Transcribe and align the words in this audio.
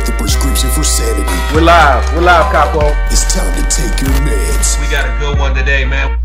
get 0.00 0.06
the 0.06 0.16
prescription 0.16 0.70
for 0.70 0.84
sanity. 0.84 1.28
We're 1.52 1.60
live. 1.60 2.00
We're 2.14 2.22
live, 2.22 2.52
Capo. 2.52 2.88
It's 3.12 3.28
time 3.32 3.52
to 3.52 3.64
take 3.68 3.92
your 4.00 4.12
meds. 4.24 4.80
We 4.80 4.88
got 4.88 5.04
a 5.04 5.12
good 5.20 5.38
one 5.38 5.54
today, 5.54 5.84
man. 5.84 6.18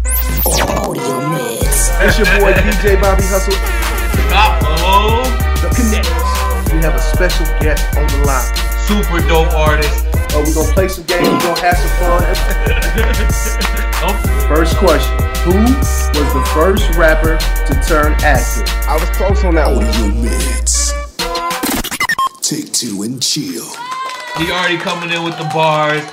Audio 0.48 1.20
meds. 1.36 1.92
It's 2.00 2.18
your 2.18 2.28
boy 2.40 2.54
DJ 2.56 3.00
Bobby 3.02 3.24
Hustle, 3.28 3.56
Capo, 4.32 5.24
the 5.60 5.68
Connects. 5.76 6.72
We 6.72 6.80
have 6.84 6.96
a 6.96 7.00
special 7.00 7.46
guest 7.60 7.84
on 7.98 8.08
the 8.08 8.24
line. 8.24 8.48
super 8.88 9.20
dope 9.28 9.52
artist. 9.54 10.06
Uh, 10.32 10.44
we're 10.46 10.54
gonna 10.54 10.74
play 10.74 10.88
some 10.88 11.04
games. 11.06 11.28
We're 11.28 11.40
gonna 11.40 11.60
have 11.60 11.78
some 11.78 11.92
fun. 12.00 12.24
First 14.56 14.78
question: 14.78 15.16
Who 15.44 15.58
was 15.64 16.34
the 16.34 16.44
first 16.54 16.96
rapper 16.96 17.38
to 17.38 17.74
turn 17.88 18.14
actor? 18.24 18.64
I 18.88 18.96
was 19.00 19.10
close 19.18 19.44
on 19.44 19.56
that 19.56 19.68
one. 19.68 19.84
Audio 19.84 20.08
meds. 20.22 20.85
Take 22.48 22.72
two 22.74 23.02
and 23.02 23.22
chill. 23.24 23.66
he 24.38 24.52
already 24.52 24.78
coming 24.78 25.10
in 25.12 25.24
with 25.24 25.36
the 25.38 25.50
bars. 25.54 26.04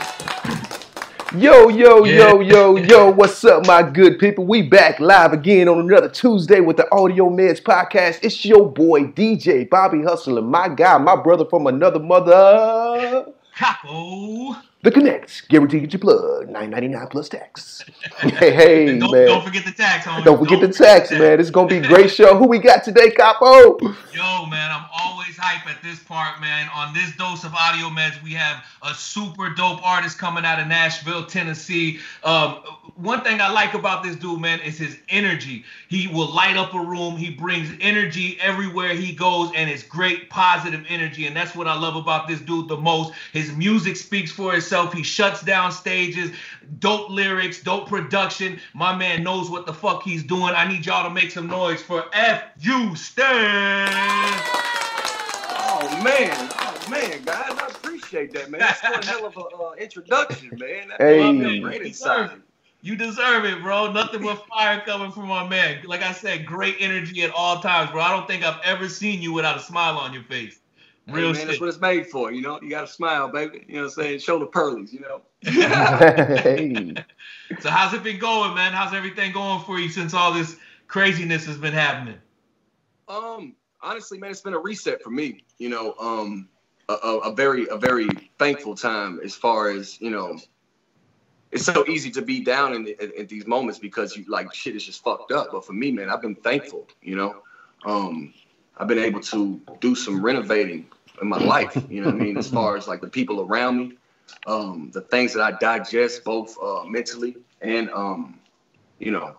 Yo, 1.34 1.68
yo, 1.68 2.04
yo, 2.04 2.40
Yeah. 2.40 2.52
yo, 2.52 2.76
yo, 2.76 3.10
what's 3.10 3.44
up, 3.44 3.66
my 3.66 3.82
good 3.82 4.18
people? 4.18 4.46
We 4.46 4.62
back 4.62 4.98
live 4.98 5.32
again 5.34 5.68
on 5.68 5.80
another 5.80 6.08
Tuesday 6.08 6.60
with 6.60 6.78
the 6.78 6.90
Audio 6.94 7.28
Meds 7.28 7.62
podcast. 7.62 8.20
It's 8.22 8.44
your 8.46 8.66
boy 8.70 9.04
DJ 9.08 9.68
Bobby 9.68 10.02
Hustler, 10.02 10.40
my 10.40 10.68
guy, 10.68 10.96
my 10.98 11.16
brother 11.16 11.44
from 11.44 11.66
another 11.66 12.00
mother. 12.00 13.26
Capo. 13.54 14.56
The 14.84 14.90
Connects, 14.90 15.42
guaranteed 15.42 15.82
get 15.82 15.92
your 15.92 16.00
plug, 16.00 16.48
nine 16.48 16.70
ninety 16.70 16.88
nine 16.88 17.06
plus 17.06 17.28
tax. 17.28 17.84
Hey, 18.18 18.52
hey, 18.52 18.98
Don't, 18.98 19.12
man. 19.12 19.26
don't 19.26 19.44
forget 19.44 19.64
the 19.64 19.70
tax, 19.70 20.04
homie. 20.06 20.24
Don't 20.24 20.38
forget 20.38 20.60
the 20.60 20.72
tax, 20.72 21.10
man. 21.12 21.38
It's 21.38 21.50
gonna 21.50 21.68
be 21.68 21.76
a 21.76 21.82
great 21.86 22.10
show. 22.10 22.36
Who 22.36 22.48
we 22.48 22.58
got 22.58 22.82
today, 22.82 23.10
Capo? 23.10 23.78
Yo, 23.80 24.46
man, 24.46 24.70
I'm 24.72 24.86
always 24.92 25.36
hype 25.36 25.68
at 25.68 25.82
this 25.82 26.00
part, 26.00 26.40
man. 26.40 26.68
On 26.74 26.92
this 26.94 27.14
dose 27.16 27.44
of 27.44 27.54
audio 27.54 27.88
meds, 27.88 28.20
we 28.22 28.32
have 28.32 28.64
a 28.82 28.92
super 28.94 29.50
dope 29.50 29.84
artist 29.86 30.18
coming 30.18 30.44
out 30.44 30.58
of 30.60 30.66
Nashville, 30.66 31.26
Tennessee. 31.26 32.00
Um, 32.24 32.56
one 32.96 33.22
thing 33.22 33.40
I 33.40 33.50
like 33.50 33.74
about 33.74 34.02
this 34.02 34.16
dude, 34.16 34.40
man, 34.40 34.60
is 34.60 34.78
his 34.78 34.98
energy. 35.08 35.64
He 35.88 36.08
will 36.08 36.32
light 36.32 36.56
up 36.56 36.74
a 36.74 36.80
room. 36.80 37.16
He 37.16 37.30
brings 37.30 37.70
energy 37.80 38.38
everywhere 38.40 38.94
he 38.94 39.12
goes, 39.12 39.50
and 39.54 39.70
it's 39.70 39.82
great 39.82 40.28
positive 40.30 40.84
energy. 40.88 41.26
And 41.26 41.36
that's 41.36 41.54
what 41.54 41.66
I 41.68 41.78
love 41.78 41.96
about 41.96 42.28
this 42.28 42.40
dude 42.40 42.68
the 42.68 42.76
most. 42.76 43.12
His 43.32 43.52
music 43.52 43.96
speaks 43.96 44.30
for 44.32 44.54
itself. 44.54 44.71
He 44.72 45.02
shuts 45.02 45.42
down 45.42 45.70
stages. 45.72 46.30
Dope 46.78 47.10
lyrics, 47.10 47.62
dope 47.62 47.88
production. 47.88 48.58
My 48.74 48.96
man 48.96 49.22
knows 49.22 49.50
what 49.50 49.66
the 49.66 49.74
fuck 49.74 50.02
he's 50.02 50.22
doing. 50.22 50.54
I 50.54 50.66
need 50.66 50.86
y'all 50.86 51.04
to 51.06 51.10
make 51.14 51.30
some 51.30 51.46
noise 51.46 51.82
for 51.82 52.04
F 52.12 52.42
U 52.60 52.96
Stan. 52.96 53.88
Oh 55.64 56.00
man, 56.02 56.50
oh 56.58 56.90
man, 56.90 57.22
guys, 57.24 57.50
I 57.58 57.66
appreciate 57.68 58.32
that, 58.32 58.50
man. 58.50 58.60
That's 58.60 58.82
one 58.82 59.02
hell 59.02 59.26
of 59.26 59.36
an 59.36 59.44
uh, 59.60 59.72
introduction, 59.72 60.50
man. 60.58 60.88
That 60.88 61.00
Hey. 61.00 61.18
hey. 61.18 61.32
Man, 61.32 61.38
me 61.38 61.54
you 61.56 61.62
great 61.62 61.82
deserve 61.82 62.22
inside. 62.22 62.36
it. 62.38 62.42
You 62.84 62.96
deserve 62.96 63.44
it, 63.44 63.62
bro. 63.62 63.92
Nothing 63.92 64.22
but 64.22 64.44
fire 64.48 64.80
coming 64.84 65.12
from 65.12 65.28
my 65.28 65.46
man. 65.48 65.78
Like 65.84 66.02
I 66.02 66.12
said, 66.12 66.44
great 66.46 66.76
energy 66.80 67.22
at 67.22 67.30
all 67.30 67.60
times, 67.60 67.90
bro. 67.92 68.00
I 68.00 68.10
don't 68.10 68.26
think 68.26 68.42
I've 68.44 68.60
ever 68.64 68.88
seen 68.88 69.22
you 69.22 69.32
without 69.32 69.56
a 69.56 69.60
smile 69.60 69.98
on 69.98 70.12
your 70.12 70.24
face. 70.24 70.58
Hey, 71.06 71.12
man, 71.14 71.34
shit. 71.34 71.48
that's 71.48 71.60
what 71.60 71.68
it's 71.68 71.80
made 71.80 72.06
for. 72.06 72.32
You 72.32 72.42
know, 72.42 72.60
you 72.62 72.70
got 72.70 72.82
to 72.82 72.86
smile, 72.86 73.28
baby. 73.28 73.64
You 73.66 73.74
know 73.74 73.82
what 73.82 73.86
I'm 73.86 74.04
saying? 74.04 74.18
Show 74.20 74.38
the 74.38 74.46
pearlies. 74.46 74.92
You 74.92 75.00
know. 75.00 75.22
hey. 75.42 76.94
so 77.60 77.70
how's 77.70 77.92
it 77.92 78.04
been 78.04 78.20
going, 78.20 78.54
man? 78.54 78.72
How's 78.72 78.94
everything 78.94 79.32
going 79.32 79.64
for 79.64 79.78
you 79.78 79.88
since 79.88 80.14
all 80.14 80.32
this 80.32 80.56
craziness 80.86 81.44
has 81.46 81.58
been 81.58 81.72
happening? 81.72 82.18
Um, 83.08 83.56
honestly, 83.80 84.18
man, 84.18 84.30
it's 84.30 84.40
been 84.40 84.54
a 84.54 84.58
reset 84.58 85.02
for 85.02 85.10
me. 85.10 85.44
You 85.58 85.70
know, 85.70 85.94
um, 85.98 86.48
a, 86.88 86.92
a, 86.92 87.18
a 87.18 87.34
very, 87.34 87.66
a 87.68 87.76
very 87.76 88.08
thankful 88.38 88.76
time 88.76 89.20
as 89.24 89.34
far 89.34 89.70
as 89.70 90.00
you 90.00 90.10
know. 90.10 90.38
It's 91.50 91.64
so 91.64 91.86
easy 91.86 92.10
to 92.12 92.22
be 92.22 92.42
down 92.42 92.72
in, 92.72 92.86
in, 92.86 93.12
in 93.14 93.26
these 93.26 93.46
moments 93.46 93.78
because 93.78 94.16
you 94.16 94.24
like 94.26 94.54
shit 94.54 94.74
is 94.74 94.86
just 94.86 95.02
fucked 95.04 95.32
up. 95.32 95.48
But 95.52 95.66
for 95.66 95.74
me, 95.74 95.90
man, 95.90 96.08
I've 96.08 96.22
been 96.22 96.34
thankful. 96.34 96.88
You 97.02 97.16
know, 97.16 97.42
um, 97.84 98.32
I've 98.78 98.88
been 98.88 98.98
able 98.98 99.20
to 99.20 99.60
do 99.80 99.94
some 99.94 100.24
renovating 100.24 100.86
in 101.20 101.28
my 101.28 101.38
life. 101.38 101.76
You 101.88 102.00
know 102.00 102.06
what 102.06 102.16
I 102.20 102.24
mean? 102.24 102.36
As 102.36 102.48
far 102.48 102.76
as 102.76 102.88
like 102.88 103.00
the 103.00 103.08
people 103.08 103.40
around 103.40 103.78
me, 103.78 103.92
um, 104.46 104.90
the 104.92 105.00
things 105.00 105.32
that 105.34 105.42
I 105.42 105.58
digest 105.58 106.24
both 106.24 106.56
uh, 106.62 106.84
mentally 106.84 107.36
and 107.60 107.90
um, 107.90 108.38
you 108.98 109.10
know, 109.10 109.36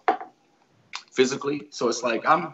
physically. 1.12 1.68
So 1.70 1.90
it's 1.90 2.04
like 2.04 2.26
I'm 2.26 2.54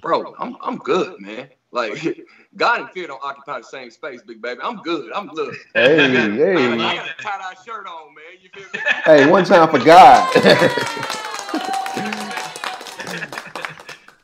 bro, 0.00 0.34
I'm 0.38 0.56
I'm 0.60 0.78
good, 0.78 1.20
man. 1.20 1.48
Like 1.72 2.24
God 2.56 2.80
and 2.80 2.90
fear 2.90 3.06
don't 3.06 3.22
occupy 3.22 3.58
the 3.58 3.64
same 3.64 3.90
space, 3.90 4.22
big 4.22 4.40
baby. 4.40 4.60
I'm 4.62 4.82
good. 4.82 5.12
I'm 5.12 5.28
good. 5.28 5.54
Hey, 5.74 6.16
I 6.16 6.30
hey. 6.30 6.78
got 6.78 7.08
a 7.08 7.22
tie 7.22 7.38
dye 7.38 7.54
shirt 7.64 7.86
on, 7.86 8.14
man. 8.14 8.24
You 8.40 8.48
feel 8.50 8.64
me? 8.72 8.80
Hey, 9.04 9.30
one 9.30 9.44
time 9.44 9.68
for 9.68 9.84
God. 9.84 11.20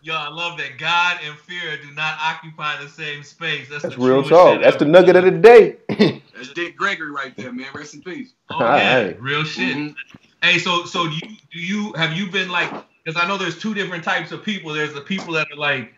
Yo, 0.02 0.14
I 0.14 0.28
love 0.28 0.56
that 0.58 0.78
God 0.78 1.18
and 1.24 1.36
fear 1.38 1.76
do 1.76 1.90
not 1.92 2.18
occupy 2.22 2.82
the 2.82 2.88
same 2.88 3.22
space. 3.22 3.68
That's, 3.68 3.82
That's 3.82 3.96
the 3.96 4.00
real 4.00 4.22
talk. 4.22 4.54
shit 4.54 4.62
That's 4.62 4.76
the 4.78 4.86
nugget 4.86 5.16
of 5.16 5.24
the 5.24 5.30
day. 5.30 5.76
That's 6.34 6.52
Dick 6.54 6.76
Gregory 6.76 7.10
right 7.10 7.36
there, 7.36 7.52
man. 7.52 7.66
Rest 7.74 7.94
in 7.94 8.02
peace. 8.02 8.32
Oh 8.50 8.60
yeah, 8.60 8.76
Hey. 8.76 9.16
real 9.18 9.44
shit. 9.44 9.76
Mhm. 9.76 9.94
Hey, 10.42 10.58
so 10.58 10.84
so 10.86 11.06
do 11.06 11.14
you 11.14 11.36
do 11.52 11.58
you 11.58 11.92
have 11.94 12.14
you 12.14 12.30
been 12.30 12.48
like? 12.48 12.72
Because 13.04 13.22
I 13.22 13.28
know 13.28 13.36
there's 13.36 13.58
two 13.58 13.74
different 13.74 14.02
types 14.04 14.32
of 14.32 14.42
people. 14.42 14.72
There's 14.72 14.94
the 14.94 15.00
people 15.02 15.34
that 15.34 15.50
are 15.52 15.56
like 15.56 15.92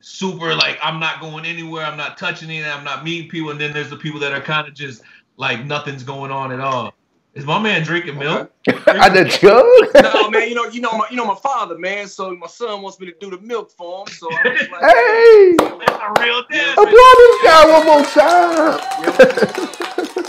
super 0.00 0.54
like 0.54 0.78
I'm 0.82 0.98
not 0.98 1.20
going 1.20 1.44
anywhere, 1.44 1.84
I'm 1.84 1.96
not 1.96 2.16
touching 2.16 2.48
anything, 2.48 2.70
I'm 2.70 2.84
not 2.84 3.04
meeting 3.04 3.28
people, 3.28 3.50
and 3.50 3.60
then 3.60 3.72
there's 3.72 3.90
the 3.90 3.96
people 3.96 4.20
that 4.20 4.32
are 4.32 4.40
kind 4.40 4.66
of 4.66 4.74
just 4.74 5.02
like 5.36 5.64
nothing's 5.64 6.02
going 6.04 6.30
on 6.30 6.52
at 6.52 6.60
all. 6.60 6.94
Is 7.36 7.44
my 7.44 7.60
man 7.60 7.82
drinking 7.84 8.18
milk? 8.18 8.50
I 8.86 9.10
the 9.10 9.24
jug. 9.26 9.66
No, 10.02 10.30
man. 10.30 10.48
You 10.48 10.54
know, 10.54 10.64
you 10.64 10.80
know, 10.80 10.92
my, 10.96 11.06
you 11.10 11.16
know 11.16 11.26
my 11.26 11.34
father, 11.36 11.76
man. 11.76 12.08
So 12.08 12.34
my 12.34 12.46
son 12.46 12.80
wants 12.80 12.98
me 12.98 13.06
to 13.12 13.14
do 13.20 13.28
the 13.30 13.38
milk 13.42 13.70
for 13.72 14.00
him. 14.02 14.06
So 14.08 14.28
I 14.28 14.48
was 14.48 14.68
like, 14.70 14.82
Hey, 14.94 15.56
That's 15.86 16.02
a 16.02 16.22
real 16.22 16.42
dad. 16.50 16.72
applaud 16.78 17.16
this 17.18 17.42
guy 17.44 17.72
one 17.72 17.86
more 17.86 18.04
time. 18.04 18.80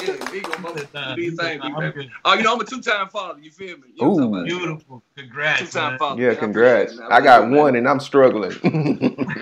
yeah, 0.02 0.32
he 0.34 0.42
gonna 0.42 0.86
Nah, 0.94 1.16
do 1.16 1.32
thing, 1.32 1.62
I'm 1.62 1.74
baby. 1.94 2.10
Oh, 2.26 2.34
you 2.34 2.44
know, 2.44 2.54
I'm 2.56 2.60
a 2.60 2.66
two-time 2.66 3.08
father. 3.08 3.40
You 3.40 3.52
feel 3.52 3.78
me? 3.78 3.88
You 3.96 4.04
know 4.04 4.28
what 4.28 4.46
Beautiful. 4.46 5.04
Congrats. 5.18 5.60
Two-time 5.62 5.92
man. 5.92 6.00
father. 6.00 6.22
Yeah, 6.22 6.28
man. 6.30 6.38
Congrats. 6.38 6.92
appreciate 6.94 7.06
it, 7.06 7.10
man. 7.10 7.18
I 7.22 7.24
got 7.24 7.50
one 7.50 7.76
and 7.78 7.88
I'm 7.88 8.00
struggling. 8.02 8.52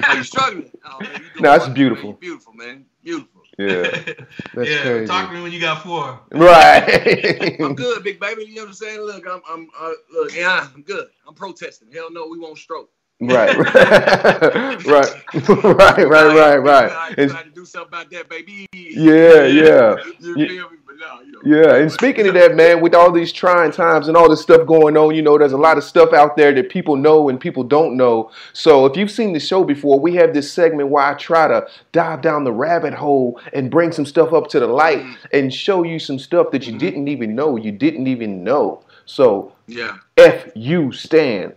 Are 0.08 0.16
you 0.18 0.24
struggling? 0.24 0.72
Oh, 0.86 1.00
man, 1.00 1.10
you 1.36 1.42
No, 1.42 1.54
it's 1.54 1.68
wonderful, 1.68 1.74
beautiful. 1.74 2.10
Man. 2.12 2.20
Beautiful, 2.20 2.54
man. 2.54 2.86
Beautiful. 3.04 3.42
Yeah, 3.58 3.82
that's 4.54 4.70
yeah, 4.70 4.82
crazy. 4.82 5.06
talk 5.08 5.30
to 5.30 5.36
me 5.36 5.42
when 5.42 5.52
you 5.52 5.60
got 5.60 5.82
four. 5.84 6.20
Right. 6.32 7.60
I'm 7.62 7.76
good, 7.76 8.04
big 8.04 8.20
baby. 8.20 8.44
You 8.46 8.56
know 8.56 8.62
what 8.64 8.68
I'm 8.70 8.74
saying? 8.74 9.00
Look, 9.02 9.26
I'm, 9.28 9.42
I'm, 9.50 9.68
uh, 9.80 9.92
look, 10.12 10.36
yeah, 10.36 10.68
I'm 10.76 10.82
good. 10.82 11.08
I'm 11.28 11.34
protesting. 11.34 11.90
Hell 11.92 12.12
no, 12.12 12.28
we 12.28 12.38
won't 12.40 12.58
stroke. 12.58 12.90
right. 13.22 13.56
right. 14.86 14.86
Right. 14.86 16.08
Right. 16.08 16.08
Right. 16.08 16.58
Right. 16.58 16.92
I 16.92 17.14
And- 17.18 17.32
tried 17.32 17.44
to 17.44 17.50
do 17.52 17.66
something 17.66 17.88
about 17.88 18.10
that, 18.12 18.30
baby. 18.30 18.68
yeah. 18.74 19.46
Yeah. 19.46 19.96
You 20.20 20.36
Yeah. 20.38 20.48
feel 20.48 20.70
me? 20.70 20.78
But 20.85 20.85
no, 21.00 21.22
you 21.22 21.32
know. 21.32 21.68
Yeah, 21.68 21.76
and 21.76 21.92
speaking 21.92 22.28
of 22.28 22.34
that, 22.36 22.56
man, 22.56 22.82
with 22.82 22.96
all 22.96 23.12
these 23.12 23.32
trying 23.32 23.72
times 23.72 24.08
and 24.08 24.16
all 24.16 24.30
this 24.30 24.42
stuff 24.42 24.66
going 24.66 24.96
on, 24.98 25.16
you 25.16 25.22
know, 25.22 25.38
there's 25.38 25.52
a 25.52 25.58
lot 25.58 25.78
of 25.78 25.84
stuff 25.84 26.14
out 26.14 26.36
there 26.38 26.54
that 26.54 26.70
people 26.70 26.96
know 26.96 27.30
and 27.30 27.40
people 27.40 27.64
don't 27.64 27.98
know. 27.98 28.32
So 28.54 28.86
if 28.86 28.96
you've 28.96 29.12
seen 29.12 29.34
the 29.34 29.40
show 29.40 29.64
before, 29.64 30.00
we 30.00 30.16
have 30.16 30.34
this 30.34 30.52
segment 30.52 30.90
where 30.90 31.04
I 31.04 31.14
try 31.16 31.48
to 31.48 31.68
dive 31.92 32.22
down 32.22 32.44
the 32.44 32.54
rabbit 32.54 32.94
hole 32.94 33.40
and 33.54 33.70
bring 33.70 33.92
some 33.92 34.06
stuff 34.06 34.34
up 34.34 34.48
to 34.50 34.60
the 34.60 34.68
light 34.68 35.00
mm. 35.00 35.18
and 35.34 35.54
show 35.54 35.84
you 35.84 36.00
some 36.00 36.20
stuff 36.20 36.52
that 36.52 36.66
you 36.66 36.72
mm-hmm. 36.72 36.80
didn't 36.80 37.08
even 37.08 37.36
know 37.36 37.56
you 37.56 37.72
didn't 37.72 38.08
even 38.08 38.44
know. 38.44 38.84
So 39.06 39.54
Yeah. 39.68 39.98
F 40.18 40.50
you 40.56 40.92
stand. 40.92 41.54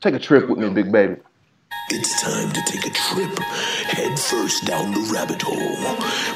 Take 0.00 0.14
a 0.14 0.18
trip 0.18 0.48
with 0.48 0.58
me, 0.58 0.70
big 0.70 0.90
baby. 0.90 1.16
It's 1.92 2.22
time 2.22 2.52
to 2.52 2.62
take 2.66 2.86
a 2.86 2.90
trip 2.90 3.36
head 3.40 4.16
first 4.18 4.64
down 4.64 4.92
the 4.92 5.00
rabbit 5.12 5.42
hole 5.42 5.56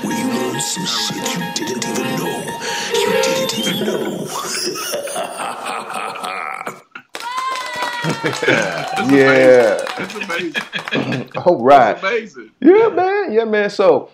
where 0.02 0.18
you 0.18 0.26
learn 0.26 0.60
some 0.60 0.84
shit 0.84 1.16
you 1.36 1.44
didn't 1.54 1.84
even 1.86 2.16
know. 2.16 2.44
You 2.92 3.12
didn't 3.22 3.58
even 3.58 3.86
know. 3.86 4.26
Yeah. 9.08 9.82
That's 9.98 10.14
amazing. 10.14 11.30
All 11.36 11.62
right. 11.62 11.94
That's 11.94 12.02
amazing. 12.04 12.50
Yeah, 12.60 12.88
man. 12.88 13.32
Yeah, 13.32 13.44
man. 13.44 13.70
So, 13.70 14.10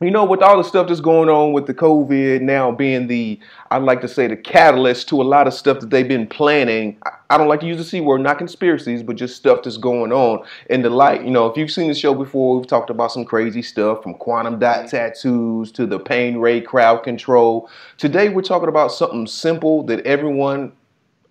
you 0.00 0.12
know, 0.12 0.24
with 0.24 0.42
all 0.42 0.56
the 0.56 0.62
stuff 0.62 0.86
that's 0.86 1.00
going 1.00 1.28
on 1.28 1.52
with 1.52 1.66
the 1.66 1.74
COVID 1.74 2.40
now 2.40 2.70
being 2.70 3.08
the, 3.08 3.40
I'd 3.72 3.82
like 3.82 4.00
to 4.02 4.08
say, 4.08 4.28
the 4.28 4.36
catalyst 4.36 5.08
to 5.08 5.20
a 5.20 5.24
lot 5.24 5.48
of 5.48 5.54
stuff 5.54 5.80
that 5.80 5.90
they've 5.90 6.06
been 6.06 6.26
planning. 6.26 6.96
I- 7.04 7.36
don't 7.36 7.48
like 7.48 7.60
to 7.60 7.66
use 7.66 7.78
the 7.78 7.84
C 7.84 8.00
word, 8.00 8.20
not 8.20 8.38
conspiracies, 8.38 9.02
but 9.02 9.16
just 9.16 9.36
stuff 9.36 9.62
that's 9.62 9.76
going 9.76 10.12
on 10.12 10.44
in 10.70 10.82
the 10.82 10.90
light. 10.90 11.24
You 11.24 11.30
know, 11.30 11.46
if 11.46 11.56
you've 11.56 11.70
seen 11.70 11.88
the 11.88 11.94
show 11.94 12.14
before, 12.14 12.56
we've 12.56 12.66
talked 12.66 12.90
about 12.90 13.12
some 13.12 13.24
crazy 13.24 13.60
stuff 13.60 14.02
from 14.02 14.14
quantum 14.14 14.58
dot 14.58 14.86
mm-hmm. 14.86 14.88
tattoos 14.88 15.70
to 15.72 15.84
the 15.84 15.98
pain 15.98 16.38
ray 16.38 16.60
crowd 16.60 17.02
control. 17.02 17.68
Today, 17.96 18.28
we're 18.28 18.42
talking 18.42 18.68
about 18.68 18.92
something 18.92 19.26
simple 19.26 19.82
that 19.84 20.00
everyone 20.06 20.72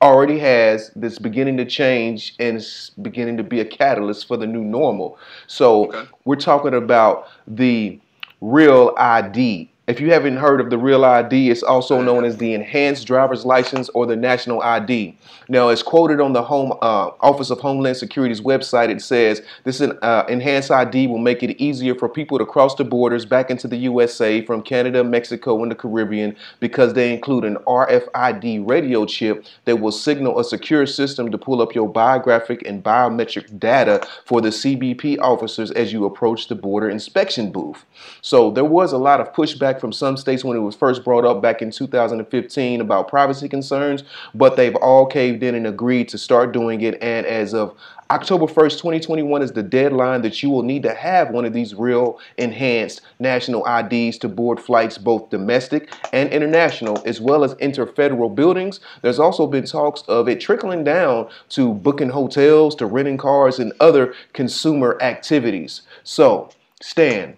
already 0.01 0.37
has 0.37 0.91
that's 0.95 1.17
beginning 1.17 1.57
to 1.57 1.65
change 1.65 2.35
and 2.39 2.57
is 2.57 2.91
beginning 3.01 3.37
to 3.37 3.43
be 3.43 3.59
a 3.59 3.65
catalyst 3.65 4.27
for 4.27 4.37
the 4.37 4.45
new 4.45 4.63
normal. 4.63 5.17
So 5.47 5.85
Okay. 5.85 6.03
we're 6.25 6.35
talking 6.35 6.75
about 6.75 7.27
the 7.47 7.99
real 8.41 8.93
ID. 8.97 9.71
If 9.87 10.01
you 10.01 10.11
haven't 10.11 10.35
heard 10.35 10.59
of 10.59 10.69
the 10.69 10.77
Real 10.77 11.05
ID, 11.05 11.49
it's 11.49 11.63
also 11.63 12.01
known 12.01 12.25
as 12.25 12.35
the 12.35 12.53
Enhanced 12.53 13.07
Driver's 13.07 13.45
License 13.45 13.87
or 13.93 14.05
the 14.05 14.17
National 14.17 14.61
ID. 14.61 15.17
Now, 15.47 15.69
as 15.69 15.81
quoted 15.81 16.19
on 16.19 16.33
the 16.33 16.43
Home 16.43 16.73
uh, 16.81 17.11
Office 17.21 17.49
of 17.51 17.61
Homeland 17.61 17.95
Security's 17.95 18.41
website, 18.41 18.89
it 18.89 19.01
says 19.01 19.41
this 19.63 19.79
uh, 19.79 20.25
Enhanced 20.27 20.71
ID 20.71 21.07
will 21.07 21.19
make 21.19 21.41
it 21.41 21.55
easier 21.61 21.95
for 21.95 22.09
people 22.09 22.37
to 22.37 22.45
cross 22.45 22.75
the 22.75 22.83
borders 22.83 23.25
back 23.25 23.49
into 23.49 23.65
the 23.65 23.77
USA 23.77 24.41
from 24.41 24.61
Canada, 24.61 25.05
Mexico, 25.05 25.63
and 25.63 25.71
the 25.71 25.75
Caribbean 25.75 26.35
because 26.59 26.91
they 26.91 27.13
include 27.13 27.45
an 27.45 27.55
RFID 27.65 28.69
radio 28.69 29.05
chip 29.05 29.45
that 29.63 29.79
will 29.79 29.93
signal 29.93 30.37
a 30.37 30.43
secure 30.43 30.85
system 30.85 31.31
to 31.31 31.37
pull 31.37 31.61
up 31.61 31.73
your 31.73 31.87
biographic 31.87 32.61
and 32.67 32.83
biometric 32.83 33.57
data 33.57 34.05
for 34.25 34.41
the 34.41 34.49
CBP 34.49 35.17
officers 35.19 35.71
as 35.71 35.93
you 35.93 36.03
approach 36.03 36.49
the 36.49 36.55
border 36.55 36.89
inspection 36.89 37.53
booth. 37.53 37.85
So 38.19 38.51
there 38.51 38.65
was 38.65 38.91
a 38.91 38.97
lot 38.97 39.21
of 39.21 39.31
pushback 39.31 39.76
from 39.79 39.91
some 39.91 40.17
states 40.17 40.43
when 40.43 40.57
it 40.57 40.61
was 40.61 40.75
first 40.75 41.03
brought 41.03 41.25
up 41.25 41.41
back 41.41 41.61
in 41.61 41.71
2015 41.71 42.81
about 42.81 43.07
privacy 43.07 43.49
concerns, 43.49 44.03
but 44.35 44.55
they've 44.55 44.75
all 44.75 45.05
caved 45.05 45.43
in 45.43 45.55
and 45.55 45.67
agreed 45.67 46.09
to 46.09 46.17
start 46.17 46.51
doing 46.51 46.81
it. 46.81 47.01
And 47.01 47.25
as 47.25 47.53
of 47.53 47.75
October 48.09 48.45
1st, 48.45 48.77
2021 48.77 49.41
is 49.41 49.51
the 49.51 49.61
deadline 49.61 50.21
that 50.21 50.41
you 50.41 50.49
will 50.49 50.63
need 50.63 50.81
to 50.83 50.93
have 50.93 51.29
one 51.31 51.43
of 51.43 51.51
these 51.51 51.75
real 51.75 52.19
enhanced 52.37 53.01
national 53.19 53.65
IDs 53.67 54.17
to 54.19 54.29
board 54.29 54.61
flights, 54.61 54.97
both 54.97 55.29
domestic 55.29 55.91
and 56.13 56.29
international, 56.29 57.01
as 57.05 57.19
well 57.19 57.43
as 57.43 57.53
enter 57.59 57.85
federal 57.85 58.29
buildings. 58.29 58.79
There's 59.01 59.19
also 59.19 59.45
been 59.45 59.65
talks 59.65 60.03
of 60.03 60.29
it 60.29 60.39
trickling 60.39 60.85
down 60.85 61.27
to 61.49 61.73
booking 61.73 62.09
hotels, 62.09 62.75
to 62.75 62.85
renting 62.85 63.17
cars, 63.17 63.59
and 63.59 63.73
other 63.81 64.13
consumer 64.31 64.97
activities. 65.01 65.81
So, 66.03 66.49
Stan, 66.81 67.35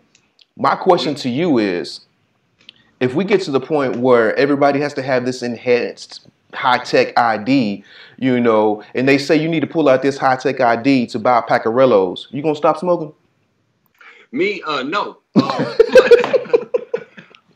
my 0.55 0.75
question 0.75 1.15
to 1.15 1.29
you 1.29 1.57
is 1.57 2.01
if 2.99 3.15
we 3.15 3.23
get 3.23 3.41
to 3.41 3.51
the 3.51 3.59
point 3.59 3.97
where 3.97 4.35
everybody 4.35 4.79
has 4.79 4.93
to 4.95 5.01
have 5.01 5.25
this 5.25 5.41
enhanced 5.41 6.27
high 6.53 6.83
tech 6.83 7.17
ID, 7.17 7.83
you 8.17 8.39
know, 8.39 8.83
and 8.95 9.07
they 9.07 9.17
say 9.17 9.35
you 9.35 9.47
need 9.47 9.61
to 9.61 9.67
pull 9.67 9.87
out 9.87 10.01
this 10.01 10.17
high 10.17 10.35
tech 10.35 10.59
ID 10.59 11.07
to 11.07 11.19
buy 11.19 11.41
Paccarellos, 11.41 12.25
you 12.31 12.41
gonna 12.41 12.55
stop 12.55 12.77
smoking? 12.77 13.13
Me, 14.31 14.61
uh, 14.65 14.83
no. 14.83 15.17
Um, 15.35 15.77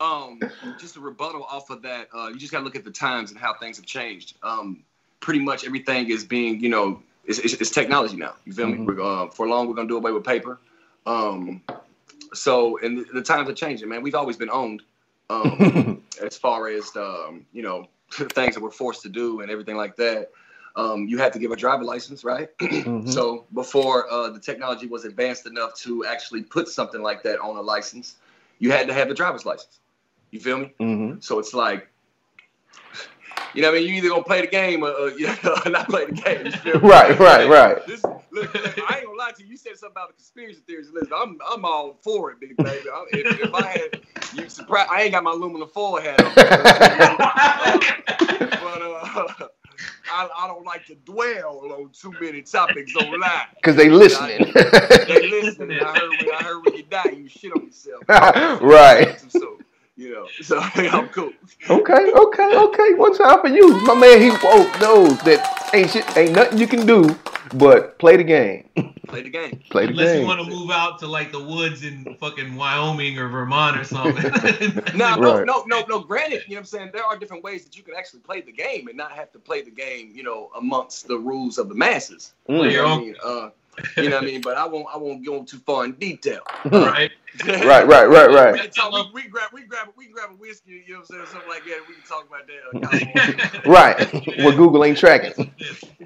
um, 0.00 0.40
just 0.78 0.96
a 0.96 1.00
rebuttal 1.00 1.44
off 1.44 1.70
of 1.70 1.82
that. 1.82 2.08
Uh, 2.14 2.28
you 2.28 2.38
just 2.38 2.52
gotta 2.52 2.64
look 2.64 2.76
at 2.76 2.84
the 2.84 2.90
times 2.90 3.30
and 3.30 3.38
how 3.38 3.54
things 3.54 3.76
have 3.76 3.86
changed. 3.86 4.36
Um, 4.42 4.82
pretty 5.20 5.40
much 5.40 5.64
everything 5.64 6.10
is 6.10 6.24
being, 6.24 6.60
you 6.60 6.68
know, 6.68 7.02
it's, 7.26 7.38
it's, 7.38 7.54
it's 7.54 7.70
technology 7.70 8.16
now. 8.16 8.34
You 8.44 8.52
feel 8.52 8.66
mm-hmm. 8.66 8.86
me? 8.86 8.94
We're, 8.94 9.02
uh, 9.02 9.30
for 9.30 9.46
long, 9.46 9.68
we're 9.68 9.74
gonna 9.74 9.88
do 9.88 9.96
away 9.96 10.12
with 10.12 10.24
paper. 10.24 10.58
Um, 11.06 11.62
so, 12.32 12.78
and 12.78 12.98
the, 12.98 13.04
the 13.12 13.22
times 13.22 13.48
are 13.48 13.54
changing, 13.54 13.88
man. 13.88 14.02
We've 14.02 14.14
always 14.14 14.36
been 14.36 14.50
owned 14.50 14.82
um, 15.34 16.02
as 16.22 16.36
far 16.36 16.68
as 16.68 16.90
um, 16.96 17.46
you 17.52 17.62
know 17.62 17.88
things 18.10 18.54
that 18.54 18.62
we're 18.62 18.70
forced 18.70 19.02
to 19.02 19.08
do 19.08 19.40
and 19.40 19.50
everything 19.50 19.76
like 19.76 19.96
that. 19.96 20.30
Um, 20.76 21.06
you 21.06 21.18
had 21.18 21.32
to 21.34 21.38
give 21.38 21.52
a 21.52 21.56
driver 21.56 21.84
license, 21.84 22.24
right? 22.24 22.48
mm-hmm. 22.58 23.08
So 23.08 23.44
before 23.54 24.10
uh, 24.10 24.30
the 24.30 24.40
technology 24.40 24.88
was 24.88 25.04
advanced 25.04 25.46
enough 25.46 25.76
to 25.82 26.04
actually 26.04 26.42
put 26.42 26.68
something 26.68 27.00
like 27.00 27.22
that 27.22 27.38
on 27.38 27.56
a 27.56 27.60
license, 27.60 28.16
you 28.58 28.72
had 28.72 28.88
to 28.88 28.94
have 28.94 29.08
a 29.08 29.14
driver's 29.14 29.46
license. 29.46 29.78
You 30.32 30.40
feel 30.40 30.58
me? 30.58 30.74
Mm-hmm. 30.80 31.20
So 31.20 31.38
it's 31.38 31.54
like, 31.54 31.88
you 33.54 33.62
know, 33.62 33.70
what 33.70 33.76
I 33.76 33.80
mean, 33.80 33.88
you 33.88 33.94
either 33.94 34.08
gonna 34.08 34.24
play 34.24 34.40
the 34.40 34.48
game 34.48 34.82
or, 34.82 34.90
or 34.90 35.10
you 35.18 35.26
know, 35.26 35.56
not 35.66 35.88
play 35.88 36.06
the 36.06 36.12
game. 36.12 36.80
right, 36.82 37.16
right, 37.20 37.48
right. 37.48 37.86
This, 37.86 38.02
look, 38.34 38.50
I 38.54 38.96
ain't 38.96 39.06
gonna 39.06 39.18
lie 39.18 39.32
to 39.36 39.42
you. 39.42 39.48
You 39.50 39.56
said 39.56 39.76
something 39.76 39.92
about 39.92 40.08
the 40.08 40.14
conspiracy 40.14 40.60
theories. 40.66 40.90
Listen, 40.92 41.12
I'm 41.14 41.38
I'm 41.48 41.64
all 41.64 41.96
for 42.02 42.32
it, 42.32 42.40
big 42.40 42.56
baby. 42.56 42.88
If, 43.12 43.40
if, 43.40 43.54
I 43.54 43.66
had 43.66 44.00
you 44.34 44.48
surprise, 44.48 44.88
I 44.90 45.02
ain't 45.02 45.12
got 45.12 45.22
my 45.22 45.32
aluminum 45.32 45.68
foil 45.68 46.00
hat 46.00 46.20
on. 46.22 46.32
but 46.34 46.50
uh, 48.82 49.48
I, 50.12 50.28
I 50.36 50.46
don't 50.46 50.64
like 50.64 50.86
to 50.86 50.94
dwell 50.94 51.60
on 51.72 51.90
too 51.90 52.14
many 52.20 52.42
topics 52.42 52.94
online. 52.96 53.46
Cause 53.62 53.76
they 53.76 53.90
listening. 53.90 54.52
I, 54.54 55.04
they 55.08 55.28
listening. 55.28 55.80
I 55.80 55.98
heard 55.98 56.10
when 56.10 56.34
I 56.34 56.42
heard 56.42 56.64
when 56.64 56.74
you 56.74 56.84
die, 56.84 57.10
you 57.16 57.28
shit 57.28 57.52
on 57.52 57.66
yourself. 57.66 58.02
right. 58.08 59.20
So, 59.28 59.58
you 59.96 60.12
know, 60.12 60.26
so 60.42 60.58
I'm 60.58 61.08
cool. 61.08 61.32
Okay, 61.68 62.12
okay, 62.12 62.56
okay. 62.56 62.94
One 62.94 63.16
time 63.16 63.40
for 63.40 63.48
you, 63.48 63.80
my 63.82 63.94
man. 63.94 64.20
He 64.20 64.30
oh, 64.32 64.78
knows 64.80 65.20
that 65.22 65.70
ain't 65.72 65.90
shit, 65.90 66.16
ain't 66.16 66.32
nothing 66.32 66.58
you 66.58 66.66
can 66.66 66.86
do 66.86 67.16
but 67.54 67.98
play 67.98 68.16
the 68.16 68.24
game. 68.24 68.68
Play 69.06 69.22
the 69.22 69.28
game. 69.28 69.60
play 69.70 69.86
the 69.86 69.92
game. 69.92 69.98
Unless 69.98 70.12
game. 70.14 70.20
you 70.22 70.26
want 70.26 70.40
to 70.40 70.50
move 70.50 70.70
out 70.70 70.98
to 71.00 71.06
like 71.06 71.30
the 71.30 71.38
woods 71.38 71.84
in 71.84 72.16
fucking 72.18 72.56
Wyoming 72.56 73.18
or 73.18 73.28
Vermont 73.28 73.78
or 73.78 73.84
something. 73.84 74.14
no, 74.98 75.14
no, 75.14 75.36
right. 75.36 75.46
no, 75.46 75.62
no, 75.66 75.84
no. 75.86 76.00
Granted, 76.00 76.42
you 76.48 76.54
know 76.54 76.56
what 76.56 76.60
I'm 76.60 76.64
saying? 76.64 76.90
There 76.92 77.04
are 77.04 77.16
different 77.16 77.44
ways 77.44 77.64
that 77.64 77.76
you 77.76 77.84
can 77.84 77.94
actually 77.96 78.20
play 78.20 78.40
the 78.40 78.50
game 78.50 78.88
and 78.88 78.96
not 78.96 79.12
have 79.12 79.30
to 79.32 79.38
play 79.38 79.62
the 79.62 79.70
game, 79.70 80.10
you 80.14 80.22
know, 80.24 80.50
amongst 80.56 81.06
the 81.06 81.16
rules 81.16 81.58
of 81.58 81.68
the 81.68 81.74
masses. 81.74 82.32
Mm. 82.48 82.72
You 82.72 82.76
know 82.78 82.82
what 82.82 82.90
I 82.90 82.98
mean? 82.98 83.14
Uh, 83.22 83.50
you 83.96 84.08
know 84.08 84.16
what 84.16 84.24
I 84.24 84.26
mean? 84.26 84.40
But 84.40 84.56
I 84.56 84.66
won't 84.66 84.86
I 84.92 84.96
won't 84.96 85.24
go 85.24 85.44
too 85.44 85.58
far 85.58 85.84
in 85.84 85.92
detail. 85.92 86.40
right. 86.64 87.10
right, 87.46 87.86
right, 87.86 88.08
right, 88.08 88.30
right. 88.30 88.52
We, 88.52 88.68
talk, 88.68 88.92
we, 88.92 89.22
we, 89.22 89.28
grab 89.28 89.50
we 89.52 89.62
grab 89.62 89.88
we 89.96 90.06
grab 90.06 90.30
a 90.30 90.34
whiskey, 90.34 90.84
you 90.86 90.94
know 90.94 91.00
what 91.00 91.10
I'm 91.10 91.26
saying, 91.26 91.26
something 91.26 91.48
like 91.48 91.64
that. 91.64 91.80
We 91.88 91.94
can 91.94 92.04
talk 92.04 92.28
about 92.28 92.46
that. 92.46 93.62
right. 93.66 94.38
Where 94.44 94.56
Google 94.56 94.84
ain't 94.84 94.98
tracking. 94.98 95.52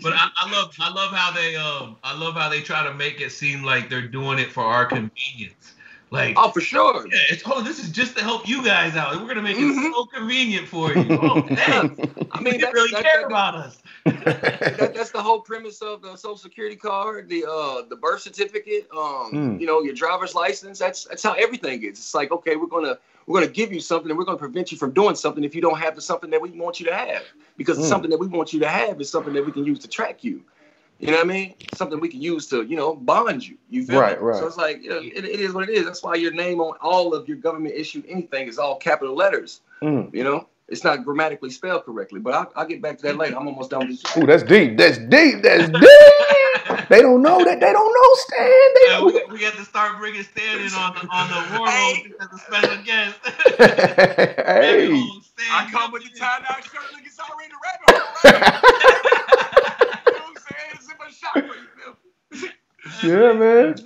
But 0.02 0.12
I, 0.14 0.28
I, 0.36 0.50
love 0.52 0.74
I 0.80 0.92
love 0.92 1.12
how 1.12 1.32
they 1.32 1.56
um 1.56 1.96
I 2.02 2.16
love 2.16 2.34
how 2.34 2.48
they 2.48 2.60
try 2.60 2.84
to 2.84 2.94
make 2.94 3.20
it 3.20 3.30
seem 3.30 3.62
like 3.62 3.90
they're 3.90 4.08
doing 4.08 4.38
it 4.38 4.52
for 4.52 4.64
our 4.64 4.86
convenience. 4.86 5.74
Like 6.10 6.34
oh, 6.38 6.50
for 6.50 6.60
sure. 6.60 7.06
Yeah, 7.06 7.18
it's 7.30 7.42
oh, 7.44 7.62
this 7.62 7.78
is 7.78 7.90
just 7.90 8.16
to 8.16 8.24
help 8.24 8.48
you 8.48 8.64
guys 8.64 8.96
out. 8.96 9.20
We're 9.20 9.28
gonna 9.28 9.42
make 9.42 9.58
mm-hmm. 9.58 9.78
it 9.78 9.92
so 9.92 10.06
convenient 10.06 10.66
for 10.66 10.92
you. 10.94 11.06
Oh, 11.20 11.42
thanks. 11.48 12.00
I 12.32 12.40
mean, 12.40 12.60
they 12.60 12.66
really 12.72 12.90
that, 12.92 13.02
care 13.02 13.20
that, 13.20 13.26
about 13.26 13.54
us. 13.54 13.82
that, 14.06 14.92
that's 14.94 15.10
the 15.10 15.22
whole 15.22 15.40
premise 15.40 15.82
of 15.82 16.00
the 16.00 16.16
social 16.16 16.38
security 16.38 16.76
card, 16.76 17.28
the 17.28 17.44
uh, 17.44 17.82
the 17.88 17.96
birth 17.96 18.22
certificate, 18.22 18.88
um, 18.92 19.32
mm. 19.32 19.60
you 19.60 19.66
know, 19.66 19.82
your 19.82 19.94
driver's 19.94 20.34
license. 20.34 20.78
That's 20.78 21.04
that's 21.04 21.22
how 21.22 21.34
everything 21.34 21.82
is. 21.82 21.90
It's 21.90 22.14
like 22.14 22.32
okay, 22.32 22.56
we're 22.56 22.68
gonna 22.68 22.98
we're 23.26 23.40
gonna 23.40 23.52
give 23.52 23.70
you 23.70 23.80
something, 23.80 24.10
and 24.10 24.18
we're 24.18 24.24
gonna 24.24 24.38
prevent 24.38 24.72
you 24.72 24.78
from 24.78 24.92
doing 24.92 25.14
something 25.14 25.44
if 25.44 25.54
you 25.54 25.60
don't 25.60 25.78
have 25.78 25.94
the 25.94 26.00
something 26.00 26.30
that 26.30 26.40
we 26.40 26.50
want 26.52 26.80
you 26.80 26.86
to 26.86 26.94
have, 26.94 27.22
because 27.58 27.78
mm. 27.78 27.84
something 27.84 28.10
that 28.10 28.18
we 28.18 28.28
want 28.28 28.54
you 28.54 28.60
to 28.60 28.68
have 28.68 28.98
is 28.98 29.10
something 29.10 29.34
that 29.34 29.44
we 29.44 29.52
can 29.52 29.66
use 29.66 29.78
to 29.80 29.88
track 29.88 30.24
you. 30.24 30.42
You 30.98 31.08
know 31.08 31.18
what 31.18 31.26
I 31.26 31.28
mean? 31.28 31.54
Something 31.74 32.00
we 32.00 32.08
can 32.08 32.20
use 32.20 32.48
to, 32.48 32.62
you 32.62 32.76
know, 32.76 32.94
bond 32.94 33.46
you. 33.46 33.56
You 33.70 33.86
feel 33.86 34.00
right, 34.00 34.18
me? 34.18 34.24
right. 34.24 34.38
So 34.38 34.46
it's 34.46 34.56
like, 34.56 34.82
you 34.82 34.90
know, 34.90 34.98
it, 34.98 35.24
it 35.24 35.40
is 35.40 35.52
what 35.52 35.68
it 35.68 35.72
is. 35.72 35.84
That's 35.84 36.02
why 36.02 36.16
your 36.16 36.32
name 36.32 36.60
on 36.60 36.76
all 36.80 37.14
of 37.14 37.28
your 37.28 37.36
government 37.36 37.74
issued 37.76 38.04
anything 38.08 38.48
is 38.48 38.58
all 38.58 38.76
capital 38.76 39.14
letters. 39.14 39.60
Mm. 39.80 40.12
You 40.12 40.24
know, 40.24 40.48
it's 40.66 40.82
not 40.82 41.04
grammatically 41.04 41.50
spelled 41.50 41.84
correctly. 41.84 42.18
But 42.18 42.34
I'll, 42.34 42.52
I'll 42.56 42.66
get 42.66 42.82
back 42.82 42.96
to 42.98 43.02
that 43.04 43.16
later. 43.16 43.36
I'm 43.38 43.46
almost 43.46 43.70
done 43.70 43.86
with 43.86 44.02
this. 44.02 44.16
Ooh, 44.16 44.26
that's 44.26 44.42
deep. 44.42 44.76
That's 44.76 44.98
deep. 44.98 45.42
That's 45.42 45.68
deep. 45.70 46.88
they 46.88 47.00
don't 47.00 47.22
know 47.22 47.44
that. 47.44 47.60
They 47.60 47.72
don't 47.72 47.94
know 47.94 48.14
Stan. 48.14 48.48
They 48.48 48.80
yeah, 48.88 49.04
we, 49.04 49.12
got, 49.12 49.32
we 49.32 49.38
got 49.38 49.54
to 49.54 49.64
start 49.64 49.98
bringing 49.98 50.24
Stan 50.24 50.60
in 50.60 50.72
on 50.72 50.94
the 50.94 51.06
on 51.10 51.28
the 51.28 51.40
war 51.58 51.68
hey. 51.68 52.12
as 52.20 52.28
a 52.32 52.38
special 52.38 52.82
guest. 52.82 53.16
hey. 53.58 55.10
I 55.52 55.68
come 55.70 55.92
with 55.92 56.02
the 56.02 56.18
tie 56.18 56.40
dye 56.40 56.60
shirt. 56.60 56.82
Look, 56.92 57.02
it's 57.04 57.20
already 57.20 57.50
the 57.50 57.56
rabbit 57.62 58.02
hole. 58.24 58.40
Right? 58.40 59.34
yeah, 63.04 63.32
man. 63.32 63.76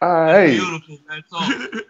All 0.00 0.12
right. 0.12 0.50
Beautiful, 0.50 0.98
man. 1.08 1.22
So, 1.28 1.80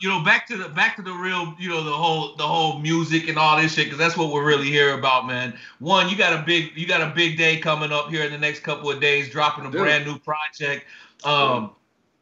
you 0.00 0.08
know, 0.08 0.22
back 0.22 0.46
to 0.48 0.56
the 0.56 0.68
back 0.68 0.96
to 0.96 1.02
the 1.02 1.12
real, 1.12 1.54
you 1.58 1.68
know, 1.68 1.82
the 1.82 1.92
whole 1.92 2.36
the 2.36 2.46
whole 2.46 2.78
music 2.78 3.28
and 3.28 3.38
all 3.38 3.60
this 3.60 3.74
shit, 3.74 3.86
because 3.86 3.98
that's 3.98 4.16
what 4.16 4.32
we're 4.32 4.44
really 4.44 4.66
here 4.66 4.98
about, 4.98 5.26
man. 5.26 5.56
One, 5.78 6.08
you 6.08 6.16
got 6.16 6.38
a 6.38 6.42
big 6.44 6.76
you 6.76 6.86
got 6.86 7.00
a 7.00 7.12
big 7.14 7.38
day 7.38 7.58
coming 7.58 7.92
up 7.92 8.10
here 8.10 8.24
in 8.24 8.32
the 8.32 8.38
next 8.38 8.60
couple 8.60 8.90
of 8.90 9.00
days, 9.00 9.30
dropping 9.30 9.66
a 9.66 9.70
Dude. 9.70 9.80
brand 9.80 10.06
new 10.06 10.18
project. 10.18 10.84
Um, 11.24 11.72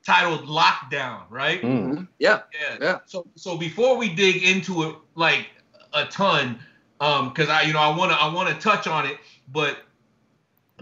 titled 0.06 0.46
Lockdown, 0.46 1.22
right? 1.28 1.60
Mm-hmm. 1.60 2.04
Yeah. 2.18 2.42
Yeah. 2.54 2.76
Yeah. 2.80 2.98
So 3.06 3.26
so 3.34 3.58
before 3.58 3.96
we 3.96 4.14
dig 4.14 4.42
into 4.42 4.84
it 4.84 4.96
like 5.16 5.48
a 5.92 6.04
ton, 6.06 6.58
um, 7.00 7.30
because 7.30 7.48
I 7.48 7.62
you 7.62 7.72
know 7.72 7.80
I 7.80 7.94
wanna 7.96 8.14
I 8.14 8.32
wanna 8.32 8.54
touch 8.58 8.86
on 8.86 9.06
it, 9.06 9.16
but 9.52 9.78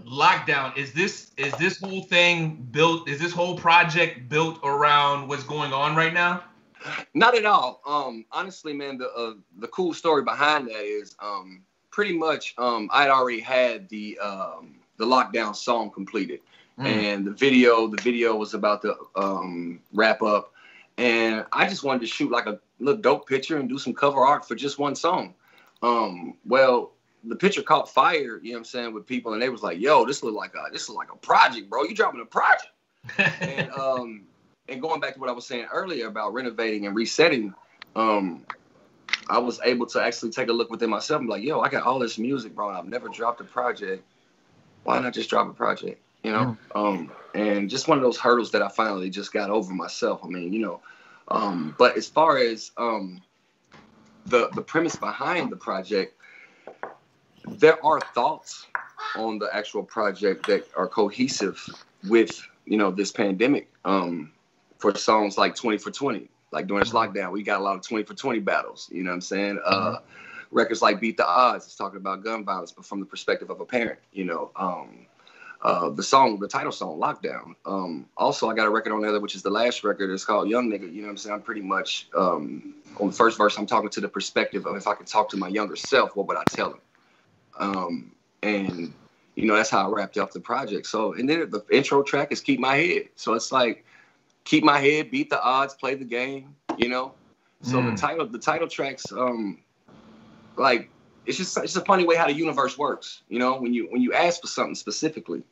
lockdown. 0.05 0.77
Is 0.77 0.93
this 0.93 1.31
is 1.37 1.53
this 1.53 1.79
whole 1.79 2.03
thing 2.03 2.67
built 2.71 3.09
is 3.09 3.19
this 3.19 3.31
whole 3.31 3.57
project 3.57 4.29
built 4.29 4.59
around 4.63 5.27
what's 5.27 5.43
going 5.43 5.73
on 5.73 5.95
right 5.95 6.13
now? 6.13 6.43
Not 7.13 7.35
at 7.35 7.45
all. 7.45 7.81
Um 7.85 8.25
honestly 8.31 8.73
man 8.73 8.97
the 8.97 9.09
uh, 9.11 9.33
the 9.59 9.67
cool 9.67 9.93
story 9.93 10.23
behind 10.23 10.67
that 10.67 10.83
is 10.83 11.15
um 11.19 11.63
pretty 11.91 12.17
much 12.17 12.53
um 12.57 12.89
i'd 12.91 13.09
already 13.09 13.39
had 13.39 13.87
the 13.89 14.19
um 14.19 14.75
the 14.97 15.05
lockdown 15.05 15.55
song 15.55 15.89
completed. 15.91 16.39
Mm. 16.77 16.85
and 16.85 17.25
the 17.25 17.31
video 17.31 17.87
the 17.87 18.01
video 18.01 18.35
was 18.35 18.53
about 18.53 18.81
to 18.81 18.95
um 19.15 19.79
wrap 19.93 20.21
up. 20.21 20.51
And 20.97 21.45
i 21.51 21.67
just 21.67 21.83
wanted 21.83 22.01
to 22.01 22.07
shoot 22.07 22.29
like 22.29 22.45
a 22.45 22.59
little 22.79 23.01
dope 23.01 23.27
picture 23.27 23.57
and 23.57 23.67
do 23.69 23.77
some 23.77 23.93
cover 23.93 24.19
art 24.19 24.47
for 24.47 24.55
just 24.55 24.77
one 24.77 24.95
song. 24.95 25.33
Um 25.81 26.37
well 26.45 26.94
the 27.27 27.35
picture 27.35 27.61
caught 27.61 27.89
fire, 27.89 28.39
you 28.41 28.51
know 28.51 28.51
what 28.51 28.57
I'm 28.57 28.65
saying, 28.65 28.93
with 28.93 29.05
people, 29.05 29.33
and 29.33 29.41
they 29.41 29.49
was 29.49 29.63
like, 29.63 29.79
"Yo, 29.79 30.05
this 30.05 30.23
look 30.23 30.35
like 30.35 30.53
a 30.55 30.71
this 30.71 30.89
look 30.89 30.97
like 30.97 31.11
a 31.11 31.17
project, 31.17 31.69
bro. 31.69 31.83
You 31.83 31.95
dropping 31.95 32.21
a 32.21 32.25
project." 32.25 32.71
and 33.39 33.71
um, 33.79 34.23
and 34.67 34.81
going 34.81 34.99
back 34.99 35.13
to 35.13 35.19
what 35.19 35.29
I 35.29 35.33
was 35.33 35.45
saying 35.45 35.67
earlier 35.71 36.07
about 36.07 36.33
renovating 36.33 36.87
and 36.87 36.95
resetting, 36.95 37.53
um, 37.95 38.45
I 39.29 39.37
was 39.37 39.59
able 39.63 39.85
to 39.87 40.01
actually 40.01 40.31
take 40.31 40.49
a 40.49 40.53
look 40.53 40.69
within 40.69 40.89
myself 40.89 41.19
and 41.19 41.27
be 41.27 41.33
like, 41.33 41.43
yo, 41.43 41.61
I 41.61 41.69
got 41.69 41.83
all 41.83 41.99
this 41.99 42.17
music, 42.17 42.55
bro, 42.55 42.69
and 42.69 42.77
I've 42.77 42.87
never 42.87 43.09
dropped 43.09 43.41
a 43.41 43.43
project. 43.43 44.03
Why 44.83 44.99
not 44.99 45.13
just 45.13 45.29
drop 45.29 45.49
a 45.49 45.53
project? 45.53 46.01
You 46.23 46.31
know? 46.31 46.57
Um, 46.73 47.11
and 47.33 47.69
just 47.69 47.87
one 47.87 47.97
of 47.97 48.03
those 48.03 48.17
hurdles 48.17 48.51
that 48.51 48.61
I 48.61 48.69
finally 48.69 49.09
just 49.09 49.33
got 49.33 49.49
over 49.49 49.73
myself. 49.73 50.21
I 50.23 50.27
mean, 50.27 50.53
you 50.53 50.59
know, 50.59 50.81
um, 51.27 51.75
but 51.77 51.97
as 51.97 52.07
far 52.07 52.37
as 52.37 52.71
um, 52.77 53.21
the 54.27 54.49
the 54.49 54.61
premise 54.61 54.95
behind 54.95 55.51
the 55.51 55.55
project, 55.55 56.19
there 57.47 57.83
are 57.85 57.99
thoughts 57.99 58.67
on 59.15 59.39
the 59.39 59.49
actual 59.53 59.83
project 59.83 60.47
that 60.47 60.67
are 60.75 60.87
cohesive 60.87 61.63
with 62.07 62.41
you 62.65 62.77
know 62.77 62.91
this 62.91 63.11
pandemic. 63.11 63.69
Um, 63.83 64.31
for 64.77 64.95
songs 64.95 65.37
like 65.37 65.55
20 65.55 65.77
for 65.77 65.89
20, 65.89 66.29
like 66.51 66.67
during 66.67 66.83
this 66.83 66.91
lockdown, 66.93 67.31
we 67.31 67.43
got 67.43 67.59
a 67.59 67.63
lot 67.63 67.75
of 67.75 67.81
20 67.81 68.03
for 68.03 68.13
20 68.13 68.39
battles. 68.39 68.89
You 68.91 69.03
know 69.03 69.09
what 69.09 69.15
I'm 69.15 69.21
saying? 69.21 69.59
Uh, 69.65 69.97
records 70.51 70.81
like 70.81 70.99
Beat 70.99 71.17
the 71.17 71.25
Odds 71.25 71.65
is 71.65 71.75
talking 71.75 71.97
about 71.97 72.23
gun 72.23 72.43
violence, 72.43 72.71
but 72.71 72.85
from 72.85 72.99
the 72.99 73.05
perspective 73.05 73.49
of 73.49 73.61
a 73.61 73.65
parent. 73.65 73.99
You 74.11 74.25
know. 74.25 74.51
Um, 74.55 75.07
uh, 75.61 75.89
the 75.89 76.03
song, 76.03 76.39
the 76.39 76.47
title 76.47 76.71
song, 76.71 76.99
Lockdown. 76.99 77.55
Um, 77.65 78.05
also, 78.17 78.47
I 78.49 78.53
got 78.53 78.67
a 78.67 78.69
record 78.69 78.93
on 78.93 79.01
there, 79.01 79.19
which 79.19 79.33
is 79.33 79.41
the 79.41 79.49
last 79.49 79.83
record. 79.83 80.11
It's 80.11 80.23
called 80.23 80.47
Young 80.47 80.69
Nigga. 80.69 80.93
You 80.93 81.01
know 81.01 81.07
what 81.07 81.11
I'm 81.11 81.17
saying? 81.17 81.33
I'm 81.33 81.41
pretty 81.41 81.61
much 81.61 82.07
um, 82.15 82.75
on 82.99 83.07
the 83.07 83.13
first 83.13 83.35
verse. 83.35 83.57
I'm 83.57 83.65
talking 83.65 83.89
to 83.89 83.99
the 83.99 84.07
perspective 84.07 84.67
of 84.67 84.75
if 84.75 84.85
I 84.85 84.93
could 84.93 85.07
talk 85.07 85.27
to 85.29 85.37
my 85.37 85.47
younger 85.47 85.75
self, 85.75 86.15
what 86.15 86.27
would 86.27 86.37
I 86.37 86.43
tell 86.49 86.71
him? 86.71 86.79
Um, 87.57 88.11
and 88.43 88.93
you 89.35 89.45
know 89.45 89.55
that's 89.55 89.69
how 89.69 89.89
I 89.89 89.93
wrapped 89.93 90.17
up 90.17 90.31
the 90.31 90.39
project. 90.39 90.87
So, 90.87 91.13
and 91.13 91.27
then 91.29 91.49
the 91.49 91.63
intro 91.71 92.03
track 92.03 92.31
is 92.31 92.41
"Keep 92.41 92.59
My 92.59 92.75
Head." 92.75 93.09
So 93.15 93.33
it's 93.33 93.51
like 93.51 93.85
keep 94.43 94.63
my 94.63 94.79
head, 94.79 95.11
beat 95.11 95.29
the 95.29 95.41
odds, 95.41 95.73
play 95.73 95.95
the 95.95 96.05
game. 96.05 96.55
You 96.77 96.89
know. 96.89 97.13
So 97.61 97.79
Mm. 97.81 97.91
the 97.91 97.97
title, 97.97 98.27
the 98.27 98.37
title 98.39 98.67
tracks, 98.67 99.11
um, 99.11 99.57
like 100.55 100.89
it's 101.25 101.37
just 101.37 101.57
it's 101.57 101.75
a 101.75 101.83
funny 101.83 102.05
way 102.05 102.15
how 102.15 102.27
the 102.27 102.33
universe 102.33 102.77
works. 102.77 103.23
You 103.29 103.39
know, 103.39 103.59
when 103.59 103.73
you 103.73 103.87
when 103.89 104.01
you 104.01 104.13
ask 104.13 104.41
for 104.41 104.47
something 104.47 104.75
specifically, 104.75 105.43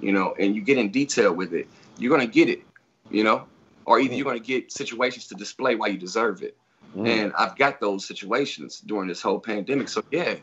you 0.00 0.12
know, 0.12 0.34
and 0.38 0.54
you 0.54 0.62
get 0.62 0.78
in 0.78 0.90
detail 0.90 1.34
with 1.34 1.52
it, 1.52 1.68
you're 1.98 2.10
gonna 2.10 2.26
get 2.26 2.48
it. 2.48 2.62
You 3.10 3.24
know, 3.24 3.46
or 3.84 4.00
either 4.00 4.14
you're 4.14 4.24
gonna 4.24 4.38
get 4.40 4.72
situations 4.72 5.26
to 5.28 5.34
display 5.34 5.74
why 5.74 5.88
you 5.88 5.98
deserve 5.98 6.42
it. 6.42 6.56
Mm. 6.96 7.08
And 7.08 7.32
I've 7.36 7.56
got 7.56 7.80
those 7.80 8.06
situations 8.06 8.80
during 8.80 9.08
this 9.08 9.20
whole 9.20 9.40
pandemic. 9.40 9.88
So 9.88 10.02
yeah. 10.10 10.36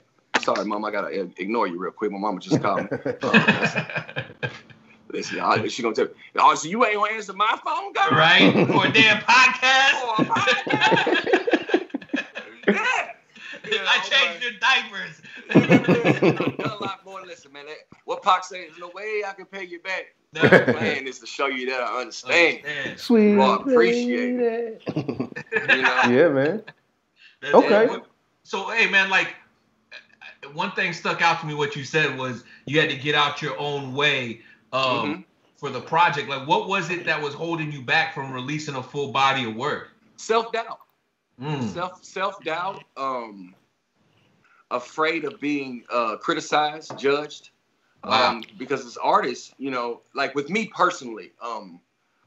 Sorry, 0.48 0.64
mom. 0.66 0.86
I 0.86 0.92
gotta 0.92 1.08
uh, 1.08 1.28
ignore 1.36 1.68
you 1.68 1.78
real 1.78 1.92
quick. 1.92 2.10
My 2.10 2.20
mama 2.20 2.40
just 2.40 2.62
called 2.62 2.90
me. 2.90 2.98
Listen, 5.12 5.42
I, 5.42 5.68
she 5.68 5.84
gonna 5.84 5.94
tell 5.94 6.06
me, 6.06 6.12
oh, 6.38 6.56
so 6.56 6.70
you 6.70 6.86
ain't 6.86 6.96
gonna 6.96 7.12
answer 7.14 7.34
my 7.34 7.60
phone, 7.66 7.92
girl? 7.92 8.18
right? 8.18 8.54
For 8.68 8.86
a 8.86 8.94
damn 8.94 9.18
Oh, 9.28 10.16
podcast. 10.24 10.48
yeah. 12.66 13.12
You 13.66 13.78
know, 13.78 13.84
I 13.88 14.00
changed 14.00 14.42
your 14.42 14.54
diapers. 14.62 15.22
Done 15.50 16.72
a 16.72 16.76
lot 16.82 17.04
more. 17.04 17.26
Listen, 17.26 17.52
man. 17.52 17.66
That, 17.66 17.76
what 18.06 18.24
Pac 18.24 18.46
said, 18.46 18.60
there's 18.70 18.80
no 18.80 18.90
way 18.96 19.24
I 19.28 19.34
can 19.34 19.48
pay 19.48 19.66
you 19.66 19.82
back. 19.82 20.16
No, 20.34 20.44
The 20.44 20.72
plan 20.72 21.08
is 21.08 21.20
to 21.20 21.26
show 21.26 21.48
you 21.48 21.70
that 21.72 21.82
I 21.82 22.00
understand. 22.00 22.60
Understand. 22.64 23.00
Sweet. 23.02 23.36
Well, 23.36 23.52
I 23.52 23.56
appreciate 23.58 24.40
it. 24.40 24.82
You 24.96 25.82
know? 25.82 26.02
yeah, 26.08 26.30
man. 26.30 26.64
That's 27.42 27.54
Okay. 27.54 27.86
it. 27.96 28.02
So 28.44 28.70
hey 28.70 28.90
man, 28.90 29.10
like 29.10 29.36
one 30.54 30.72
thing 30.72 30.94
stuck 30.94 31.22
out 31.22 31.40
to 31.42 31.46
me. 31.46 31.54
What 31.54 31.76
you 31.76 31.84
said 31.84 32.18
was 32.18 32.44
you 32.66 32.80
had 32.80 32.90
to 32.90 32.96
get 32.96 33.16
out 33.16 33.42
your 33.42 33.58
own 33.60 33.94
way 33.94 34.42
um, 34.74 34.82
Mhm. 34.82 35.26
for 35.58 35.70
the 35.70 35.82
project. 35.82 36.30
Like, 36.30 36.48
what 36.48 36.68
was 36.68 36.90
it 36.90 37.06
that 37.06 37.22
was 37.22 37.34
holding 37.34 37.72
you 37.72 37.82
back 37.82 38.14
from 38.14 38.32
releasing 38.32 38.76
a 38.76 38.84
full 38.84 39.12
body 39.12 39.46
of 39.46 39.56
work? 39.56 39.90
Self 40.18 40.52
doubt. 40.52 40.80
Mm. 41.42 41.72
self 41.72 42.04
self 42.04 42.44
doubt, 42.44 42.84
um, 42.98 43.54
afraid 44.72 45.24
of 45.24 45.40
being 45.40 45.84
uh, 45.92 46.18
criticized, 46.18 46.98
judged. 46.98 47.52
Wow. 48.04 48.32
Um, 48.32 48.44
because 48.58 48.86
as 48.86 48.98
artists, 48.98 49.54
you 49.58 49.70
know, 49.72 50.02
like 50.14 50.34
with 50.36 50.50
me 50.50 50.68
personally, 50.74 51.32
um, 51.42 51.80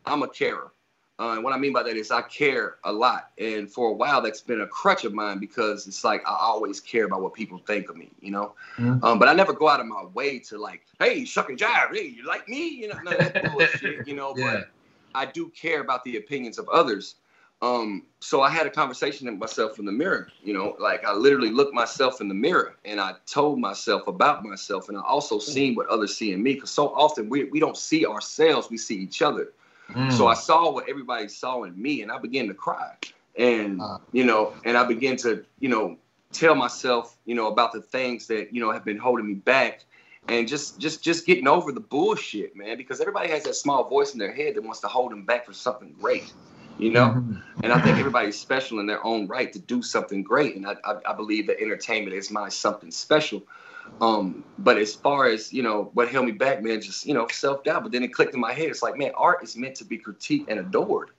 I'm 0.06 0.22
a 0.22 0.28
carer. 0.28 0.72
Uh, 1.20 1.34
and 1.34 1.44
what 1.44 1.52
I 1.52 1.58
mean 1.58 1.74
by 1.74 1.82
that 1.82 1.96
is 1.96 2.10
I 2.10 2.22
care 2.22 2.76
a 2.84 2.92
lot. 2.92 3.30
And 3.36 3.70
for 3.70 3.90
a 3.90 3.92
while, 3.92 4.22
that's 4.22 4.40
been 4.40 4.62
a 4.62 4.66
crutch 4.66 5.04
of 5.04 5.12
mine 5.12 5.38
because 5.38 5.86
it's 5.86 6.02
like 6.02 6.22
I 6.26 6.34
always 6.40 6.80
care 6.80 7.04
about 7.04 7.20
what 7.20 7.34
people 7.34 7.58
think 7.58 7.90
of 7.90 7.96
me, 7.98 8.10
you 8.20 8.30
know? 8.30 8.54
Mhm. 8.78 9.04
Um, 9.04 9.18
but 9.18 9.28
I 9.28 9.34
never 9.34 9.52
go 9.52 9.68
out 9.68 9.80
of 9.80 9.86
my 9.86 10.04
way 10.14 10.38
to 10.38 10.56
like, 10.56 10.86
hey, 10.98 11.26
shuck 11.26 11.50
and 11.50 11.58
jive, 11.58 11.92
hey, 11.92 12.06
you 12.06 12.24
like 12.26 12.48
me? 12.48 12.68
You 12.68 12.88
know, 12.88 12.98
none 13.02 13.12
of 13.12 13.20
that 13.20 13.42
bullshit, 13.42 14.06
you 14.06 14.14
know? 14.14 14.34
Yeah. 14.40 14.44
But 14.44 14.70
I 15.14 15.26
do 15.26 15.50
care 15.50 15.82
about 15.82 16.04
the 16.04 16.16
opinions 16.16 16.58
of 16.58 16.66
others. 16.70 17.16
Um, 17.60 18.06
so 18.20 18.40
I 18.40 18.48
had 18.48 18.66
a 18.66 18.70
conversation 18.70 19.26
with 19.26 19.38
myself 19.38 19.78
in 19.78 19.84
the 19.84 19.92
mirror, 19.92 20.28
you 20.42 20.54
know, 20.54 20.76
like 20.78 21.04
I 21.04 21.12
literally 21.12 21.50
looked 21.50 21.74
myself 21.74 22.22
in 22.22 22.28
the 22.28 22.34
mirror 22.34 22.76
and 22.86 22.98
I 22.98 23.16
told 23.26 23.58
myself 23.58 24.06
about 24.06 24.42
myself 24.42 24.88
and 24.88 24.96
I 24.96 25.02
also 25.02 25.38
seen 25.38 25.74
what 25.74 25.86
others 25.88 26.16
see 26.16 26.32
in 26.32 26.42
me 26.42 26.54
because 26.54 26.70
so 26.70 26.88
often 26.94 27.28
we, 27.28 27.44
we 27.44 27.60
don't 27.60 27.76
see 27.76 28.06
ourselves, 28.06 28.70
we 28.70 28.78
see 28.78 28.96
each 28.96 29.20
other. 29.20 29.52
Mm. 29.94 30.12
So 30.12 30.26
I 30.26 30.34
saw 30.34 30.70
what 30.70 30.88
everybody 30.88 31.28
saw 31.28 31.64
in 31.64 31.80
me 31.80 32.02
and 32.02 32.10
I 32.10 32.18
began 32.18 32.48
to 32.48 32.54
cry. 32.54 32.94
And, 33.36 33.80
Uh. 33.80 33.98
you 34.12 34.24
know, 34.24 34.52
and 34.64 34.76
I 34.76 34.84
began 34.84 35.16
to, 35.18 35.44
you 35.60 35.68
know, 35.68 35.96
tell 36.32 36.54
myself, 36.54 37.16
you 37.24 37.34
know, 37.34 37.48
about 37.48 37.72
the 37.72 37.80
things 37.80 38.26
that, 38.28 38.54
you 38.54 38.60
know, 38.60 38.70
have 38.72 38.84
been 38.84 38.98
holding 38.98 39.26
me 39.26 39.34
back 39.34 39.84
and 40.28 40.46
just 40.46 40.78
just 40.78 41.02
just 41.02 41.26
getting 41.26 41.48
over 41.48 41.72
the 41.72 41.80
bullshit, 41.80 42.54
man, 42.54 42.76
because 42.76 43.00
everybody 43.00 43.28
has 43.30 43.44
that 43.44 43.54
small 43.54 43.88
voice 43.88 44.12
in 44.12 44.18
their 44.18 44.32
head 44.32 44.54
that 44.54 44.62
wants 44.62 44.80
to 44.80 44.86
hold 44.88 45.10
them 45.12 45.24
back 45.24 45.46
for 45.46 45.52
something 45.52 45.94
great. 46.00 46.32
You 46.78 46.90
know? 46.90 47.08
Mhm. 47.08 47.42
And 47.62 47.72
I 47.72 47.80
think 47.80 47.98
everybody's 47.98 48.38
special 48.38 48.78
in 48.80 48.86
their 48.86 49.04
own 49.04 49.26
right 49.26 49.52
to 49.52 49.58
do 49.58 49.82
something 49.82 50.22
great. 50.22 50.56
And 50.56 50.66
I, 50.66 50.76
I, 50.84 50.96
I 51.10 51.12
believe 51.14 51.46
that 51.48 51.60
entertainment 51.60 52.16
is 52.16 52.30
my 52.30 52.48
something 52.48 52.90
special. 52.90 53.42
Um, 54.00 54.44
but 54.58 54.78
as 54.78 54.94
far 54.94 55.26
as, 55.26 55.52
you 55.52 55.62
know, 55.62 55.90
what 55.94 56.08
held 56.08 56.26
me 56.26 56.32
back, 56.32 56.62
man, 56.62 56.80
just, 56.80 57.06
you 57.06 57.14
know, 57.14 57.26
self 57.28 57.64
doubt. 57.64 57.82
But 57.82 57.92
then 57.92 58.02
it 58.02 58.12
clicked 58.14 58.34
in 58.34 58.40
my 58.40 58.52
head. 58.52 58.68
It's 58.68 58.82
like, 58.82 58.96
man, 58.96 59.12
art 59.16 59.42
is 59.42 59.56
meant 59.56 59.74
to 59.76 59.84
be 59.84 59.98
critiqued 59.98 60.46
and 60.48 60.58
adored. 60.60 61.10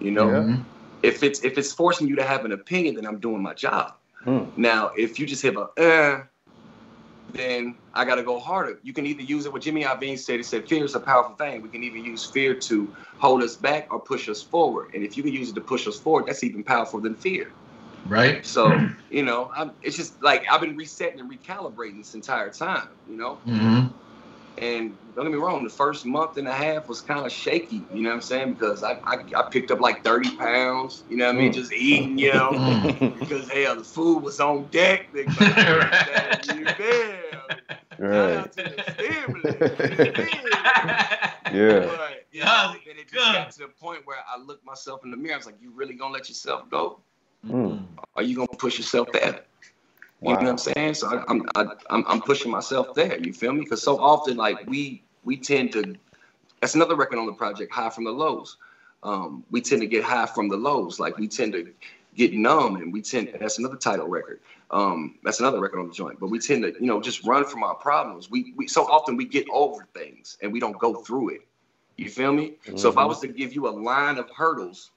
You 0.00 0.10
know, 0.10 0.30
Yeah. 0.30 0.56
If 1.02 1.22
it's 1.22 1.44
if 1.44 1.58
it's 1.58 1.72
forcing 1.72 2.08
you 2.08 2.16
to 2.16 2.24
have 2.24 2.44
an 2.44 2.52
opinion, 2.52 2.94
then 2.94 3.06
I'm 3.06 3.20
doing 3.20 3.42
my 3.42 3.54
job. 3.54 3.94
Mm. 4.24 4.56
Now, 4.56 4.90
if 4.96 5.18
you 5.18 5.26
just 5.26 5.42
hit 5.42 5.54
a 5.54 5.68
uh, 5.80 6.24
then 7.32 7.76
I 7.94 8.04
got 8.04 8.16
to 8.16 8.22
go 8.22 8.38
harder. 8.38 8.78
You 8.82 8.92
can 8.92 9.06
either 9.06 9.22
use 9.22 9.46
it 9.46 9.52
what 9.52 9.62
Jimmy 9.62 9.84
Iovine 9.84 10.18
said. 10.18 10.36
He 10.36 10.42
said, 10.42 10.68
fear 10.68 10.84
is 10.84 10.94
a 10.94 11.00
powerful 11.00 11.34
thing. 11.36 11.60
We 11.60 11.68
can 11.68 11.82
even 11.82 12.04
use 12.04 12.24
fear 12.24 12.54
to 12.54 12.94
hold 13.18 13.42
us 13.42 13.56
back 13.56 13.92
or 13.92 14.00
push 14.00 14.28
us 14.28 14.42
forward. 14.42 14.94
And 14.94 15.04
if 15.04 15.16
you 15.16 15.22
can 15.22 15.32
use 15.32 15.50
it 15.50 15.54
to 15.56 15.60
push 15.60 15.86
us 15.86 15.98
forward, 15.98 16.26
that's 16.26 16.44
even 16.44 16.62
powerful 16.62 17.00
than 17.00 17.14
fear. 17.14 17.50
Right. 18.08 18.44
So, 18.46 18.88
you 19.10 19.22
know, 19.22 19.50
I'm, 19.54 19.72
it's 19.82 19.96
just 19.96 20.22
like 20.22 20.44
I've 20.50 20.60
been 20.60 20.76
resetting 20.76 21.20
and 21.20 21.30
recalibrating 21.30 21.98
this 21.98 22.14
entire 22.14 22.50
time, 22.50 22.88
you 23.06 23.16
know? 23.16 23.36
hmm 23.44 23.86
And 24.58 24.98
don't 25.14 25.24
get 25.24 25.32
me 25.32 25.38
wrong, 25.38 25.64
the 25.64 25.70
first 25.70 26.04
month 26.06 26.36
and 26.36 26.48
a 26.48 26.52
half 26.52 26.88
was 26.88 27.00
kind 27.00 27.24
of 27.26 27.32
shaky, 27.32 27.86
you 27.92 28.02
know 28.02 28.10
what 28.10 28.16
I'm 28.16 28.20
saying? 28.22 28.52
Because 28.54 28.82
I, 28.82 28.92
I, 29.04 29.16
I 29.36 29.42
picked 29.50 29.70
up 29.70 29.80
like 29.80 30.04
30 30.04 30.36
pounds, 30.36 31.04
you 31.08 31.16
know 31.16 31.26
what 31.26 31.36
I 31.36 31.38
mean? 31.38 31.50
Mm. 31.52 31.54
Just 31.54 31.72
eating, 31.72 32.18
you 32.18 32.30
know? 32.32 32.52
Mm. 32.52 33.14
because, 33.20 33.48
hell, 33.50 33.76
the 33.76 33.84
food 33.84 34.18
was 34.22 34.40
on 34.40 34.66
deck. 34.70 35.12
Big 35.12 35.28
man. 35.36 35.46
Right. 35.66 36.44
You 36.44 36.68
feel? 36.68 37.16
Shout 37.98 38.30
Right. 38.30 38.32
out 38.34 38.52
to 38.52 38.62
the 38.64 38.82
stimulus. 38.82 39.54
Yeah. 41.52 41.80
But, 41.86 42.26
you 42.32 42.40
Yeah, 42.40 42.44
know, 42.44 42.74
then 42.86 42.96
it 42.98 43.08
just 43.08 43.12
good. 43.12 43.32
got 43.32 43.50
to 43.52 43.58
the 43.60 43.68
point 43.68 44.06
where 44.06 44.18
I 44.28 44.38
looked 44.38 44.64
myself 44.64 45.04
in 45.04 45.10
the 45.10 45.16
mirror. 45.16 45.34
I 45.34 45.36
was 45.38 45.46
like, 45.46 45.60
you 45.60 45.70
really 45.72 45.94
gonna 45.94 46.12
let 46.12 46.28
yourself 46.28 46.68
go? 46.70 47.00
Mm. 47.46 47.86
Are 48.14 48.22
you 48.22 48.36
gonna 48.36 48.48
push 48.48 48.78
yourself 48.78 49.12
there? 49.12 49.42
You 50.22 50.30
know 50.30 50.34
what 50.36 50.48
I'm 50.48 50.58
saying? 50.58 50.94
So 50.94 51.08
I, 51.08 51.24
I'm, 51.28 51.42
I, 51.54 51.66
I'm 51.90 52.04
I'm 52.06 52.20
pushing 52.20 52.50
myself 52.50 52.94
there. 52.94 53.18
You 53.18 53.32
feel 53.32 53.52
me? 53.52 53.60
Because 53.60 53.82
so 53.82 53.98
often, 53.98 54.36
like 54.36 54.66
we 54.66 55.02
we 55.24 55.36
tend 55.36 55.72
to. 55.72 55.94
That's 56.60 56.74
another 56.74 56.96
record 56.96 57.18
on 57.18 57.26
the 57.26 57.34
project, 57.34 57.72
high 57.72 57.90
from 57.90 58.04
the 58.04 58.10
lows. 58.10 58.56
Um, 59.02 59.44
we 59.50 59.60
tend 59.60 59.82
to 59.82 59.86
get 59.86 60.02
high 60.02 60.26
from 60.26 60.48
the 60.48 60.56
lows. 60.56 60.98
Like 60.98 61.18
we 61.18 61.28
tend 61.28 61.52
to 61.52 61.70
get 62.16 62.32
numb, 62.32 62.76
and 62.76 62.92
we 62.92 63.02
tend. 63.02 63.36
That's 63.38 63.58
another 63.58 63.76
title 63.76 64.08
record. 64.08 64.40
Um, 64.70 65.16
that's 65.22 65.38
another 65.38 65.60
record 65.60 65.80
on 65.80 65.88
the 65.88 65.94
joint. 65.94 66.18
But 66.18 66.28
we 66.28 66.38
tend 66.38 66.62
to, 66.64 66.72
you 66.80 66.86
know, 66.86 67.00
just 67.00 67.24
run 67.24 67.44
from 67.44 67.62
our 67.62 67.74
problems. 67.74 68.30
We 68.30 68.54
we 68.56 68.66
so 68.66 68.84
often 68.90 69.16
we 69.16 69.26
get 69.26 69.46
over 69.52 69.86
things 69.94 70.38
and 70.42 70.52
we 70.52 70.60
don't 70.60 70.78
go 70.78 70.94
through 70.94 71.30
it. 71.30 71.46
You 71.96 72.10
feel 72.10 72.32
me? 72.32 72.54
So 72.76 72.88
if 72.88 72.98
I 72.98 73.04
was 73.04 73.20
to 73.20 73.28
give 73.28 73.54
you 73.54 73.68
a 73.68 73.70
line 73.70 74.18
of 74.18 74.28
hurdles, 74.30 74.90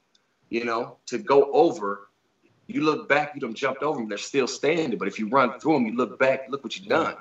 you 0.49 0.65
know, 0.65 0.97
to 1.05 1.17
go 1.17 1.51
over, 1.53 2.08
you 2.69 2.81
look 2.81 3.09
back, 3.09 3.33
you 3.35 3.41
done 3.41 3.53
jumped 3.53 3.83
over 3.83 3.99
them, 3.99 4.09
they're 4.09 4.17
still 4.17 4.47
standing. 4.47 4.97
But 4.97 5.07
if 5.07 5.19
you 5.19 5.29
run 5.29 5.59
through 5.59 5.73
them, 5.73 5.85
you 5.85 5.95
look 5.95 6.19
back, 6.19 6.45
look 6.49 6.63
what 6.63 6.77
you've 6.77 6.87
done. 6.87 7.15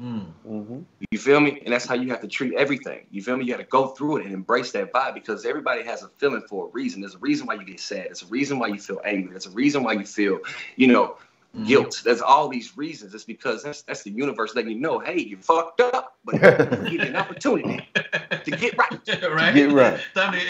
Mm. 0.00 0.26
Mhm. 0.46 0.84
You 1.10 1.18
feel 1.18 1.40
me? 1.40 1.60
And 1.64 1.74
that's 1.74 1.84
how 1.86 1.94
you 1.94 2.08
have 2.10 2.20
to 2.20 2.28
treat 2.28 2.54
everything. 2.54 3.06
You 3.10 3.20
feel 3.20 3.36
me? 3.36 3.44
You 3.44 3.52
got 3.52 3.58
to 3.58 3.64
go 3.64 3.88
through 3.88 4.18
it 4.18 4.26
and 4.26 4.34
embrace 4.34 4.70
that 4.72 4.92
vibe 4.92 5.14
because 5.14 5.44
everybody 5.44 5.82
has 5.82 6.02
a 6.02 6.08
feeling 6.18 6.42
for 6.48 6.66
a 6.66 6.70
reason. 6.70 7.00
There's 7.00 7.16
a 7.16 7.18
reason 7.18 7.46
why 7.46 7.54
you 7.54 7.64
get 7.64 7.80
sad. 7.80 8.06
There's 8.06 8.22
a 8.22 8.26
reason 8.26 8.58
why 8.60 8.68
you 8.68 8.78
feel 8.78 9.00
angry. 9.04 9.30
There's 9.32 9.46
a 9.46 9.50
reason 9.50 9.82
why 9.82 9.94
you 9.94 10.04
feel, 10.04 10.38
you 10.76 10.86
know, 10.86 11.16
Mhm. 11.56 11.66
guilt. 11.66 12.02
There's 12.04 12.20
all 12.20 12.48
these 12.48 12.76
reasons. 12.76 13.14
It's 13.14 13.24
because 13.24 13.62
that's 13.64 13.82
that's 13.82 14.02
the 14.02 14.10
universe 14.10 14.54
letting 14.54 14.70
you 14.70 14.78
know, 14.78 14.98
hey, 15.00 15.18
you 15.18 15.38
fucked 15.38 15.80
up, 15.80 16.16
but 16.24 16.34
give 16.90 16.92
you 16.92 17.00
an 17.00 17.16
opportunity 17.16 17.84
to 18.44 18.50
get 18.50 18.76
right. 18.78 18.90
right. 19.32 19.54
Get 19.54 19.72
right. 19.72 20.00
Tell 20.14 20.30
me, 20.30 20.40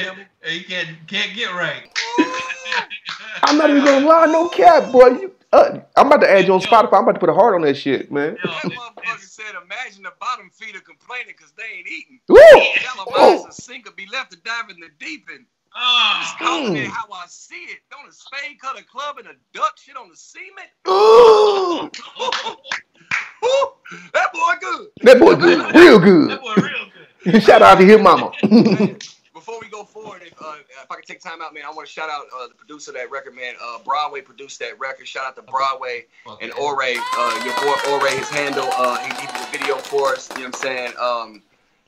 you 0.51 0.65
can't 0.65 0.89
can't 1.07 1.35
get 1.35 1.55
right. 1.55 1.89
I'm 3.43 3.59
not 3.59 3.71
even 3.71 3.85
gonna 3.85 4.07
lie, 4.07 4.27
no 4.27 4.49
cap, 4.49 4.93
boy. 4.93 5.07
You 5.09 5.35
Uh, 5.53 5.79
I'm 5.97 6.09
about 6.09 6.21
to 6.21 6.31
add 6.31 6.47
you 6.47 6.53
on 6.53 6.61
Spotify. 6.61 6.99
I'm 6.99 7.05
about 7.05 7.13
to 7.13 7.21
put 7.21 7.31
a 7.31 7.35
heart 7.35 7.55
on 7.55 7.63
that 7.63 7.75
shit, 7.77 8.13
man. 8.13 8.37
Yo, 8.45 8.51
That 8.51 8.65
motherfucker 8.65 9.19
said, 9.21 9.47
imagine 9.65 10.03
the 10.03 10.13
bottom 10.21 10.51
feeder 10.51 10.81
complaining 10.81 11.33
because 11.37 11.53
they 11.53 11.65
ain't 11.79 11.89
eating. 11.89 12.21
Woo! 12.29 12.37
Tell 12.83 12.97
them 12.97 13.07
Oh. 13.17 13.47
a 13.49 13.53
sinker 13.53 13.91
be 13.93 14.07
left 14.13 14.33
to 14.33 14.39
dive 14.43 14.69
in 14.69 14.79
the 14.79 14.89
deep 14.99 15.27
end. 15.33 15.47
Ah, 15.75 16.19
Just 16.23 16.39
calling 16.39 16.77
it 16.77 16.87
Mm. 16.87 16.91
how 16.91 17.11
I 17.13 17.25
see 17.29 17.55
it. 17.55 17.79
Don't 17.91 18.09
a 18.09 18.13
spade 18.13 18.61
cut 18.61 18.79
a 18.79 18.83
club 18.85 19.19
and 19.19 19.29
a 19.29 19.35
duck 19.55 19.79
shit 19.79 19.97
on 19.97 20.11
the 20.11 20.17
cement? 20.17 20.69
Ooh, 20.87 21.91
that 24.13 24.33
boy 24.33 24.55
good. 24.61 24.89
that 25.03 25.19
boy 25.19 25.35
good, 25.35 25.75
real 25.75 25.99
that 26.29 26.41
boy 26.43 26.55
real 26.57 27.33
good. 27.33 27.43
Shout 27.43 27.63
out 27.63 27.79
to 27.79 27.85
his 27.85 28.01
mama. 28.01 28.33
Man, 29.49 29.61
Before 29.61 29.61
we 29.61 29.71
go 29.71 29.85
forward, 29.85 30.23
if, 30.27 30.35
uh, 30.43 30.57
if 30.83 30.91
I 30.91 30.95
can 30.97 31.05
take 31.05 31.21
time 31.21 31.41
out, 31.41 31.55
man, 31.55 31.63
I 31.65 31.71
want 31.71 31.87
to 31.87 31.93
shout 31.93 32.11
out 32.11 32.27
uh, 32.39 32.49
the 32.49 32.55
producer 32.55 32.91
of 32.91 32.97
that 32.97 33.11
record, 33.11 33.35
man. 33.35 33.55
Uh, 33.63 33.79
Broadway 33.83 34.21
produced 34.21 34.59
that 34.59 34.79
record. 34.79 35.09
Shout 35.09 35.25
out 35.25 35.37
to 35.37 35.43
Broadway 35.43 36.05
Fuck 36.25 36.43
and 36.43 36.53
yeah. 36.55 36.63
Ore, 36.63 36.83
uh, 36.83 37.45
your 37.45 37.55
boy 37.63 37.91
Ore, 37.93 38.09
his 38.09 38.29
handle. 38.29 38.69
Uh, 38.73 38.99
he, 38.99 39.07
he 39.07 39.27
did 39.27 39.37
the 39.37 39.49
video 39.51 39.77
for 39.77 40.13
us. 40.13 40.29
You 40.31 40.43
know 40.43 40.49
what 40.49 40.55
I'm 40.57 40.61
saying? 40.61 40.93
Um, 41.01 41.43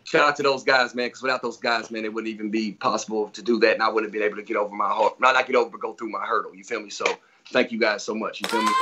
shout 0.04 0.26
out 0.26 0.36
to 0.36 0.42
those 0.42 0.64
guys, 0.64 0.94
man, 0.94 1.08
because 1.08 1.20
without 1.22 1.42
those 1.42 1.58
guys, 1.58 1.90
man, 1.90 2.04
it 2.06 2.14
wouldn't 2.14 2.32
even 2.32 2.50
be 2.50 2.72
possible 2.72 3.28
to 3.28 3.42
do 3.42 3.58
that, 3.60 3.74
and 3.74 3.82
I 3.82 3.88
wouldn't 3.88 4.06
have 4.06 4.12
been 4.12 4.26
able 4.26 4.36
to 4.36 4.42
get 4.42 4.56
over 4.56 4.74
my 4.74 4.88
heart. 4.88 5.20
Not 5.20 5.34
not 5.34 5.46
get 5.46 5.56
over, 5.56 5.68
but 5.68 5.80
go 5.80 5.92
through 5.92 6.10
my 6.10 6.24
hurdle. 6.24 6.54
You 6.54 6.64
feel 6.64 6.80
me? 6.80 6.88
So 6.88 7.04
thank 7.52 7.72
you 7.72 7.78
guys 7.78 8.02
so 8.02 8.14
much. 8.14 8.40
You 8.40 8.48
feel 8.48 8.62
me? 8.62 8.72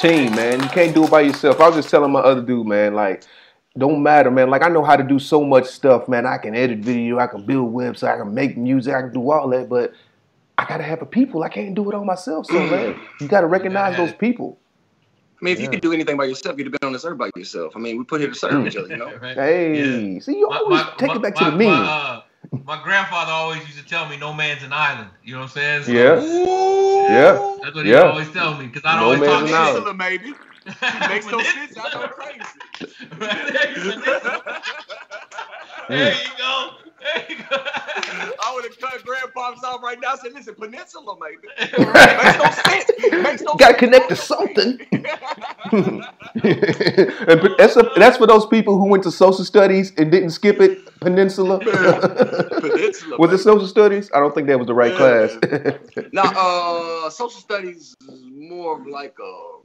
Team, 0.00 0.34
man, 0.34 0.62
you 0.62 0.68
can't 0.68 0.94
do 0.94 1.04
it 1.04 1.10
by 1.10 1.20
yourself. 1.20 1.60
I 1.60 1.68
was 1.68 1.76
just 1.76 1.90
telling 1.90 2.12
my 2.12 2.20
other 2.20 2.40
dude, 2.40 2.66
man, 2.66 2.94
like, 2.94 3.24
don't 3.76 4.02
matter, 4.02 4.30
man. 4.30 4.50
Like, 4.50 4.62
I 4.62 4.68
know 4.68 4.84
how 4.84 4.96
to 4.96 5.02
do 5.02 5.18
so 5.18 5.42
much 5.44 5.66
stuff, 5.66 6.08
man. 6.08 6.26
I 6.26 6.38
can 6.38 6.54
edit 6.54 6.78
video, 6.78 7.18
I 7.18 7.26
can 7.26 7.44
build 7.44 7.72
website, 7.74 8.14
I 8.14 8.18
can 8.18 8.32
make 8.34 8.56
music, 8.56 8.94
I 8.94 9.02
can 9.02 9.12
do 9.12 9.30
all 9.30 9.48
that, 9.50 9.68
but 9.68 9.92
I 10.56 10.64
gotta 10.64 10.84
have 10.84 11.02
a 11.02 11.06
people. 11.06 11.42
I 11.42 11.48
can't 11.48 11.74
do 11.74 11.90
it 11.90 11.94
all 11.94 12.04
myself. 12.04 12.46
So, 12.46 12.54
man, 12.54 12.94
you 13.20 13.26
gotta 13.26 13.46
recognize 13.48 13.96
those 13.96 14.12
people. 14.12 14.58
I 15.40 15.44
mean, 15.44 15.52
if 15.54 15.58
you 15.58 15.64
Yeah. 15.64 15.70
could 15.72 15.80
do 15.80 15.92
anything 15.92 16.16
by 16.16 16.24
yourself, 16.26 16.56
you'd 16.56 16.66
have 16.66 16.80
been 16.80 16.86
on 16.86 16.92
this 16.92 17.04
earth 17.04 17.18
by 17.18 17.30
yourself. 17.34 17.72
I 17.76 17.80
mean, 17.80 17.98
we 17.98 18.04
put 18.04 18.20
here 18.20 18.30
to 18.30 18.34
serve 18.36 18.64
each 18.66 18.76
other, 18.76 18.86
you 18.88 18.96
know. 19.04 19.12
Right? 19.20 19.36
Hey, 19.36 20.12
Yeah. 20.14 20.20
see, 20.20 20.38
you 20.38 20.48
always 20.48 20.80
my- 20.84 20.92
take 20.96 21.08
my- 21.08 21.16
it 21.16 21.22
back 21.22 21.34
to 21.36 21.44
my- 21.44 21.50
the 21.50 21.56
meaning. 21.56 21.74
My, 21.74 21.86
uh, 21.90 22.20
my 22.64 22.80
grandfather 22.82 23.32
always 23.32 23.58
used 23.66 23.78
to 23.78 23.84
tell 23.84 24.08
me, 24.08 24.16
"No 24.16 24.32
man's 24.32 24.62
an 24.62 24.72
island." 24.72 25.08
You 25.24 25.34
know 25.34 25.40
what 25.40 25.44
I'm 25.46 25.50
saying? 25.50 25.82
So 25.84 25.92
Yeah. 25.92 26.20
Yeah. 26.22 27.56
That's 27.62 27.74
what 27.74 27.84
he 27.84 27.90
Yeah. 27.90 28.02
always 28.02 28.30
tell 28.30 28.54
me 28.56 28.66
because 28.66 28.82
I 28.84 28.98
No 29.00 29.04
always 29.06 29.20
man's 29.20 29.32
talk 29.32 29.42
an 29.42 29.48
shit. 29.48 29.56
island. 29.56 29.86
Peninsula. 30.64 31.08
Makes 31.08 31.26
no 31.26 31.40
sense. 31.42 31.76
I 31.78 31.92
go 31.92 32.08
crazy. 32.08 32.40
there 35.88 36.12
you 36.14 36.28
go. 36.38 36.70
There 37.00 37.24
you 37.28 37.36
go. 37.50 37.56
I 38.42 38.52
would 38.54 38.64
have 38.64 38.78
cut 38.80 39.04
grandpa's 39.04 39.62
off 39.62 39.82
right 39.82 39.98
now. 40.00 40.12
and 40.12 40.20
Said, 40.20 40.32
"Listen, 40.32 40.54
peninsula, 40.54 41.16
maybe." 41.20 41.48
Right. 41.84 42.16
Makes 42.24 42.38
no 42.38 42.50
sense. 42.72 43.22
Makes 43.22 43.42
no 43.42 43.54
Gotta 43.54 43.74
connect 43.74 44.08
to 44.08 44.16
something. 44.16 44.80
and 45.72 46.04
that's, 47.58 47.76
a, 47.76 47.90
that's 47.96 48.16
for 48.16 48.26
those 48.26 48.46
people 48.46 48.78
who 48.78 48.88
went 48.88 49.02
to 49.04 49.10
social 49.10 49.44
studies 49.44 49.92
and 49.98 50.10
didn't 50.10 50.30
skip 50.30 50.60
it. 50.60 50.78
Peninsula. 51.00 51.58
Peninsula. 51.60 53.16
was 53.18 53.32
it 53.32 53.38
social 53.38 53.66
studies? 53.68 54.10
I 54.14 54.20
don't 54.20 54.34
think 54.34 54.46
that 54.48 54.58
was 54.58 54.66
the 54.66 54.74
right 54.74 54.92
Yeah. 54.92 55.28
class. 55.28 55.36
Now, 56.12 56.32
uh, 56.36 57.10
social 57.10 57.40
studies 57.40 57.94
is 58.08 58.22
more 58.32 58.80
of 58.80 58.86
like 58.86 59.14
uh, 59.22 59.58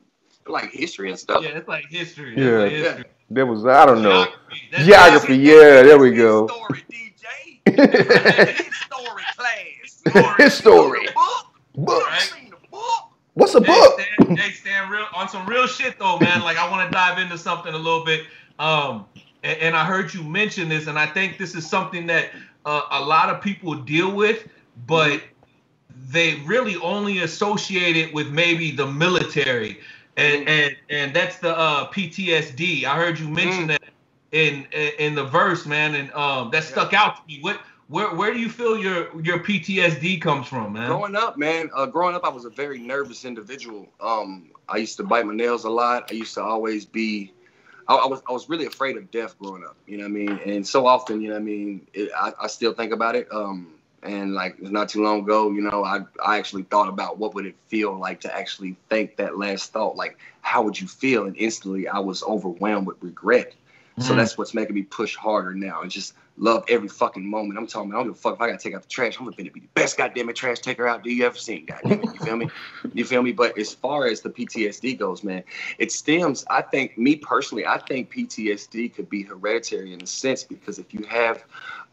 like 0.49 0.71
history 0.71 1.09
and 1.09 1.19
stuff. 1.19 1.43
Yeah, 1.43 1.49
it's 1.57 1.67
like 1.67 1.85
history. 1.89 2.35
Yeah. 2.37 2.61
It's 2.61 2.73
like 2.73 2.95
history. 2.95 3.05
there 3.29 3.45
was 3.45 3.65
I 3.65 3.85
don't 3.85 4.01
know. 4.01 4.25
Geography. 4.25 4.61
That's 4.71 4.85
Geography. 4.85 5.35
Yeah, 5.37 5.83
there 5.83 5.99
we 5.99 6.11
go. 6.11 6.47
Story, 6.47 6.83
DJ. 6.91 8.73
Story 8.73 9.23
class. 9.35 10.35
His 10.37 10.53
story. 10.53 11.07
Book. 11.13 11.45
Book. 11.75 12.07
Right. 12.07 12.19
Seen 12.21 12.49
the 12.49 12.57
book. 12.71 13.09
What's 13.33 13.55
a 13.55 13.59
Hey, 13.61 13.67
book? 13.67 14.01
Stan, 14.01 14.35
hey, 14.37 14.51
Stan, 14.51 14.89
real 14.89 15.05
on 15.15 15.29
some 15.29 15.47
real 15.47 15.67
shit 15.67 15.97
though, 15.99 16.17
man. 16.19 16.41
Like 16.41 16.57
I 16.57 16.69
want 16.69 16.89
to 16.89 16.93
dive 16.93 17.19
into 17.19 17.37
something 17.37 17.73
a 17.73 17.77
little 17.77 18.03
bit. 18.03 18.25
Um, 18.57 19.05
and, 19.43 19.57
and 19.59 19.75
I 19.75 19.85
heard 19.85 20.13
you 20.13 20.23
mention 20.23 20.67
this, 20.67 20.87
and 20.87 20.99
I 20.99 21.05
think 21.05 21.37
this 21.37 21.55
is 21.55 21.69
something 21.69 22.05
that 22.07 22.31
uh, 22.65 22.81
a 22.91 23.01
lot 23.01 23.29
of 23.29 23.41
people 23.41 23.73
deal 23.75 24.13
with, 24.13 24.47
but 24.87 25.21
they 26.11 26.35
really 26.45 26.75
only 26.77 27.19
associate 27.19 27.95
it 27.95 28.13
with 28.13 28.29
maybe 28.31 28.71
the 28.71 28.85
military, 28.87 29.79
and 30.19 30.47
and 30.49 30.75
and 30.89 31.13
that's 31.15 31.37
the 31.39 31.57
uh, 31.57 31.89
PTSD. 31.91 32.85
I 32.85 32.95
heard 32.95 33.19
you 33.19 33.29
mention 33.29 33.65
Mm. 33.65 33.67
that 33.69 33.81
in 34.31 34.65
in 34.99 35.15
the 35.15 35.23
verse, 35.23 35.65
man, 35.65 35.95
and 35.95 36.11
um, 36.13 36.51
that 36.51 36.63
stuck 36.63 36.93
out 36.93 37.17
to 37.17 37.21
me. 37.27 37.39
What 37.41 37.59
where 37.87 38.13
where 38.15 38.33
do 38.33 38.39
you 38.39 38.49
feel 38.49 38.77
your 38.77 39.09
your 39.21 39.39
PTSD 39.39 40.21
comes 40.21 40.47
from, 40.47 40.73
man? 40.73 40.87
Growing 40.87 41.15
up, 41.15 41.37
man, 41.37 41.69
uh, 41.75 41.85
growing 41.87 42.15
up, 42.15 42.23
I 42.25 42.29
was 42.29 42.45
a 42.45 42.49
very 42.49 42.79
nervous 42.79 43.25
individual. 43.25 43.87
Um, 43.99 44.51
I 44.67 44.77
used 44.77 44.97
to 44.97 45.03
bite 45.03 45.25
my 45.25 45.33
nails 45.33 45.63
a 45.65 45.69
lot. 45.69 46.07
I 46.11 46.13
used 46.13 46.35
to 46.35 46.43
always 46.43 46.85
be, 46.85 47.33
I, 47.87 47.95
I 47.95 48.05
was, 48.05 48.21
I 48.29 48.31
was 48.31 48.47
really 48.49 48.67
afraid 48.67 48.97
of 48.97 49.09
death 49.09 49.35
growing 49.39 49.63
up. 49.63 49.75
You 49.87 49.97
know 49.97 50.03
what 50.03 50.09
I 50.09 50.13
mean? 50.13 50.39
And 50.45 50.67
so 50.67 50.85
often, 50.85 51.21
you 51.21 51.29
know 51.29 51.33
what 51.35 51.41
I 51.41 51.45
mean, 51.45 51.87
it, 51.93 52.11
I, 52.15 52.33
I 52.43 52.47
still 52.47 52.73
think 52.73 52.91
about 52.93 53.15
it. 53.15 53.27
Um, 53.31 53.73
and 54.03 54.33
like 54.33 54.61
not 54.61 54.89
too 54.89 55.03
long 55.03 55.21
ago, 55.21 55.51
you 55.51 55.61
know, 55.61 55.83
I, 55.83 56.01
I 56.25 56.37
actually 56.37 56.63
thought 56.63 56.89
about 56.89 57.17
what 57.17 57.33
would 57.35 57.45
it 57.45 57.55
feel 57.67 57.97
like 57.97 58.21
to 58.21 58.35
actually 58.35 58.77
think 58.89 59.17
that 59.17 59.37
last 59.37 59.71
thought. 59.71 59.95
Like, 59.95 60.17
how 60.41 60.63
would 60.63 60.79
you 60.79 60.87
feel? 60.87 61.25
And 61.25 61.35
instantly, 61.37 61.87
I 61.87 61.99
was 61.99 62.23
overwhelmed 62.23 62.87
with 62.87 62.97
regret. 63.01 63.53
So 63.99 64.13
Mhm. 64.13 64.17
that's 64.17 64.37
what's 64.37 64.53
making 64.53 64.75
me 64.75 64.83
push 64.83 65.15
harder 65.15 65.53
now 65.53 65.81
and 65.81 65.91
just 65.91 66.13
love 66.37 66.63
every 66.69 66.87
fucking 66.87 67.25
moment. 67.29 67.59
I'm 67.59 67.67
talking, 67.67 67.91
about 67.91 67.99
I 67.99 68.03
don't 68.03 68.11
give 68.13 68.17
a 68.17 68.21
fuck 68.21 68.35
if 68.35 68.41
I 68.41 68.47
gotta 68.47 68.57
take 68.57 68.73
out 68.73 68.81
the 68.81 68.87
trash. 68.87 69.17
I'm 69.19 69.25
gonna 69.25 69.35
be 69.35 69.59
the 69.59 69.67
best 69.73 69.97
goddamn 69.97 70.33
trash 70.33 70.59
taker 70.59 70.87
out 70.87 71.03
do 71.03 71.11
you 71.11 71.25
ever 71.25 71.35
seen, 71.35 71.65
goddamn 71.65 72.03
it. 72.03 72.13
You 72.13 72.19
feel 72.19 72.37
me? 72.37 72.49
You 72.93 73.03
feel 73.03 73.21
me? 73.21 73.33
But 73.33 73.57
as 73.57 73.73
far 73.73 74.07
as 74.07 74.21
the 74.21 74.29
PTSD 74.29 74.97
goes, 74.97 75.23
man, 75.23 75.43
it 75.77 75.91
stems, 75.91 76.45
I 76.49 76.61
think, 76.61 76.97
me 76.97 77.17
personally, 77.17 77.65
I 77.65 77.77
think 77.77 78.09
PTSD 78.13 78.93
could 78.93 79.09
be 79.09 79.23
hereditary 79.23 79.93
in 79.93 80.01
a 80.01 80.07
sense 80.07 80.43
because 80.43 80.79
if 80.79 80.93
you 80.93 81.03
have 81.09 81.43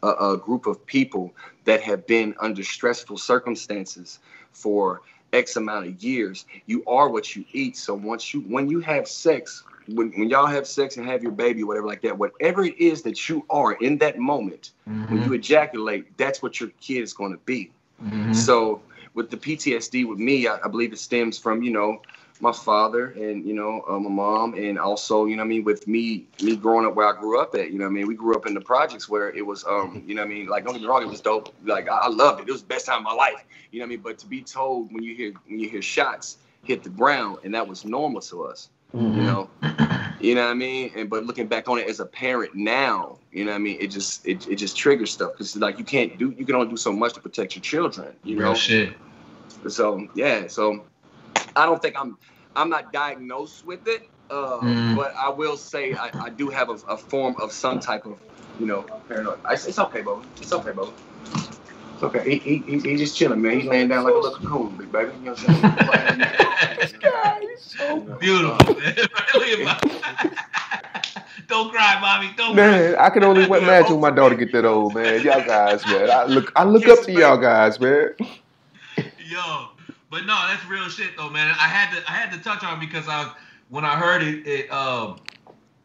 a, 0.01 0.07
a 0.07 0.37
group 0.37 0.65
of 0.65 0.85
people 0.85 1.33
that 1.67 1.81
have 1.83 2.07
been 2.07 2.35
under 2.41 2.63
stressful 2.63 3.17
circumstances 3.17 4.19
for 4.51 5.03
X 5.33 5.57
amount 5.57 5.87
of 5.87 6.03
years, 6.03 6.45
you 6.67 6.83
are 6.87 7.09
what 7.09 7.35
you 7.35 7.45
eat. 7.53 7.77
So 7.77 7.93
once 7.93 8.33
you 8.33 8.41
when 8.41 8.69
you 8.69 8.79
have 8.81 9.07
sex, 9.07 9.63
when, 9.87 10.11
when 10.17 10.29
y'all 10.29 10.47
have 10.47 10.67
sex 10.67 10.97
and 10.97 11.05
have 11.07 11.23
your 11.23 11.33
baby, 11.33 11.63
whatever 11.63 11.87
like 11.87 12.01
that, 12.03 12.17
whatever 12.17 12.63
it 12.65 12.79
is 12.79 13.03
that 13.03 13.29
you 13.29 13.45
are 13.49 13.73
in 13.73 13.99
that 13.99 14.17
moment, 14.17 14.71
when 15.09 15.21
you 15.21 15.33
ejaculate, 15.33 16.17
that's 16.17 16.41
what 16.41 16.59
your 16.59 16.69
kid 16.81 17.01
is 17.03 17.13
going 17.13 17.33
to 17.33 17.39
be. 17.45 17.71
Mhm. 18.03 18.35
So 18.35 18.81
with 19.13 19.29
the 19.29 19.37
PTSD 19.37 20.05
with 20.05 20.19
me, 20.19 20.47
I, 20.47 20.59
I 20.63 20.69
believe 20.69 20.93
it 20.93 20.99
stems 20.99 21.37
from 21.37 21.63
you 21.63 21.71
know 21.71 22.01
my 22.39 22.51
father 22.51 23.07
and 23.07 23.45
you 23.45 23.53
know 23.53 23.83
uh, 23.87 23.99
my 23.99 24.09
mom, 24.09 24.53
and 24.53 24.77
also 24.77 25.25
you 25.25 25.35
know 25.35 25.41
what 25.41 25.47
I 25.47 25.49
mean 25.49 25.63
with 25.63 25.87
me 25.87 26.27
me 26.41 26.55
growing 26.55 26.85
up 26.85 26.95
where 26.95 27.07
I 27.07 27.19
grew 27.19 27.39
up 27.39 27.55
at. 27.55 27.71
You 27.71 27.79
know 27.79 27.85
I 27.85 27.89
mean 27.89 28.07
we 28.07 28.15
grew 28.15 28.35
up 28.35 28.45
in 28.45 28.53
the 28.53 28.61
projects 28.61 29.09
where 29.09 29.29
it 29.29 29.45
was 29.45 29.63
um 29.65 30.03
you 30.05 30.15
know 30.15 30.23
I 30.23 30.25
mean 30.25 30.47
like 30.47 30.63
don't 30.63 30.73
get 30.73 30.81
me 30.81 30.87
wrong, 30.87 31.03
it 31.03 31.09
was 31.09 31.21
dope. 31.21 31.53
Like 31.63 31.89
I, 31.89 31.97
I 32.03 32.07
loved 32.09 32.41
it. 32.41 32.49
It 32.49 32.51
was 32.51 32.61
the 32.61 32.67
best 32.67 32.85
time 32.85 32.99
of 32.99 33.03
my 33.03 33.13
life. 33.13 33.43
You 33.71 33.79
know 33.79 33.83
what 33.83 33.87
I 33.87 33.89
mean. 33.89 34.01
But 34.01 34.17
to 34.19 34.27
be 34.27 34.41
told 34.41 34.93
when 34.93 35.03
you 35.03 35.15
hear 35.15 35.33
when 35.47 35.59
you 35.59 35.69
hear 35.69 35.81
shots 35.81 36.37
hit 36.63 36.83
the 36.83 36.89
ground, 36.89 37.39
and 37.43 37.53
that 37.53 37.67
was 37.67 37.85
normal 37.85 38.21
to 38.21 38.43
us. 38.43 38.69
You 38.93 39.21
know, 39.23 39.49
you 40.19 40.33
know 40.33 40.45
what 40.45 40.51
I 40.51 40.53
mean. 40.53 40.91
And 40.95 41.09
but 41.09 41.25
looking 41.25 41.47
back 41.47 41.67
on 41.67 41.77
it 41.77 41.87
as 41.87 41.99
a 41.99 42.05
parent 42.05 42.55
now, 42.55 43.19
you 43.31 43.45
know 43.45 43.51
what 43.51 43.57
I 43.57 43.59
mean. 43.59 43.77
It 43.79 43.87
just 43.87 44.25
it, 44.25 44.47
it 44.47 44.55
just 44.55 44.77
triggers 44.77 45.11
stuff 45.11 45.33
because 45.33 45.55
like 45.57 45.77
you 45.77 45.85
can't 45.85 46.17
do 46.17 46.33
you 46.37 46.45
can 46.45 46.55
only 46.55 46.69
do 46.69 46.77
so 46.77 46.91
much 46.91 47.13
to 47.13 47.19
protect 47.21 47.55
your 47.55 47.61
children. 47.61 48.15
You 48.23 48.39
Real 48.39 48.49
know. 48.49 48.53
shit. 48.55 48.93
So 49.67 50.07
yeah, 50.15 50.47
so 50.47 50.85
I 51.57 51.65
don't 51.65 51.81
think 51.81 51.95
I'm 51.99 52.17
I'm 52.55 52.69
not 52.69 52.91
diagnosed 52.93 53.65
with 53.65 53.87
it, 53.87 54.01
uh, 54.29 54.59
Mm. 54.61 54.95
but 54.95 55.11
I 55.21 55.29
will 55.29 55.57
say 55.57 55.95
I, 55.95 56.11
I 56.19 56.29
do 56.29 56.49
have 56.49 56.69
a, 56.69 56.77
a 56.89 56.97
form 56.97 57.35
of 57.41 57.51
some 57.51 57.79
type 57.79 58.05
of 58.05 58.19
you 58.57 58.67
know 58.67 58.85
paranoia. 59.07 59.37
It's, 59.51 59.67
it's 59.67 59.79
okay, 59.79 60.01
bro. 60.01 60.23
It's 60.41 60.53
okay, 60.53 60.71
bro. 60.71 60.93
It's 61.93 62.03
okay. 62.03 62.23
He, 62.29 62.37
he, 62.39 62.57
he- 62.79 62.89
he's 62.89 62.99
just 62.99 63.17
chilling, 63.17 63.41
man. 63.41 63.59
He's 63.59 63.69
laying 63.69 63.89
down 63.89 64.05
like 64.05 64.13
a 64.13 64.17
little 64.17 64.39
cocoon, 64.39 64.77
big 64.77 64.91
baby. 64.91 65.11
You 65.17 65.23
know 65.25 65.31
what 65.33 65.49
I'm 65.49 65.53
saying? 65.53 66.99
God, 67.01 67.41
he's 67.41 67.75
so 67.77 67.99
Beautiful, 68.19 68.79
man. 68.79 68.95
Don't 71.47 71.71
cry, 71.71 71.99
mommy. 72.01 72.31
Don't 72.37 72.55
Man, 72.55 72.95
I 72.97 73.09
can 73.09 73.23
only 73.23 73.43
imagine 73.43 73.99
when 73.99 74.11
my 74.11 74.15
daughter 74.15 74.35
get 74.35 74.51
that 74.53 74.65
old, 74.65 74.95
man. 74.95 75.23
Y'all 75.23 75.41
guys, 75.41 75.85
man. 75.87 76.09
I 76.09 76.25
look, 76.25 76.51
I 76.55 76.63
look 76.63 76.87
up 76.87 77.01
to 77.03 77.11
y'all 77.11 77.37
guys, 77.37 77.79
man. 77.79 78.09
Yo, 79.17 79.67
but 80.17 80.25
no, 80.25 80.47
that's 80.47 80.65
real 80.65 80.89
shit 80.89 81.15
though, 81.15 81.29
man. 81.29 81.47
I 81.59 81.67
had 81.67 81.95
to, 81.95 82.11
I 82.11 82.15
had 82.15 82.31
to 82.31 82.39
touch 82.39 82.63
on 82.63 82.77
it 82.77 82.79
because 82.79 83.07
I, 83.07 83.31
when 83.69 83.85
I 83.85 83.95
heard 83.97 84.23
it, 84.23 84.47
it, 84.47 84.71
um, 84.71 85.19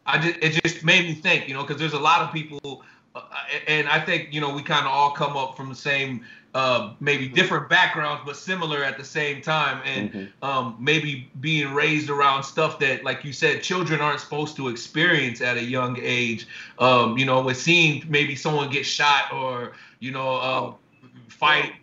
I 0.07 0.17
just, 0.17 0.37
it 0.41 0.63
just 0.63 0.83
made 0.83 1.05
me 1.05 1.13
think, 1.13 1.47
you 1.47 1.53
know, 1.53 1.61
because 1.61 1.77
there's 1.77 1.93
a 1.93 1.99
lot 1.99 2.21
of 2.21 2.33
people, 2.33 2.83
uh, 3.13 3.21
and 3.67 3.87
I 3.87 3.99
think, 3.99 4.33
you 4.33 4.41
know, 4.41 4.51
we 4.51 4.63
kind 4.63 4.87
of 4.87 4.91
all 4.91 5.11
come 5.11 5.37
up 5.37 5.55
from 5.55 5.69
the 5.69 5.75
same, 5.75 6.25
uh, 6.55 6.93
maybe 6.99 7.27
different 7.27 7.69
backgrounds, 7.69 8.23
but 8.25 8.35
similar 8.35 8.83
at 8.83 8.97
the 8.97 9.03
same 9.03 9.39
time, 9.39 9.83
and 9.85 10.11
Mhm. 10.11 10.29
um, 10.41 10.77
maybe 10.79 11.29
being 11.39 11.71
raised 11.71 12.09
around 12.09 12.41
stuff 12.41 12.79
that, 12.79 13.03
like 13.03 13.23
you 13.23 13.33
said, 13.33 13.61
children 13.61 14.01
aren't 14.01 14.19
supposed 14.19 14.55
to 14.55 14.67
experience 14.67 15.41
at 15.41 15.57
a 15.57 15.63
young 15.63 15.99
age. 16.01 16.47
Um, 16.79 17.19
you 17.19 17.25
know, 17.25 17.41
with 17.41 17.57
seeing 17.57 18.03
maybe 18.09 18.35
someone 18.35 18.71
get 18.71 18.85
shot 18.87 19.31
or 19.31 19.73
you 19.99 20.11
know, 20.11 20.41
um, 20.41 20.75
fight. 21.29 21.73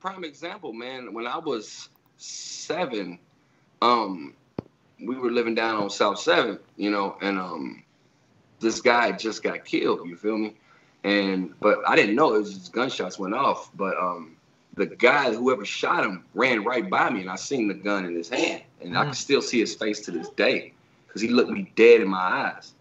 Prime 0.00 0.24
example, 0.24 0.72
man. 0.72 1.12
When 1.12 1.26
I 1.26 1.36
was 1.36 1.90
seven, 2.16 3.18
um, 3.82 4.34
we 4.98 5.16
were 5.16 5.30
living 5.30 5.54
down 5.54 5.76
on 5.76 5.90
South 5.90 6.18
Seven, 6.18 6.58
you 6.76 6.90
know, 6.90 7.16
and 7.20 7.38
um, 7.38 7.82
this 8.60 8.80
guy 8.80 9.12
just 9.12 9.42
got 9.42 9.66
killed. 9.66 10.08
You 10.08 10.16
feel 10.16 10.38
me? 10.38 10.54
And 11.04 11.58
but 11.60 11.80
I 11.86 11.96
didn't 11.96 12.14
know 12.16 12.34
it 12.34 12.40
was 12.40 12.54
just 12.54 12.72
gunshots 12.72 13.18
went 13.18 13.34
off. 13.34 13.70
But 13.74 13.96
um, 13.98 14.36
the 14.74 14.86
guy, 14.86 15.34
whoever 15.34 15.66
shot 15.66 16.04
him, 16.04 16.24
ran 16.34 16.64
right 16.64 16.88
by 16.88 17.10
me, 17.10 17.20
and 17.20 17.30
I 17.30 17.36
seen 17.36 17.68
the 17.68 17.74
gun 17.74 18.06
in 18.06 18.14
his 18.14 18.30
hand, 18.30 18.62
and 18.80 18.96
I 18.96 19.04
can 19.04 19.12
still 19.12 19.42
see 19.42 19.60
his 19.60 19.74
face 19.74 20.00
to 20.00 20.10
this 20.10 20.30
day 20.30 20.72
because 21.06 21.20
he 21.20 21.28
looked 21.28 21.50
me 21.50 21.70
dead 21.76 22.00
in 22.00 22.08
my 22.08 22.18
eyes. 22.18 22.72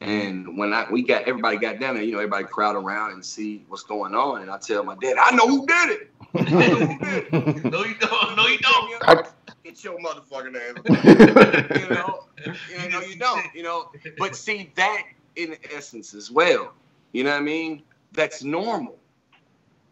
And 0.00 0.56
when 0.58 0.72
I 0.72 0.86
we 0.90 1.02
got 1.02 1.22
everybody 1.28 1.56
got 1.58 1.80
down 1.80 1.94
there, 1.94 2.04
you 2.04 2.12
know, 2.12 2.18
everybody 2.18 2.44
crowd 2.44 2.76
around 2.76 3.12
and 3.12 3.24
see 3.24 3.64
what's 3.68 3.82
going 3.82 4.14
on. 4.14 4.42
And 4.42 4.50
I 4.50 4.58
tell 4.58 4.84
my 4.84 4.94
dad, 4.96 5.16
I 5.20 5.34
know 5.34 5.48
who 5.48 5.66
did 5.66 5.90
it. 5.90 6.10
I 6.34 6.54
know 6.54 6.76
who 6.78 6.98
did 6.98 7.24
it. 7.32 7.32
no, 7.72 7.84
you 7.84 7.94
don't. 7.96 8.36
No, 8.36 8.46
you 8.46 8.58
don't. 8.58 9.02
I- 9.08 9.24
Get 9.64 9.84
your 9.84 9.98
motherfucking 9.98 10.56
ass. 10.56 11.70
you 11.80 11.88
know, 11.90 12.24
you 12.68 12.88
know, 12.90 13.00
you 13.00 13.16
don't. 13.16 13.44
You 13.54 13.62
know, 13.64 13.90
but 14.16 14.36
see 14.36 14.72
that 14.76 15.02
in 15.36 15.56
essence 15.74 16.14
as 16.14 16.30
well. 16.30 16.72
You 17.12 17.24
know 17.24 17.30
what 17.32 17.40
I 17.40 17.44
mean? 17.44 17.82
That's 18.12 18.42
normal, 18.44 18.96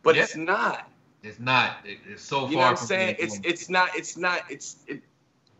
but 0.02 0.16
Yeah. 0.16 0.22
it's 0.22 0.36
not. 0.36 0.88
It's 1.22 1.40
not. 1.40 1.78
It's 1.84 2.22
so 2.22 2.48
You 2.48 2.58
know 2.58 2.62
far 2.62 2.72
what 2.72 2.80
I'm 2.80 2.86
saying? 2.86 3.16
It's 3.18 3.40
it's 3.44 3.68
not. 3.68 3.90
It's 3.96 4.16
not. 4.16 4.42
It's 4.50 4.76
it, 4.86 5.02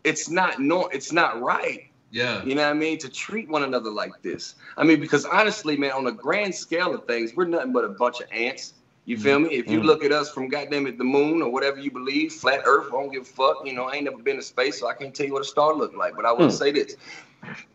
it's 0.03 0.29
not 0.29 0.59
no. 0.59 0.87
It's 0.87 1.11
not 1.11 1.41
right. 1.41 1.89
Yeah. 2.11 2.43
You 2.45 2.55
know 2.55 2.63
what 2.63 2.69
I 2.69 2.73
mean? 2.73 2.97
To 2.99 3.09
treat 3.09 3.49
one 3.49 3.63
another 3.63 3.89
like 3.89 4.21
this. 4.21 4.55
I 4.77 4.83
mean, 4.83 4.99
because 4.99 5.25
honestly, 5.25 5.77
man, 5.77 5.91
on 5.91 6.07
a 6.07 6.11
grand 6.11 6.55
scale 6.55 6.93
of 6.93 7.05
things, 7.05 7.33
we're 7.35 7.45
nothing 7.45 7.71
but 7.71 7.83
a 7.83 7.89
bunch 7.89 8.21
of 8.21 8.27
ants. 8.31 8.73
You 9.05 9.17
feel 9.17 9.39
me? 9.39 9.49
If 9.55 9.69
you 9.71 9.79
Mhm. 9.79 9.85
look 9.85 10.03
at 10.03 10.11
us 10.11 10.29
from 10.29 10.49
goddamn 10.49 10.85
it, 10.87 10.97
the 10.97 11.03
moon 11.05 11.41
or 11.41 11.51
whatever 11.51 11.79
you 11.79 11.91
believe, 11.91 12.33
flat 12.33 12.61
Earth, 12.65 12.87
I 12.87 12.91
don't 12.91 13.11
give 13.11 13.23
a 13.23 13.25
fuck. 13.25 13.65
You 13.65 13.73
know, 13.73 13.85
I 13.85 13.95
ain't 13.95 14.05
never 14.05 14.17
been 14.17 14.35
to 14.37 14.43
space, 14.43 14.77
so 14.79 14.87
I 14.87 14.93
can't 14.93 15.13
tell 15.13 15.25
you 15.25 15.33
what 15.33 15.41
a 15.41 15.45
star 15.45 15.73
look 15.73 15.95
like. 15.95 16.15
But 16.15 16.25
I 16.25 16.33
will 16.33 16.47
Mm. 16.47 16.51
say 16.51 16.71
this: 16.71 16.95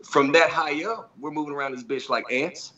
from 0.05 0.33
that 0.33 0.51
high 0.51 0.85
up, 0.85 1.11
we're 1.19 1.31
moving 1.31 1.55
around 1.55 1.73
this 1.73 1.85
bitch 1.85 2.09
like 2.09 2.31
ants. 2.31 2.73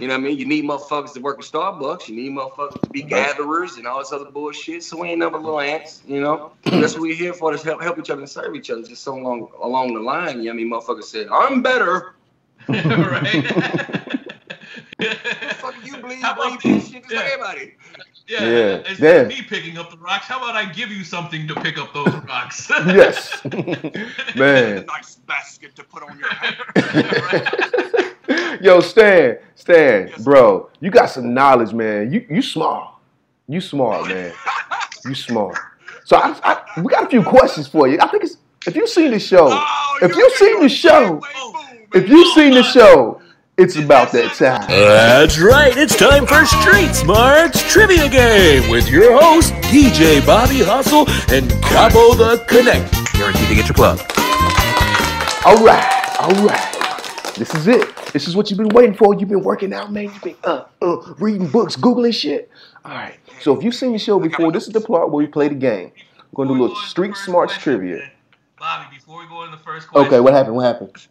You 0.00 0.08
know 0.08 0.14
what 0.14 0.20
I 0.20 0.28
mean? 0.28 0.38
You 0.38 0.46
need 0.46 0.64
motherfuckers 0.64 1.12
to 1.14 1.20
work 1.20 1.38
at 1.38 1.44
Starbucks. 1.44 2.08
You 2.08 2.16
need 2.16 2.32
motherfuckers 2.32 2.80
to 2.82 2.88
be 2.88 3.02
gatherers 3.02 3.76
and 3.76 3.86
all 3.86 3.98
this 3.98 4.12
other 4.12 4.30
bullshit. 4.30 4.82
So 4.82 4.98
we 5.00 5.08
ain't 5.08 5.18
never 5.18 5.36
little 5.38 5.60
ants, 5.60 6.02
you 6.06 6.20
know? 6.20 6.52
That's 6.64 6.94
what 6.94 7.02
we're 7.02 7.14
here 7.14 7.34
for, 7.34 7.52
to 7.54 7.62
help, 7.62 7.82
help 7.82 7.98
each 7.98 8.08
other 8.10 8.20
and 8.22 8.30
serve 8.30 8.54
each 8.56 8.70
other. 8.70 8.82
Just 8.82 9.02
so 9.02 9.14
long 9.14 9.48
along 9.62 9.92
the 9.94 10.00
line, 10.00 10.38
you 10.42 10.44
know 10.44 10.50
what 10.50 10.52
I 10.52 10.56
mean? 10.56 10.70
Motherfuckers 11.00 11.04
said, 11.04 11.28
I'm 11.30 11.60
better. 11.62 12.14
right. 12.68 13.44
Fuck 15.56 15.74
you, 15.84 15.96
believe, 15.98 16.20
How 16.20 16.32
about 16.32 16.62
believe 16.62 16.82
this? 16.82 16.90
shit 16.90 17.02
just 17.02 17.12
Yeah. 17.12 17.20
like 17.20 17.32
everybody. 17.32 17.74
Yeah. 18.26 18.44
Yeah, 18.48 18.82
Instead 18.88 19.26
of 19.26 19.32
yeah. 19.32 19.38
me 19.38 19.42
picking 19.42 19.76
up 19.76 19.90
the 19.90 19.96
rocks, 19.98 20.26
how 20.26 20.38
about 20.38 20.54
I 20.54 20.64
give 20.72 20.90
you 20.90 21.02
something 21.04 21.48
to 21.48 21.54
pick 21.56 21.78
up 21.78 21.92
those 21.92 22.14
rocks? 22.28 22.70
yes, 22.86 23.44
man. 24.36 24.86
Nice 24.86 25.16
basket 25.26 25.74
to 25.76 25.82
put 25.84 26.02
on 26.04 26.16
your 26.18 26.28
head. 26.32 26.56
Right? 26.76 28.09
Yo, 28.60 28.80
Stan, 28.80 29.38
Stan, 29.54 30.08
Yes. 30.08 30.22
bro, 30.24 30.70
you 30.80 30.90
got 30.90 31.06
some 31.10 31.32
knowledge, 31.34 31.72
man. 31.72 32.12
You 32.12 32.24
you 32.30 32.42
smart, 32.42 32.94
you 33.48 33.60
smart, 33.60 34.08
man. 34.08 34.32
You 35.04 35.14
smart. 35.14 35.56
So 36.04 36.16
I, 36.16 36.34
I, 36.42 36.80
we 36.80 36.88
got 36.90 37.04
a 37.04 37.08
few 37.08 37.22
questions 37.22 37.66
for 37.68 37.88
you. 37.88 37.98
I 38.00 38.08
think 38.08 38.24
it's 38.24 38.36
if 38.66 38.76
you've 38.76 38.88
seen 38.88 39.10
the 39.12 39.18
show, 39.18 39.48
Oh, 39.50 39.98
If 40.02 40.14
you 40.14 40.22
you've 40.22 40.32
seen 40.34 40.60
the 40.62 40.68
show- 40.68 41.20
boom, 41.20 41.54
if 41.94 42.08
you've 42.08 42.32
seen 42.34 42.52
the 42.54 42.62
show, 42.62 43.20
it's 43.56 43.76
about 43.76 44.10
that 44.12 44.34
time. 44.34 44.66
That's 44.68 45.38
right, 45.38 45.76
it's 45.76 45.96
time 45.96 46.26
for 46.26 46.44
Street 46.46 46.94
Smarts 46.94 47.62
Trivia 47.70 48.08
Game 48.08 48.70
with 48.70 48.88
your 48.88 49.20
host, 49.20 49.52
DJ 49.72 50.24
Bobby 50.24 50.60
Hustle 50.62 51.04
and 51.34 51.50
Capo 51.62 52.14
the 52.14 52.44
Connect. 52.48 52.90
Guaranteed 53.14 53.48
to 53.48 53.54
get 53.54 53.66
your 53.68 53.74
plug. 53.74 53.98
All 55.44 55.62
right, 55.64 56.16
all 56.20 56.34
right. 56.46 56.76
This 57.36 57.54
is 57.54 57.66
it. 57.68 57.86
This 58.12 58.26
is 58.26 58.34
what 58.36 58.50
you've 58.50 58.58
been 58.58 58.68
waiting 58.70 58.94
for. 58.94 59.14
You've 59.14 59.28
been 59.28 59.42
working 59.42 59.72
out, 59.72 59.92
man. 59.92 60.04
You've 60.04 60.22
been 60.22 60.36
uh, 60.44 60.64
uh, 60.82 61.14
reading 61.18 61.48
books, 61.48 61.76
googling 61.76 62.14
shit. 62.14 62.50
All 62.84 62.92
right. 62.92 63.18
So 63.40 63.56
if 63.56 63.62
you've 63.62 63.74
seen 63.74 63.92
the 63.92 63.98
show 63.98 64.18
before, 64.18 64.50
this 64.52 64.66
is 64.66 64.72
the 64.72 64.80
part 64.80 65.10
where 65.10 65.24
we 65.24 65.26
play 65.26 65.48
the 65.48 65.54
game. 65.54 65.92
We're 66.32 66.44
gonna 66.44 66.56
do 66.56 66.60
a 66.60 66.62
little 66.62 66.68
go 66.68 66.72
into 66.74 66.80
the 66.82 66.88
street 66.88 67.16
smarts 67.16 67.52
question, 67.54 67.78
trivia. 67.78 68.10
Bobby, 68.58 68.96
before 68.96 69.20
we 69.20 69.26
go 69.28 69.44
into 69.44 69.56
the 69.56 69.62
first 69.62 69.88
question. 69.88 70.06
Okay, 70.06 70.20
what 70.20 70.32
happened? 70.32 70.56
What 70.56 70.64
happened? 70.66 71.06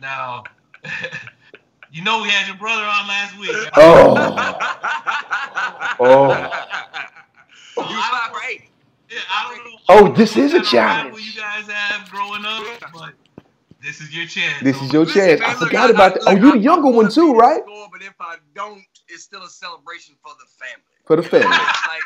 Now, 0.00 0.44
you 1.92 2.02
know 2.02 2.22
we 2.22 2.28
had 2.28 2.46
your 2.46 2.56
brother 2.56 2.82
on 2.82 3.08
last 3.08 3.38
week. 3.38 3.52
right? 3.52 3.70
Oh, 3.76 4.14
oh. 6.00 6.68
So 7.74 7.80
You 7.82 7.96
I 7.96 8.30
right. 8.32 8.68
Yeah, 9.10 9.18
I 9.34 9.54
don't 9.54 9.64
know. 9.64 9.78
Oh, 9.88 10.12
this 10.14 10.36
is 10.36 10.52
a 10.54 10.58
what 10.58 10.64
kind 10.64 10.64
of 10.64 10.70
challenge. 10.70 11.04
rival 11.04 11.20
You 11.20 11.32
guys 11.32 11.68
have 11.68 12.10
growing 12.10 12.44
up, 12.44 12.92
but 12.92 13.14
this 13.82 14.00
is 14.00 14.14
your 14.14 14.26
chance. 14.26 14.62
This 14.62 14.80
is 14.80 14.92
your 14.92 15.04
Listen, 15.04 15.20
chance. 15.20 15.40
man, 15.40 15.50
I 15.50 15.52
look, 15.54 15.68
forgot 15.68 15.90
about 15.90 16.14
that. 16.14 16.22
Oh, 16.26 16.32
look, 16.32 16.38
Oh, 16.40 16.44
you're 16.44 16.52
the 16.52 16.58
younger 16.58 16.90
one 16.90 17.10
too, 17.10 17.32
right? 17.34 17.62
Score, 17.62 17.88
but 17.92 18.02
if 18.02 18.14
I 18.20 18.36
don't, 18.54 18.82
it's 19.08 19.22
still 19.24 19.42
a 19.42 19.48
celebration 19.48 20.14
for 20.22 20.32
the 20.38 20.46
family. 20.46 20.84
For 21.06 21.16
the 21.16 21.22
family. 21.22 21.56
It's 21.72 21.88
like 21.88 22.02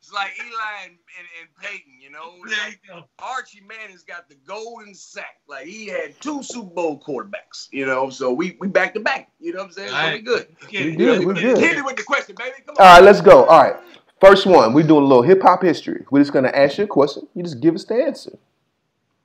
it's 0.00 0.12
like 0.12 0.32
Eli 0.38 0.84
and, 0.84 0.92
and, 1.18 1.26
and 1.40 1.48
Peyton, 1.62 1.94
you 1.98 2.10
know. 2.10 2.34
There 2.46 2.94
Like. 2.94 3.04
Archie 3.18 3.62
Manning's 3.66 4.02
got 4.02 4.28
the 4.28 4.34
golden 4.46 4.94
sack. 4.94 5.40
Like 5.48 5.66
he 5.66 5.86
had 5.86 6.20
two 6.20 6.42
Super 6.42 6.68
Bowl 6.74 7.00
quarterbacks, 7.00 7.68
you 7.72 7.86
know. 7.86 8.10
So 8.10 8.30
we 8.32 8.56
we 8.60 8.68
back 8.68 8.92
to 8.94 9.00
back. 9.00 9.30
You 9.40 9.52
know 9.54 9.60
what 9.60 9.66
I'm 9.68 9.72
saying? 9.72 9.88
So 9.88 9.94
we 9.94 10.00
Alright. 10.00 10.24
good. 10.24 10.46
We 10.70 10.78
it. 10.78 10.96
good, 10.98 11.24
we 11.24 11.34
good. 11.34 11.58
Hit 11.58 11.76
me 11.76 11.82
with 11.82 11.96
the 11.96 12.02
question, 12.02 12.34
baby. 12.38 12.56
Come 12.66 12.76
on. 12.78 12.84
right, 12.84 13.02
let's 13.02 13.22
go. 13.22 13.44
All 13.44 13.62
right. 13.62 13.76
First 14.20 14.46
one, 14.46 14.72
we're 14.74 14.86
doing 14.86 15.04
a 15.04 15.06
little 15.06 15.22
hip 15.22 15.40
hop 15.42 15.62
history. 15.62 16.04
We're 16.10 16.20
just 16.20 16.32
gonna 16.32 16.48
ask 16.54 16.76
you 16.78 16.84
a 16.84 16.86
question. 16.86 17.26
You 17.34 17.42
just 17.42 17.60
give 17.60 17.74
us 17.74 17.84
the 17.84 17.94
answer. 17.94 18.38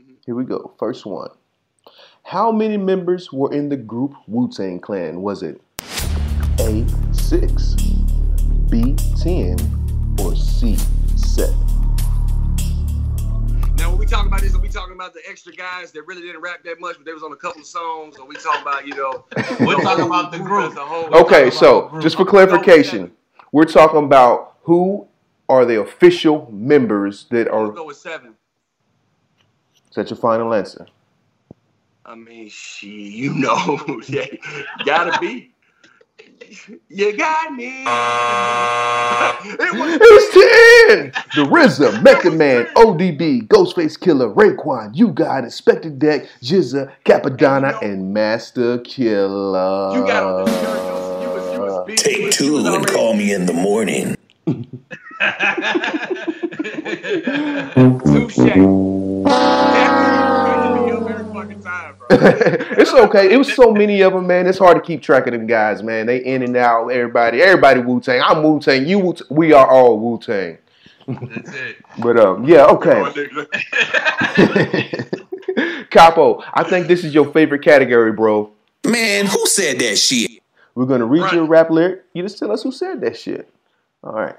Mm-hmm. 0.01 0.13
Here 0.25 0.35
we 0.35 0.45
go. 0.45 0.73
First 0.79 1.05
one. 1.05 1.29
How 2.29 2.51
many 2.51 2.77
members 2.77 3.33
were 3.33 3.51
in 3.51 3.69
the 3.69 3.75
group 3.75 4.13
Wu 4.27 4.51
Tang 4.51 4.79
Clan? 4.79 5.23
Was 5.23 5.41
it 5.41 5.59
A 6.59 6.85
six, 7.11 7.73
B 8.69 8.95
ten, 9.19 9.57
or 10.21 10.35
C 10.35 10.77
seven? 11.15 11.57
Now, 13.77 13.89
when 13.89 13.97
we 13.97 14.05
talk 14.05 14.27
about 14.27 14.41
this, 14.41 14.53
are 14.53 14.59
we 14.59 14.69
talking 14.69 14.93
about 14.93 15.15
the 15.15 15.21
extra 15.27 15.51
guys 15.53 15.91
that 15.93 16.03
really 16.05 16.21
didn't 16.21 16.41
rap 16.41 16.61
that 16.65 16.79
much, 16.79 16.97
but 16.97 17.05
they 17.07 17.13
was 17.13 17.23
on 17.23 17.31
a 17.31 17.35
couple 17.35 17.61
of 17.61 17.65
songs? 17.65 18.17
Or 18.19 18.27
we 18.27 18.35
talking 18.35 18.61
about, 18.61 18.85
you 18.85 18.95
know, 18.95 19.25
We're 19.59 19.81
talking 19.81 20.05
about 20.05 20.31
the 20.31 20.37
group. 20.37 20.73
as 20.73 20.77
a 20.77 20.85
whole? 20.85 21.05
Okay, 21.23 21.49
so 21.49 21.89
just 21.99 22.15
for 22.15 22.25
clarification, 22.25 23.11
we're 23.51 23.65
talking 23.65 24.03
about 24.03 24.57
who 24.65 25.07
are 25.49 25.65
the 25.65 25.81
official 25.81 26.47
members 26.51 27.25
that 27.31 27.47
are. 27.47 27.63
gonna 27.63 27.73
go 27.73 27.85
with 27.85 27.97
seven. 27.97 28.35
Is 29.89 29.95
that 29.95 30.11
your 30.11 30.17
final 30.17 30.53
answer? 30.53 30.85
I 32.09 32.15
mean, 32.15 32.49
she, 32.49 32.87
you 32.89 33.33
know, 33.35 33.79
yeah, 34.07 34.25
gotta 34.83 35.19
be. 35.19 35.51
You 36.87 37.15
got 37.15 37.53
me. 37.53 37.83
it 37.83 37.85
was 39.77 39.99
It's 40.01 40.33
10! 41.13 41.23
The 41.35 41.43
RZA, 41.51 42.01
Method 42.01 42.33
Man, 42.33 42.65
ODB, 42.75 43.47
Ghostface 43.47 43.99
Killah, 43.99 44.33
Raekwon, 44.33 44.95
You 44.95 45.09
Got 45.09 45.43
Inspectah 45.43 45.99
Deck, 45.99 46.25
GZA, 46.41 46.91
Cappadonna, 47.05 47.79
and 47.83 48.11
Masta 48.11 48.81
Killa. 48.83 49.93
you 49.95 50.01
got 50.07 50.23
on 50.23 50.45
the 50.45 50.51
shirt. 50.51 51.21
You 51.21 51.29
was, 51.29 51.53
you 51.53 51.59
was 51.61 51.85
big. 51.85 51.97
Take 51.99 52.31
two 52.31 52.57
and 52.57 52.67
already- 52.67 52.91
call 52.91 53.13
me 53.13 53.31
in 53.33 53.45
the 53.45 53.53
morning. 53.53 54.15
Touche. 54.47 54.65
Definitely 60.49 60.87
your 60.87 61.01
very 61.07 61.23
fucking 61.33 61.61
time, 61.61 61.95
bro. 61.97 61.98
it's 62.11 62.91
okay. 62.93 63.31
It 63.31 63.37
was 63.37 63.53
so 63.53 63.71
many 63.71 64.01
of 64.01 64.13
them, 64.13 64.25
man. 64.25 64.47
It's 64.47 64.57
hard 64.57 64.75
to 64.77 64.81
keep 64.81 65.01
track 65.01 65.27
of 65.27 65.33
them 65.33 65.45
guys, 65.45 65.83
man. 65.83 66.07
They 66.07 66.17
in 66.17 66.41
and 66.41 66.57
out. 66.57 66.87
Everybody, 66.89 67.41
everybody 67.41 67.81
Wu 67.81 68.01
Tang. 68.01 68.21
I'm 68.23 68.41
Wu 68.41 68.59
Tang. 68.59 68.85
You 68.87 68.97
Wu. 68.99 69.15
We 69.29 69.53
are 69.53 69.67
all 69.67 69.99
Wu 69.99 70.17
Tang. 70.19 70.57
That's 71.07 71.53
it. 71.55 71.77
But 71.99 72.19
um, 72.19 72.45
yeah, 72.45 72.65
okay. 72.65 73.03
Capo, 75.91 76.43
I 76.53 76.63
think 76.63 76.87
this 76.87 77.03
is 77.03 77.13
your 77.13 77.31
favorite 77.31 77.63
category, 77.63 78.11
bro. 78.11 78.51
Man, 78.85 79.25
who 79.25 79.45
said 79.47 79.79
that 79.79 79.97
shit? 79.97 80.31
We're 80.75 80.85
gonna 80.85 81.05
read 81.05 81.21
Right. 81.23 81.33
your 81.33 81.45
rap 81.45 81.69
lyric. 81.69 82.03
You 82.13 82.23
just 82.23 82.37
tell 82.39 82.51
us 82.51 82.63
who 82.63 82.71
said 82.71 83.01
that 83.01 83.17
shit. 83.17 83.49
All 84.03 84.13
right. 84.13 84.35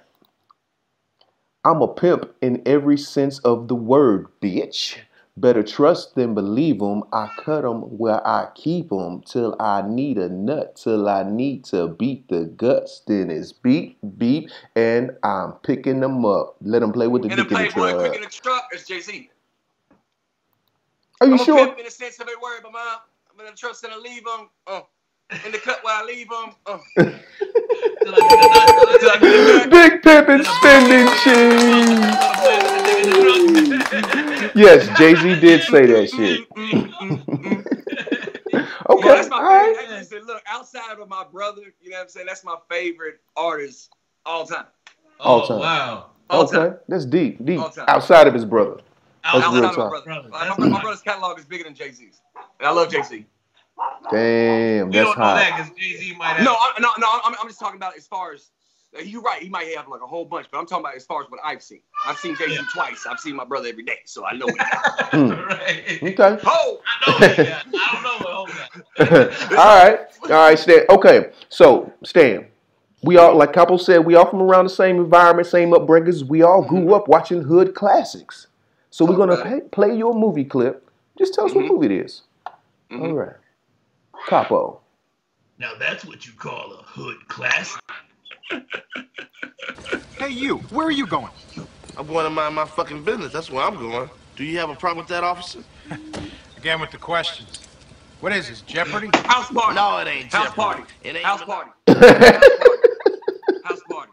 I'm 1.65 1.83
a 1.83 1.89
pimp 1.89 2.33
in 2.41 2.63
every 2.65 2.97
sense 2.97 3.39
of 3.41 3.69
the 3.69 3.75
word, 3.75 4.27
bitch. 4.41 4.97
Better 5.41 5.63
trust 5.65 6.15
than 6.17 6.35
believe 6.35 6.81
'em. 6.83 7.03
I 7.13 7.29
cut 7.39 7.65
'em 7.65 7.83
where 7.99 8.25
I 8.27 8.49
keep 8.55 8.93
'em 8.93 9.23
till 9.23 9.57
I 9.61 9.83
need 9.83 10.19
a 10.19 10.29
nut, 10.29 10.77
till 10.77 11.09
I 11.09 11.23
need 11.25 11.65
to 11.67 11.89
beat 11.89 12.29
the 12.29 12.45
guts. 12.47 13.01
Then 13.07 13.31
it's 13.31 13.53
beep, 13.53 13.99
beep, 14.19 14.51
and 14.77 15.17
I'm 15.25 15.53
picking 15.65 16.01
them 16.01 16.25
up. 16.27 16.57
Let 16.63 16.81
them 16.81 16.93
play 16.93 17.07
with 17.09 17.23
the 17.23 17.29
And 17.31 17.37
dick 17.39 17.51
in 17.53 17.65
the 17.65 17.71
Playboy 17.71 17.99
quick 17.99 18.15
in 18.17 18.21
truck. 18.21 18.23
the 18.23 18.31
truck 18.31 18.69
is 18.75 18.87
Jay 18.87 19.01
Z. 19.01 19.31
Are 21.21 21.27
you 21.29 21.35
I'm 21.35 21.41
a 21.41 21.45
sure? 21.45 21.67
pimp 21.67 21.79
in 21.79 21.85
the 21.87 21.91
sense 21.91 22.17
of 22.21 22.29
every 22.29 22.37
word, 22.37 22.61
but 22.63 22.73
mom, 22.73 22.99
I'm 23.39 23.47
the 23.47 23.53
trust 23.53 23.83
and 23.85 23.93
I 23.93 23.97
leave 23.99 24.25
them. 24.25 24.49
Uh, 24.67 24.81
in 25.47 25.53
the 25.53 25.59
cut 25.59 25.83
where 25.85 25.95
I 25.95 26.03
leave 26.05 26.29
them. 26.29 26.55
Uh. 26.67 26.79
Till 28.05 28.15
I 28.15 28.29
get 28.29 28.41
the 28.41 28.49
nut- 28.49 29.01
till 29.01 29.11
I 29.11 29.17
get 29.19 29.33
the 29.33 29.41
nut. 29.41 29.71
Big 29.71 30.03
pimpin' 30.03 30.45
spending 30.45 31.09
cheese. 31.25 32.17
Yes, 34.55 34.89
Jay 34.99 35.15
Z 35.15 35.41
did 35.41 35.63
say 35.63 35.87
that 35.87 36.11
shit. 36.11 36.55
Mm, 36.55 36.95
mm, 37.01 37.27
mm. 37.27 37.67
Okay, 38.91 39.09
Yeah, 39.09 39.15
that's 39.15 39.29
my 39.31 39.37
all 39.39 39.45
right. 39.45 39.77
favorite. 39.77 39.87
Hey, 39.89 39.99
listen, 40.01 40.27
look, 40.27 40.43
outside 40.47 40.99
of 40.99 41.09
my 41.09 41.25
brother, 41.25 41.63
you 41.81 41.91
know 41.91 41.99
what 41.99 42.03
I'm 42.05 42.09
saying? 42.09 42.27
That's 42.27 42.45
my 42.45 42.57
favorite 42.69 43.21
artist 43.37 43.91
all 44.27 44.45
time. 44.45 44.67
All 45.21 45.43
Oh 45.43 45.49
time. 45.49 45.59
wow. 45.61 46.07
All 46.29 46.43
Okay, 46.43 46.57
time. 46.57 46.77
that's 46.89 47.05
deep, 47.05 47.45
deep. 47.45 47.61
All 47.61 47.71
time. 47.71 47.85
Outside 47.89 48.27
of 48.27 48.35
his 48.35 48.45
brother. 48.45 48.81
That's 49.23 49.37
Outside 49.37 49.55
real 49.55 49.65
of 49.65 49.77
talk. 49.77 49.79
my 49.79 49.89
brother. 49.89 50.05
Brother, 50.05 50.29
Like, 50.31 50.49
that's 50.49 50.59
my, 50.59 50.67
my 50.67 50.73
nice. 50.73 50.83
brother's 50.83 51.03
catalog 51.03 51.39
is 51.39 51.45
bigger 51.45 51.65
than 51.65 51.75
Jay 51.75 51.93
Z's. 51.93 52.21
And 52.59 52.69
I 52.69 52.73
love 52.73 52.91
Jay 52.91 53.03
Z. 53.03 53.25
Damn, 54.11 54.89
We 54.89 54.93
that's 54.97 55.07
don't 55.07 55.19
know 55.19 55.25
hot. 55.25 55.37
that 55.37 55.57
because 55.57 55.79
Jay 55.79 55.97
Z 55.97 56.15
might 56.17 56.37
have. 56.37 56.45
No, 56.45 56.53
I, 56.53 56.73
no, 56.81 56.89
no. 56.99 57.07
I'm, 57.25 57.35
I'm 57.41 57.47
just 57.49 57.61
talking 57.61 57.77
about 57.77 57.97
as 57.97 58.07
far 58.07 58.33
as 58.33 58.51
you're 59.05 59.23
right. 59.23 59.43
He 59.43 59.49
might 59.49 59.69
have 59.77 59.89
like 59.89 60.01
a 60.03 60.07
whole 60.07 60.25
bunch, 60.25 60.47
but 60.51 60.59
I'm 60.59 60.67
talking 60.67 60.85
about 60.85 60.97
as 60.97 61.05
far 61.05 61.23
as 61.23 61.31
what 61.31 61.41
I've 61.45 61.63
seen. 61.63 61.81
I've 62.07 62.19
seen 62.19 62.37
Jay 62.37 62.49
Z 62.49 62.55
Yeah. 62.55 62.63
twice. 62.75 63.07
I've 63.09 63.21
seen 63.21 63.37
my 63.37 63.45
brother 63.45 63.69
every 63.69 63.85
day, 63.85 63.99
so 64.05 64.25
I 64.27 64.35
know 64.35 64.47
what 64.47 64.55
he 64.55 64.59
got. 64.73 65.11
Mm. 65.13 65.47
right. 65.49 66.03
Okay. 66.03 66.39
Oh, 66.45 66.81
I 66.87 67.07
know 67.07 67.13
what. 67.19 67.41
I 67.41 67.93
don't 67.93 68.03
know 68.03 68.27
what 68.27 68.31
all 69.59 69.85
right, 69.85 70.01
all 70.25 70.29
right, 70.31 70.59
Stan. 70.59 70.85
Okay, 70.91 71.31
so 71.49 71.93
Stan, 72.05 72.47
we 73.03 73.17
all 73.17 73.35
like 73.37 73.53
Capo 73.53 73.77
said, 73.77 74.05
we 74.05 74.15
all 74.15 74.29
from 74.29 74.43
around 74.43 74.65
the 74.65 74.71
same 74.71 74.97
environment, 74.97 75.47
same 75.47 75.71
upbringings. 75.71 76.25
We 76.29 76.43
all 76.43 76.63
grew 76.63 76.95
up 76.95 77.09
watching 77.09 77.43
hood 77.43 77.75
classics. 77.75 78.47
So 78.91 79.05
we're 79.05 79.17
gonna 79.17 79.35
Okay. 79.35 79.61
pay, 79.61 79.69
play 79.69 79.95
your 79.95 80.15
movie 80.15 80.45
clip. 80.45 80.89
Just 81.17 81.35
tell 81.35 81.45
us 81.47 81.55
what 81.55 81.65
Mhm. 81.65 81.69
movie 81.71 81.87
it 81.87 82.05
is. 82.05 82.23
Mhm. 82.91 83.01
All 83.03 83.13
right, 83.15 83.37
Capo. 84.27 84.81
Now 85.59 85.73
that's 85.79 86.05
what 86.05 86.27
you 86.27 86.33
call 86.35 86.73
a 86.73 86.83
hood 86.83 87.27
class. 87.29 87.79
Hey, 90.19 90.31
you, 90.31 90.59
where 90.71 90.87
are 90.87 90.91
you 90.93 91.07
going? 91.07 91.31
I'm 91.97 92.07
going 92.07 92.25
to 92.25 92.31
mind 92.31 92.55
my 92.55 92.65
fucking 92.67 93.05
business. 93.05 93.33
That's 93.33 93.51
where 93.51 93.65
I'm 93.65 93.77
going. 93.77 94.09
Do 94.37 94.45
you 94.45 94.59
have 94.59 94.71
a 94.71 94.75
problem 94.75 94.99
with 94.99 95.09
that, 95.09 95.25
officer? 95.25 95.61
Again 96.57 96.81
with 96.81 96.91
the 96.91 96.99
questions. 96.99 97.61
What 98.21 98.33
is 98.33 98.49
this, 98.49 98.61
Jeopardy? 98.63 99.09
house 99.25 99.51
party. 99.51 99.75
No, 99.75 99.99
it 99.99 100.07
ain't 100.07 100.33
House 100.33 100.45
Jeopardy. 100.49 100.57
party. 100.57 100.83
It 101.05 101.17
ain't 101.17 101.25
House 101.25 101.41
even- 101.43 101.55
party. 101.55 101.71
House 103.65 103.81
party. 103.91 104.13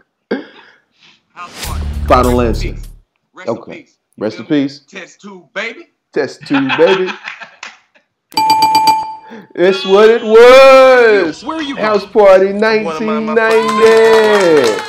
House 1.33 1.65
party. 1.65 1.85
Final 2.07 2.37
Rest 2.39 2.63
in 2.63 2.75
answer. 2.75 2.89
Rest 3.33 3.49
Okay. 3.49 3.71
in 3.71 3.83
peace. 3.83 3.97
Rest 4.17 4.39
in 4.39 4.45
peace. 4.45 4.79
Test 4.87 5.21
tube, 5.21 5.53
baby. 5.53 5.87
Test 6.13 6.47
tube, 6.47 6.69
baby. 6.77 7.11
It's 9.55 9.85
what 9.85 10.09
it 10.09 10.23
was. 10.23 11.43
Where 11.43 11.57
are 11.57 11.61
you 11.61 11.75
House 11.75 12.01
going? 12.01 12.13
Party 12.13 12.53
One 12.53 12.95
of 12.95 13.01
my- 13.03 13.19
my 13.19 13.33
1990. 13.33 14.83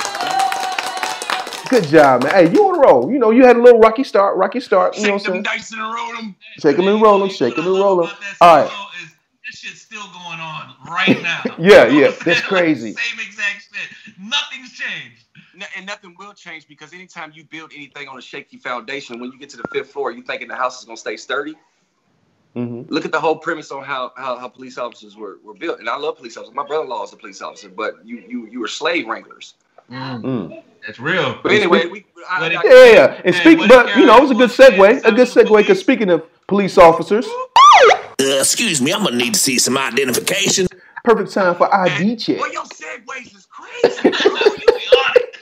Good 1.69 1.83
job, 1.87 2.23
man. 2.23 2.31
Hey, 2.33 2.49
you 2.51 2.65
on 2.67 2.75
a 2.75 2.79
roll. 2.79 3.11
You 3.11 3.19
know, 3.19 3.31
you 3.31 3.45
had 3.45 3.55
a 3.57 3.61
little 3.61 3.79
rocky 3.79 4.03
start, 4.03 4.37
rocky 4.37 4.59
start. 4.59 4.97
You 4.97 5.07
know 5.07 5.13
what 5.13 5.21
Shake 5.21 5.29
I'm 5.29 5.35
them 5.35 5.45
saying? 5.45 5.57
dice 5.57 5.71
and 5.71 5.81
roll 5.81 6.15
them. 6.15 6.35
Shake 6.59 6.79
'em 6.79 6.87
and 6.87 7.01
roll 7.01 7.21
'em, 7.23 7.29
shake 7.29 7.57
'em 7.57 7.65
and 7.67 7.73
roll 7.77 8.01
'em. 8.03 8.09
What 8.09 8.09
I 8.09 8.11
love 8.11 8.17
about 8.17 8.21
that 8.39 8.45
All 8.45 8.57
right. 8.63 8.71
is 9.03 9.09
This 9.45 9.59
shit's 9.59 9.81
still 9.81 10.03
going 10.07 10.39
on 10.39 10.73
right 10.89 11.21
now. 11.23 11.43
Yeah, 11.59 11.85
You 11.87 12.01
know 12.01 12.07
yeah, 12.07 12.11
that's 12.23 12.41
crazy. 12.41 12.93
Like, 12.93 13.03
same 13.03 13.19
exact 13.19 13.67
shit. 13.73 14.15
Nothing's 14.19 14.71
changed. 14.73 15.25
N- 15.55 15.67
And 15.75 15.85
nothing 15.85 16.15
will 16.17 16.33
change 16.33 16.67
because 16.67 16.93
anytime 16.93 17.31
you 17.35 17.43
build 17.43 17.71
anything 17.75 18.07
on 18.07 18.17
a 18.17 18.21
shaky 18.21 18.57
foundation, 18.57 19.19
when 19.19 19.31
you 19.31 19.37
get 19.39 19.49
to 19.49 19.57
the 19.57 19.63
fifth 19.73 19.91
floor, 19.91 20.11
you 20.11 20.21
thinking 20.23 20.47
the 20.47 20.55
house 20.55 20.79
is 20.79 20.85
gonna 20.85 20.97
stay 20.97 21.17
sturdy. 21.17 21.55
Hmm 22.53 22.81
Look 22.87 23.05
at 23.05 23.11
the 23.11 23.19
whole 23.19 23.37
premise 23.37 23.71
on 23.71 23.83
how 23.83 24.11
how, 24.15 24.37
how 24.37 24.47
police 24.47 24.77
officers 24.77 25.15
were, 25.15 25.37
were 25.43 25.53
built. 25.53 25.79
And 25.79 25.89
I 25.89 25.97
love 25.97 26.17
police 26.17 26.37
officers. 26.37 26.55
My 26.55 26.65
brother-in-law 26.65 27.03
is 27.03 27.13
a 27.13 27.17
police 27.17 27.41
officer, 27.41 27.69
but 27.69 28.05
you 28.05 28.23
you 28.27 28.47
you 28.47 28.59
were 28.59 28.67
slave 28.67 29.07
wranglers. 29.07 29.55
Mm. 29.91 30.63
That's 30.85 30.99
real. 30.99 31.39
But 31.41 31.51
anyway, 31.51 31.87
we 31.87 32.05
I, 32.29 32.45
I, 32.45 32.49
Yeah, 32.49 32.61
yeah, 32.63 32.85
yeah. 32.93 33.21
And 33.25 33.35
Hey, 33.35 33.41
speak, 33.41 33.59
what 33.59 33.69
but 33.69 33.97
you 33.97 34.05
know, 34.05 34.17
it 34.17 34.21
was 34.21 34.31
a 34.31 34.35
good 34.35 34.49
segue. 34.49 35.03
A 35.05 35.11
good 35.11 35.27
segue. 35.27 35.57
Because 35.57 35.79
speaking 35.79 36.09
of 36.09 36.23
police 36.47 36.77
officers, 36.77 37.27
Uh, 38.21 38.39
excuse 38.39 38.81
me, 38.81 38.91
I'm 38.93 39.03
gonna 39.03 39.15
need 39.15 39.33
to 39.33 39.39
see 39.39 39.57
some 39.57 39.77
identification. 39.77 40.67
perfect 41.03 41.31
time 41.33 41.55
for 41.55 41.73
ID 41.73 42.15
check. 42.17 42.37
Boy, 42.37 42.47
your 42.47 42.63
segues 42.63 43.35
is 43.35 43.47
crazy. 43.49 44.09
You 44.09 44.65
be 44.65 44.85
on 44.97 45.13
it. 45.15 45.35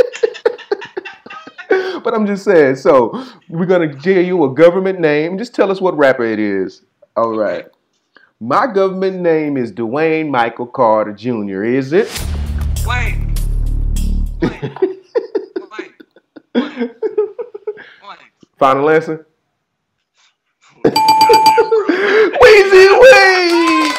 But 2.04 2.14
I'm 2.14 2.26
just 2.26 2.44
saying. 2.46 2.76
So 2.78 3.26
we're 3.50 3.66
gonna 3.66 3.88
give 3.88 4.26
you 4.26 4.44
a 4.46 4.54
government 4.54 5.00
name. 5.00 5.38
Just 5.38 5.54
tell 5.54 5.72
us 5.72 5.82
what 5.82 5.98
rapper 5.98 6.24
it 6.24 6.40
is. 6.40 6.84
All 7.18 7.36
right. 7.36 7.66
My 8.40 8.72
government 8.72 9.22
name 9.22 9.58
is 9.58 9.72
Dwayne 9.72 10.30
Michael 10.30 10.68
Carter 10.68 11.14
Jr. 11.14 11.64
Is 11.64 11.92
it? 11.92 12.08
Wayne. 12.86 13.34
Wayne. 14.40 14.78
Wayne. 16.54 16.92
Final 18.60 18.88
answer. 18.92 19.26
Weezy 20.86 23.00
Wade. 23.02 23.94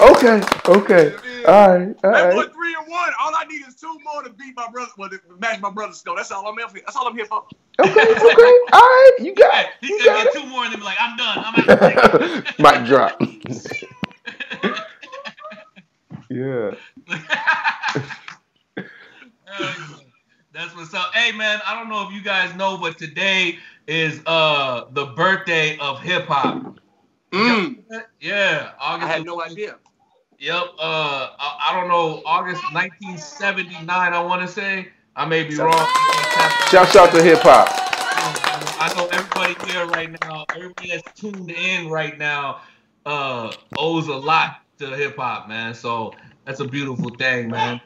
okay. 0.00 0.42
Okay. 0.66 1.14
All 1.46 1.78
right. 1.78 1.96
All 2.04 2.10
That 2.12 2.30
boy 2.30 2.44
right. 2.44 2.52
three 2.54 2.74
and 2.78 2.88
one. 2.88 3.10
All 3.20 3.32
I 3.36 3.44
need 3.48 3.66
is 3.66 3.74
two 3.76 3.98
more 4.04 4.22
to 4.22 4.30
beat 4.30 4.54
my 4.56 4.68
brother. 4.72 4.90
Well, 4.98 5.10
to 5.10 5.20
match 5.38 5.60
my 5.60 5.70
brother's 5.70 5.98
score. 5.98 6.16
That's 6.16 6.32
all 6.32 6.46
I'm 6.48 6.56
here 6.58 6.68
for. 6.68 6.76
That's 6.80 6.96
all 6.96 7.06
I'm 7.08 7.16
here 7.16 7.26
for. 7.26 7.44
Okay. 7.80 7.92
Okay. 8.22 8.58
All 8.72 8.80
right. 8.80 9.16
You 9.20 9.34
got. 9.34 9.66
it. 9.66 9.70
He's 9.80 9.90
You 9.90 9.98
gonna 9.98 10.04
got 10.04 10.24
get 10.24 10.32
it. 10.34 10.34
two 10.34 10.46
more 10.46 10.64
and 10.64 10.72
then 10.72 10.80
be 10.80 10.86
like, 10.86 10.98
I'm 11.00 11.16
done. 11.16 11.42
I'm 11.44 11.54
out. 11.56 12.58
Mic 12.58 12.86
drop. 12.86 13.20
yeah. 16.30 16.72
That's 20.52 20.74
what's 20.76 20.94
up. 20.94 21.14
Hey 21.14 21.32
man, 21.36 21.60
I 21.66 21.74
don't 21.74 21.88
know 21.90 22.06
if 22.08 22.14
you 22.14 22.22
guys 22.22 22.54
know, 22.56 22.78
but 22.78 22.98
today 22.98 23.58
is 23.86 24.22
uh 24.26 24.84
the 24.92 25.06
birthday 25.06 25.78
of 25.78 26.00
hip 26.00 26.26
hop. 26.26 26.78
Mm. 27.32 27.84
Yeah, 28.20 28.72
August. 28.80 29.04
I 29.04 29.12
had 29.12 29.24
no 29.24 29.42
idea. 29.42 29.76
Yep. 30.38 30.62
Uh, 30.78 31.28
I, 31.38 31.70
I 31.70 31.80
don't 31.80 31.88
know. 31.88 32.22
August 32.26 32.62
1979. 32.72 33.88
I 33.88 34.20
want 34.20 34.42
to 34.42 34.48
say. 34.48 34.88
I 35.16 35.24
may 35.24 35.44
be 35.44 35.56
wrong. 35.56 35.72
Shouts 36.70 36.96
out 36.96 37.12
to 37.12 37.22
hip 37.22 37.38
hop. 37.42 37.68
I 38.80 38.92
know 38.96 39.06
everybody 39.06 39.72
here 39.72 39.86
right 39.86 40.10
now. 40.22 40.44
Everybody 40.54 40.90
that's 40.90 41.20
tuned 41.20 41.50
in 41.50 41.88
right 41.88 42.18
now 42.18 42.60
uh 43.06 43.52
owes 43.78 44.08
a 44.08 44.16
lot 44.16 44.60
to 44.78 44.88
hip 44.88 45.16
hop, 45.16 45.48
man. 45.48 45.74
So 45.74 46.14
that's 46.44 46.60
a 46.60 46.64
beautiful 46.64 47.10
thing, 47.10 47.50
man. 47.50 47.80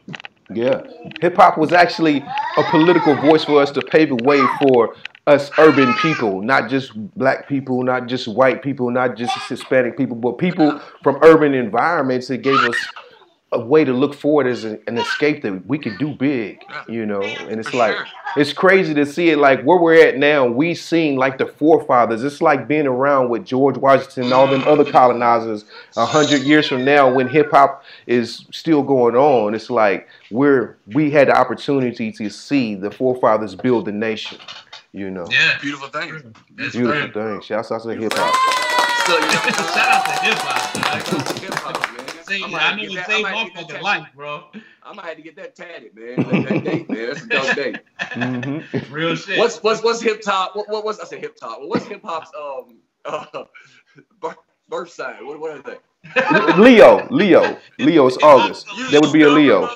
Yeah. 0.53 0.83
Hip 1.21 1.37
hop 1.37 1.59
was 1.59 1.73
actually 1.73 2.25
a 2.57 2.63
political 2.71 3.15
voice 3.17 3.45
for 3.45 3.61
us 3.61 3.71
to 3.73 3.83
pave 3.83 4.09
the 4.09 4.25
way 4.25 4.43
for 4.63 4.95
us 5.27 5.51
urban 5.59 5.93
people, 5.95 6.41
not 6.41 6.71
just 6.71 6.93
black 7.17 7.47
people, 7.47 7.83
not 7.83 8.07
just 8.07 8.27
white 8.27 8.63
people, 8.63 8.91
not 8.91 9.15
just 9.15 9.37
Hispanic 9.49 9.97
people, 9.97 10.17
but 10.17 10.39
people 10.39 10.81
from 11.03 11.19
urban 11.23 11.53
environments. 11.53 12.31
It 12.31 12.43
gave 12.43 12.59
us 12.61 12.77
a 13.51 13.59
way 13.59 13.83
to 13.83 13.93
look 13.95 14.13
forward 14.15 14.47
as 14.47 14.65
a- 14.67 14.79
an 14.87 14.99
escape 14.99 15.41
that 15.43 15.67
we 15.67 15.79
could 15.79 15.97
do 15.99 16.09
big, 16.15 16.61
you 16.87 17.07
know. 17.07 17.23
And 17.23 17.59
it's 17.59 17.71
For 17.71 17.79
like 17.79 17.97
sure. 17.97 18.07
it's 18.37 18.53
crazy 18.53 18.93
to 18.93 19.07
see 19.07 19.31
it 19.31 19.39
like 19.39 19.63
where 19.63 19.79
we're 19.79 20.07
at 20.07 20.19
now. 20.19 20.45
We 20.45 20.75
seen 20.75 21.17
like 21.17 21.39
the 21.39 21.47
forefathers. 21.47 22.23
It's 22.25 22.43
like 22.43 22.69
being 22.69 22.87
around 22.87 23.31
with 23.31 23.47
George 23.47 23.79
Washington 23.79 24.25
and 24.25 24.33
all 24.35 24.47
them 24.47 24.65
other 24.67 24.85
colonizers 24.85 25.65
a 25.97 26.05
hundred 26.05 26.43
years 26.43 26.69
from 26.69 26.85
now 26.85 27.11
when 27.11 27.27
hip 27.27 27.51
hop 27.51 27.83
is 28.07 28.45
still 28.53 28.83
going 28.83 29.17
on. 29.17 29.55
It's 29.55 29.71
like 29.71 30.09
we're 30.31 30.77
we 30.93 31.11
had 31.11 31.29
the 31.29 31.37
opportunity 31.39 32.13
to 32.13 32.29
see 32.29 32.75
the 32.75 32.91
forefathers 32.91 33.55
build 33.55 33.87
the 33.87 33.93
nation. 33.93 34.37
You 34.93 35.11
know, 35.11 35.27
Yeah, 35.31 35.57
Beautiful 35.63 35.89
thing. 35.89 36.35
that's 36.57 36.75
beautiful 36.77 37.01
right. 37.01 37.15
thing. 37.15 37.41
Shouts 37.43 37.71
out 37.73 37.83
to 37.85 37.95
hip 37.95 38.13
hop. 38.15 38.35
So, 39.07 39.15
you 39.15 39.21
know, 39.21 39.29
Shout 39.29 39.89
out 39.89 40.05
to 40.05 40.13
hip 40.23 40.39
hop. 40.39 41.35
hip 42.29 42.41
hop, 42.41 42.41
man. 42.41 42.41
Say, 42.41 42.45
I 42.45 42.47
might 42.49 42.63
I 42.63 42.69
have 42.71 42.77
know 42.77 42.83
to 42.83 42.87
it 42.87 42.89
get 42.89 42.97
that- 42.97 43.07
saved 43.07 43.19
I 43.19 43.23
might 43.23 43.33
my 43.33 43.39
have 43.39 43.47
to 43.49 43.55
get 43.55 43.69
fucking 43.69 43.83
life, 43.83 44.07
bro. 44.15 44.45
I 44.83 44.93
might 44.95 45.05
have 45.07 45.17
to 45.17 45.23
get 45.23 45.37
that 45.37 45.55
tatted, 45.57 45.95
man. 45.95 46.17
That, 46.29 46.45
that 46.45 46.65
date, 46.65 46.91
man. 46.91 47.07
That's 47.09 47.23
a 47.23 47.29
dope 47.29 47.57
date. 47.57 47.81
hmm 48.13 48.59
Real 48.93 49.15
shit. 49.17 49.39
What's 49.39 49.59
what's 49.63 49.83
what's 49.83 50.01
hip 50.01 50.23
hop? 50.25 50.57
What, 50.57 50.69
what 50.69 50.85
what's 50.85 51.01
I 51.01 51.05
say 51.05 51.19
hip 51.21 51.37
hop? 51.41 51.59
What's 51.63 51.87
hip 51.87 52.01
hop's 52.05 52.31
um 52.39 52.77
uh, 53.05 53.45
birth, 54.21 54.37
birth 54.69 54.91
sign? 54.91 55.27
What 55.27 55.41
what 55.41 55.51
are 55.53 55.63
they? 55.63 55.77
Leo, 56.63 57.07
Leo, 57.11 57.59
Leo 57.79 58.07
is 58.07 58.17
August. 58.23 58.67
That 58.91 59.01
would 59.03 59.13
be 59.13 59.23
a 59.23 59.29
Leo. 59.31 59.69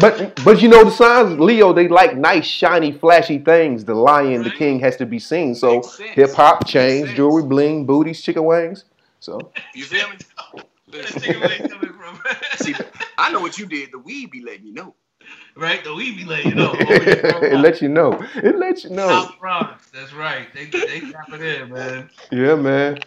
But 0.00 0.34
but 0.44 0.62
you 0.62 0.68
know 0.68 0.84
the 0.84 0.90
signs, 0.90 1.38
Leo, 1.38 1.72
they 1.72 1.86
like 1.88 2.16
nice, 2.16 2.46
shiny, 2.46 2.92
flashy 2.92 3.38
things. 3.38 3.84
The 3.84 3.94
lion, 3.94 4.42
the 4.42 4.50
king 4.50 4.80
has 4.80 4.96
to 4.96 5.06
be 5.06 5.18
seen. 5.18 5.54
So 5.54 5.82
hip 6.14 6.32
hop, 6.34 6.66
chains, 6.66 7.12
jewelry, 7.14 7.42
bling, 7.42 7.84
booties, 7.86 8.20
chicken 8.22 8.44
wings. 8.44 8.84
So 9.20 9.52
You 9.74 9.84
feel 9.84 10.08
me? 10.54 10.62
That 10.92 11.06
nigga 11.06 11.40
where 11.40 11.48
he 11.48 11.68
coming 11.68 11.92
from? 11.92 12.20
See, 12.56 12.74
I 13.18 13.32
know 13.32 13.40
what 13.40 13.58
you 13.58 13.66
did. 13.66 13.92
The 13.92 13.98
weed 13.98 14.30
be 14.30 14.42
letting 14.42 14.66
you 14.66 14.74
know. 14.74 14.94
right? 15.56 15.82
The 15.82 15.94
weed 15.94 16.16
be 16.16 16.24
letting 16.24 16.50
you 16.50 16.54
know. 16.54 16.74
it 16.78 17.60
lets 17.60 17.80
you 17.80 17.88
know. 17.88 18.22
It 18.34 18.58
lets 18.58 18.84
you 18.84 18.90
know. 18.90 19.08
South 19.08 19.40
Bronx. 19.40 19.88
That's 19.90 20.12
right. 20.12 20.52
They 20.54 20.66
they 20.66 21.00
tap 21.00 21.32
it 21.32 21.40
in, 21.40 21.72
man. 21.72 22.10
Yeah, 22.30 22.56
man. 22.56 22.98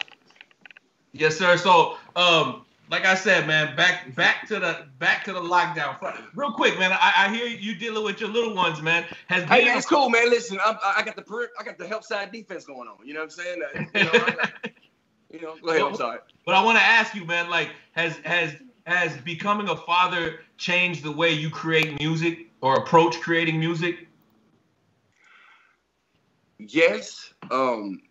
Yes, 1.12 1.36
sir. 1.36 1.56
So, 1.56 1.96
um, 2.16 2.66
like 2.90 3.04
I 3.04 3.14
said, 3.14 3.46
man, 3.46 3.76
back 3.76 4.14
back 4.14 4.46
to 4.48 4.58
the 4.58 4.86
back 4.98 5.24
to 5.24 5.32
the 5.32 5.40
lockdown. 5.40 5.98
Front. 5.98 6.20
Real 6.34 6.52
quick, 6.52 6.78
man. 6.78 6.92
I, 6.92 7.12
I 7.16 7.34
hear 7.34 7.46
you 7.46 7.74
dealing 7.74 8.04
with 8.04 8.20
your 8.20 8.30
little 8.30 8.54
ones, 8.54 8.82
man. 8.82 9.04
Has 9.28 9.44
hey, 9.44 9.64
man, 9.64 9.78
it's 9.78 9.86
cool, 9.86 10.08
man. 10.08 10.28
Listen, 10.30 10.58
I'm, 10.64 10.76
I 10.82 11.02
got 11.02 11.16
the 11.16 11.48
I 11.58 11.64
got 11.64 11.78
the 11.78 11.86
help 11.86 12.04
side 12.04 12.32
defense 12.32 12.64
going 12.64 12.88
on. 12.88 13.06
You 13.06 13.14
know 13.14 13.20
what 13.20 13.24
I'm 13.24 13.30
saying? 13.30 13.62
Uh, 13.62 13.98
you, 13.98 14.04
know, 14.04 14.12
like, 14.12 14.74
you 15.32 15.40
know, 15.40 15.56
go 15.62 15.70
ahead. 15.70 15.82
I'm 15.82 15.94
sorry. 15.94 16.18
But 16.44 16.54
I 16.54 16.64
want 16.64 16.78
to 16.78 16.84
ask 16.84 17.14
you, 17.14 17.24
man. 17.24 17.50
Like, 17.50 17.70
has 17.92 18.16
has 18.18 18.54
has 18.86 19.16
becoming 19.18 19.68
a 19.68 19.76
father 19.76 20.40
changed 20.58 21.02
the 21.02 21.12
way 21.12 21.32
you 21.32 21.50
create 21.50 21.98
music 22.00 22.50
or 22.60 22.76
approach 22.76 23.20
creating 23.20 23.58
music? 23.58 24.08
Yes. 26.58 27.32
Um. 27.50 28.02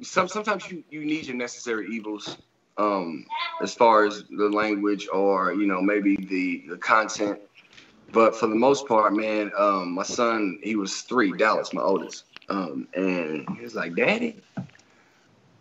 Some 0.00 0.28
sometimes 0.28 0.70
you 0.70 0.84
you 0.90 1.04
need 1.04 1.26
your 1.26 1.36
necessary 1.36 1.88
evils 1.90 2.36
um, 2.78 3.26
as 3.60 3.74
far 3.74 4.04
as 4.04 4.24
the 4.30 4.48
language 4.48 5.08
or 5.12 5.52
you 5.52 5.66
know 5.66 5.82
maybe 5.82 6.16
the 6.16 6.64
the 6.68 6.76
content. 6.76 7.40
But 8.12 8.34
for 8.34 8.46
the 8.46 8.54
most 8.54 8.86
part, 8.86 9.12
man, 9.12 9.50
um, 9.58 9.92
my 9.92 10.02
son 10.02 10.58
he 10.62 10.76
was 10.76 11.02
three, 11.02 11.32
Dallas, 11.32 11.74
my 11.74 11.82
oldest, 11.82 12.24
um, 12.48 12.88
and 12.94 13.46
he 13.56 13.64
was 13.64 13.74
like, 13.74 13.94
"Daddy, 13.96 14.40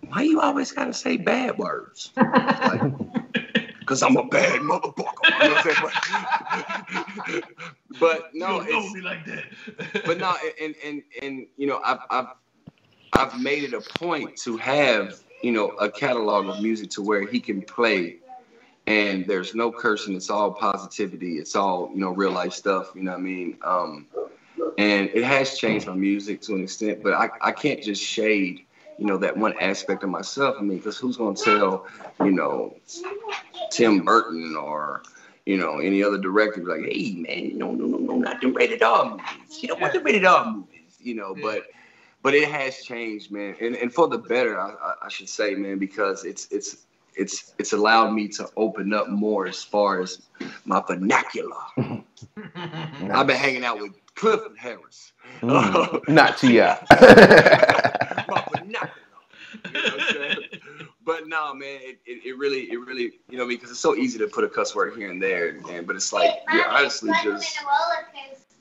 why 0.10 0.24
you 0.24 0.41
always 0.41 0.72
gotta 0.72 0.93
say 0.93 1.17
bad 1.17 1.58
words?" 1.58 2.12
Like, 2.15 2.82
Cause 3.86 4.04
I'm 4.04 4.17
a 4.17 4.26
bad 4.26 4.60
motherfucker. 4.60 5.24
You 5.41 5.50
know 7.32 7.41
but, 8.02 8.32
no, 8.34 8.60
it's 8.62 9.02
like 9.02 9.26
that. 9.26 10.04
but 10.06 10.17
no, 10.17 10.36
and 10.62 10.76
and 10.84 11.04
and 11.22 11.48
you 11.56 11.67
know, 11.67 11.80
I've 11.86 12.00
I've 12.10 12.28
I've 13.13 13.39
made 13.39 13.63
it 13.63 13.74
a 13.74 13.80
point 13.80 14.36
to 14.39 14.58
have 14.58 15.24
you 15.41 15.52
know, 15.52 15.70
a 15.70 15.89
catalog 15.89 16.48
of 16.48 16.62
music 16.62 16.89
to 16.91 17.02
where 17.02 17.26
he 17.26 17.39
can 17.39 17.62
play 17.62 18.17
and 18.88 19.26
there's 19.28 19.54
no 19.54 19.72
cursing. 19.72 20.15
It's 20.15 20.30
all 20.30 20.52
positivity. 20.52 21.38
It's 21.38 21.56
all, 21.56 21.91
you 21.93 22.00
know, 22.00 22.12
real 22.12 22.32
life 22.32 22.54
stuff. 22.54 22.91
You 22.96 23.04
know 23.04 23.12
what 23.12 23.20
I 23.20 23.24
mean? 23.24 23.58
Um, 23.63 24.08
and 24.78 25.10
it 25.13 25.24
has 25.24 25.58
changed 25.58 25.88
my 25.88 25.93
music 25.93 26.41
to 26.43 26.56
an 26.56 26.63
extent, 26.63 27.04
but 27.04 27.13
I, 27.13 27.30
I 27.41 27.52
can't 27.52 27.84
just 27.84 28.02
shade, 28.02 28.65
you 28.98 29.06
know, 29.06 29.18
that 29.18 29.38
one 29.38 29.54
aspect 29.60 30.04
of 30.04 30.10
myself. 30.10 30.56
I 30.60 30.62
mean, 30.62 30.78
because 30.78 30.98
who's 30.98 31.18
going 31.18 31.36
to 31.36 31.44
tell, 31.44 31.88
you 32.24 32.32
know, 32.32 32.76
Tim 33.72 34.04
Burton 34.04 34.56
or, 34.56 35.04
you 35.46 35.58
know, 35.58 35.80
any 35.80 36.04
other 36.04 36.18
director 36.18 36.64
like, 36.64 36.92
hey, 36.92 37.14
man, 37.16 37.58
no, 37.58 37.72
no, 37.72 37.86
no, 37.86 37.98
no, 37.98 38.18
not 38.18 38.42
the 38.42 38.48
rated 38.48 38.82
R 38.82 39.12
movies. 39.12 39.62
You 39.62 39.70
don't 39.70 39.82
want 39.82 39.94
the 39.94 40.02
rated 40.02 40.26
R 40.26 40.52
movies, 40.52 40.98
you 41.00 41.16
know, 41.16 41.36
but 41.42 41.64
but 42.24 42.34
it 42.34 42.50
has 42.50 42.82
changed, 42.82 43.32
man, 43.32 43.56
and 43.62 43.76
and 43.76 43.94
for 43.94 44.08
the 44.08 44.18
better, 44.18 44.60
I, 44.60 44.96
I 45.04 45.10
should 45.10 45.30
say, 45.30 45.56
man, 45.56 45.78
because 45.78 46.26
it's 46.26 46.48
it's 46.52 46.86
it's 47.16 47.54
it's 47.58 47.74
allowed 47.74 48.12
me 48.12 48.28
to 48.30 48.50
open 48.58 48.94
up 48.94 49.10
more 49.10 49.48
as 49.48 49.64
far 49.64 50.02
as 50.02 50.22
my 50.66 50.84
vernacular. 50.88 51.56
I've 52.56 53.28
been 53.28 53.38
hanging 53.38 53.64
out 53.64 53.80
with 53.80 53.94
Clifford 54.16 54.58
Harris, 54.58 55.14
mm, 55.42 56.08
not 56.10 56.38
Ti. 56.38 56.58
my 56.60 56.78
vernacular. 57.16 57.77
You 59.74 59.82
know 59.82 60.36
but 61.08 61.26
no, 61.26 61.54
man, 61.54 61.80
it, 61.82 62.00
it, 62.06 62.26
it, 62.26 62.38
really, 62.38 62.70
it 62.70 62.78
really, 62.78 63.14
you 63.30 63.38
know, 63.38 63.48
because 63.48 63.72
it's 63.72 63.80
so 63.80 63.96
easy 63.96 64.20
to 64.20 64.28
put 64.28 64.44
a 64.44 64.50
cuss 64.50 64.76
word 64.76 64.94
here 64.98 65.10
and 65.10 65.22
there, 65.22 65.54
man. 65.66 65.86
But 65.86 65.96
it's 65.96 66.12
like 66.12 66.32
you're 66.52 66.68
honestly 66.68 67.12
just 67.24 67.58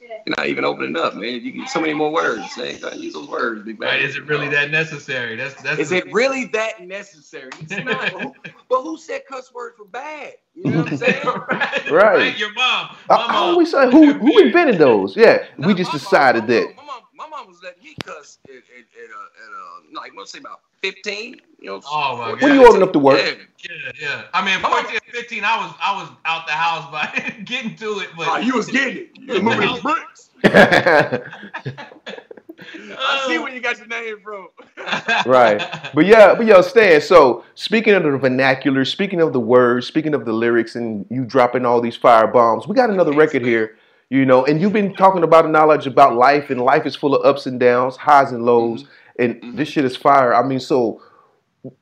you're 0.01 0.35
not 0.37 0.47
even 0.47 0.65
opening 0.65 0.97
up, 0.97 1.17
man. 1.17 1.41
You 1.41 1.51
get 1.51 1.69
so 1.69 1.81
many 1.81 1.93
more 1.93 2.13
words. 2.13 2.45
Hey, 2.55 2.79
gotta 2.79 2.99
use 2.99 3.15
those 3.15 3.29
words, 3.29 3.65
big 3.65 3.81
man. 3.81 3.89
Right, 3.89 4.03
is 4.03 4.15
it 4.15 4.27
really 4.27 4.49
that 4.51 4.71
necessary? 4.71 5.35
That's 5.35 5.61
that's. 5.61 5.81
Is 5.81 5.91
it 5.91 6.13
really 6.13 6.45
that 6.47 6.87
necessary? 6.87 7.51
It's 7.59 7.85
not. 7.85 8.33
but 8.69 8.83
who 8.83 8.97
said 8.97 9.23
cuss 9.29 9.53
words 9.53 9.77
were 9.79 9.87
bad? 9.87 10.35
You 10.55 10.71
know 10.71 10.83
what 10.83 10.93
I'm 10.93 10.99
saying? 10.99 11.25
right. 11.27 11.91
right. 11.91 12.39
Your 12.39 12.53
mom. 12.53 12.97
I, 13.11 13.15
I 13.15 13.37
always 13.39 13.73
say 13.73 13.91
who 13.91 14.13
who 14.13 14.39
invented 14.39 14.79
those? 14.79 15.17
Yeah, 15.17 15.45
we 15.59 15.75
just 15.75 15.91
decided 15.91 16.43
mom, 16.43 16.51
that. 16.51 16.75
My 17.17 17.27
mom, 17.29 17.47
was 17.49 17.63
letting 17.63 17.83
me 17.83 17.95
cuss 18.05 18.39
at, 18.45 18.51
at, 18.51 18.61
at, 18.61 18.61
uh, 18.61 19.45
at 19.45 19.51
uh, 19.51 20.01
like 20.01 20.13
let's 20.17 20.33
say 20.33 20.39
about 20.39 20.61
15. 20.83 21.41
You 21.61 21.67
know, 21.67 21.81
oh 21.87 22.19
my 22.19 22.31
God. 22.33 22.43
When 22.43 22.55
you 22.55 22.67
old 22.67 22.77
enough 22.77 22.93
to 22.93 22.99
work? 22.99 23.19
Yeah, 23.19 23.71
yeah. 23.71 23.93
yeah. 23.99 24.23
I 24.35 24.45
mean, 24.45 24.61
14 24.61 25.01
15, 25.13 25.45
I 25.45 25.57
was 25.57 25.75
I 25.81 26.03
was 26.03 26.11
out 26.27 26.47
the 26.47 26.53
house 26.53 26.91
by 26.91 27.35
getting 27.45 27.75
to 27.77 28.01
it, 28.01 28.11
but 28.17 28.29
oh, 28.29 28.37
you 28.37 28.55
was 28.55 28.67
getting 28.67 28.97
it. 28.97 29.11
You 29.19 29.35
were 29.35 29.41
moving 29.41 29.75
the 29.75 29.81
bricks. 29.81 30.31
I 32.99 33.25
see 33.27 33.39
where 33.39 33.53
you 33.53 33.61
got 33.61 33.79
your 33.79 33.87
name 33.87 34.21
from. 34.23 34.49
right. 35.27 35.59
But 35.95 36.07
yeah, 36.07 36.35
but 36.35 36.47
yo, 36.47 36.61
Stan, 36.61 37.01
so 37.01 37.45
speaking 37.55 37.95
of 37.95 38.03
the 38.03 38.17
vernacular, 38.19 38.85
speaking 38.85 39.21
of 39.21 39.33
the 39.33 39.41
words, 39.41 39.87
speaking 39.87 40.15
of 40.15 40.25
the 40.25 40.33
lyrics, 40.33 40.77
and 40.77 41.07
you 41.11 41.25
dropping 41.25 41.65
all 41.65 41.81
these 41.81 41.97
fire 41.97 42.27
bombs, 42.27 42.67
we 42.67 42.75
got 42.75 42.91
another 42.91 43.13
record 43.13 43.43
here, 43.43 43.79
you 44.11 44.25
know, 44.25 44.45
and 44.45 44.61
you've 44.61 44.73
been 44.73 44.95
talking 44.95 45.23
about 45.23 45.51
knowledge 45.51 45.87
about 45.87 46.15
life, 46.15 46.51
and 46.51 46.61
life 46.61 46.87
is 46.87 46.95
full 46.95 47.15
of 47.15 47.25
ups 47.25 47.47
and 47.47 47.59
downs, 47.59 47.97
highs 47.97 48.33
and 48.33 48.45
lows, 48.45 48.85
mm-hmm. 48.85 49.23
and 49.23 49.35
mm-hmm. 49.37 49.57
this 49.57 49.69
shit 49.69 49.85
is 49.85 49.97
fire. 49.97 50.35
I 50.35 50.47
mean, 50.47 50.61
so 50.61 51.03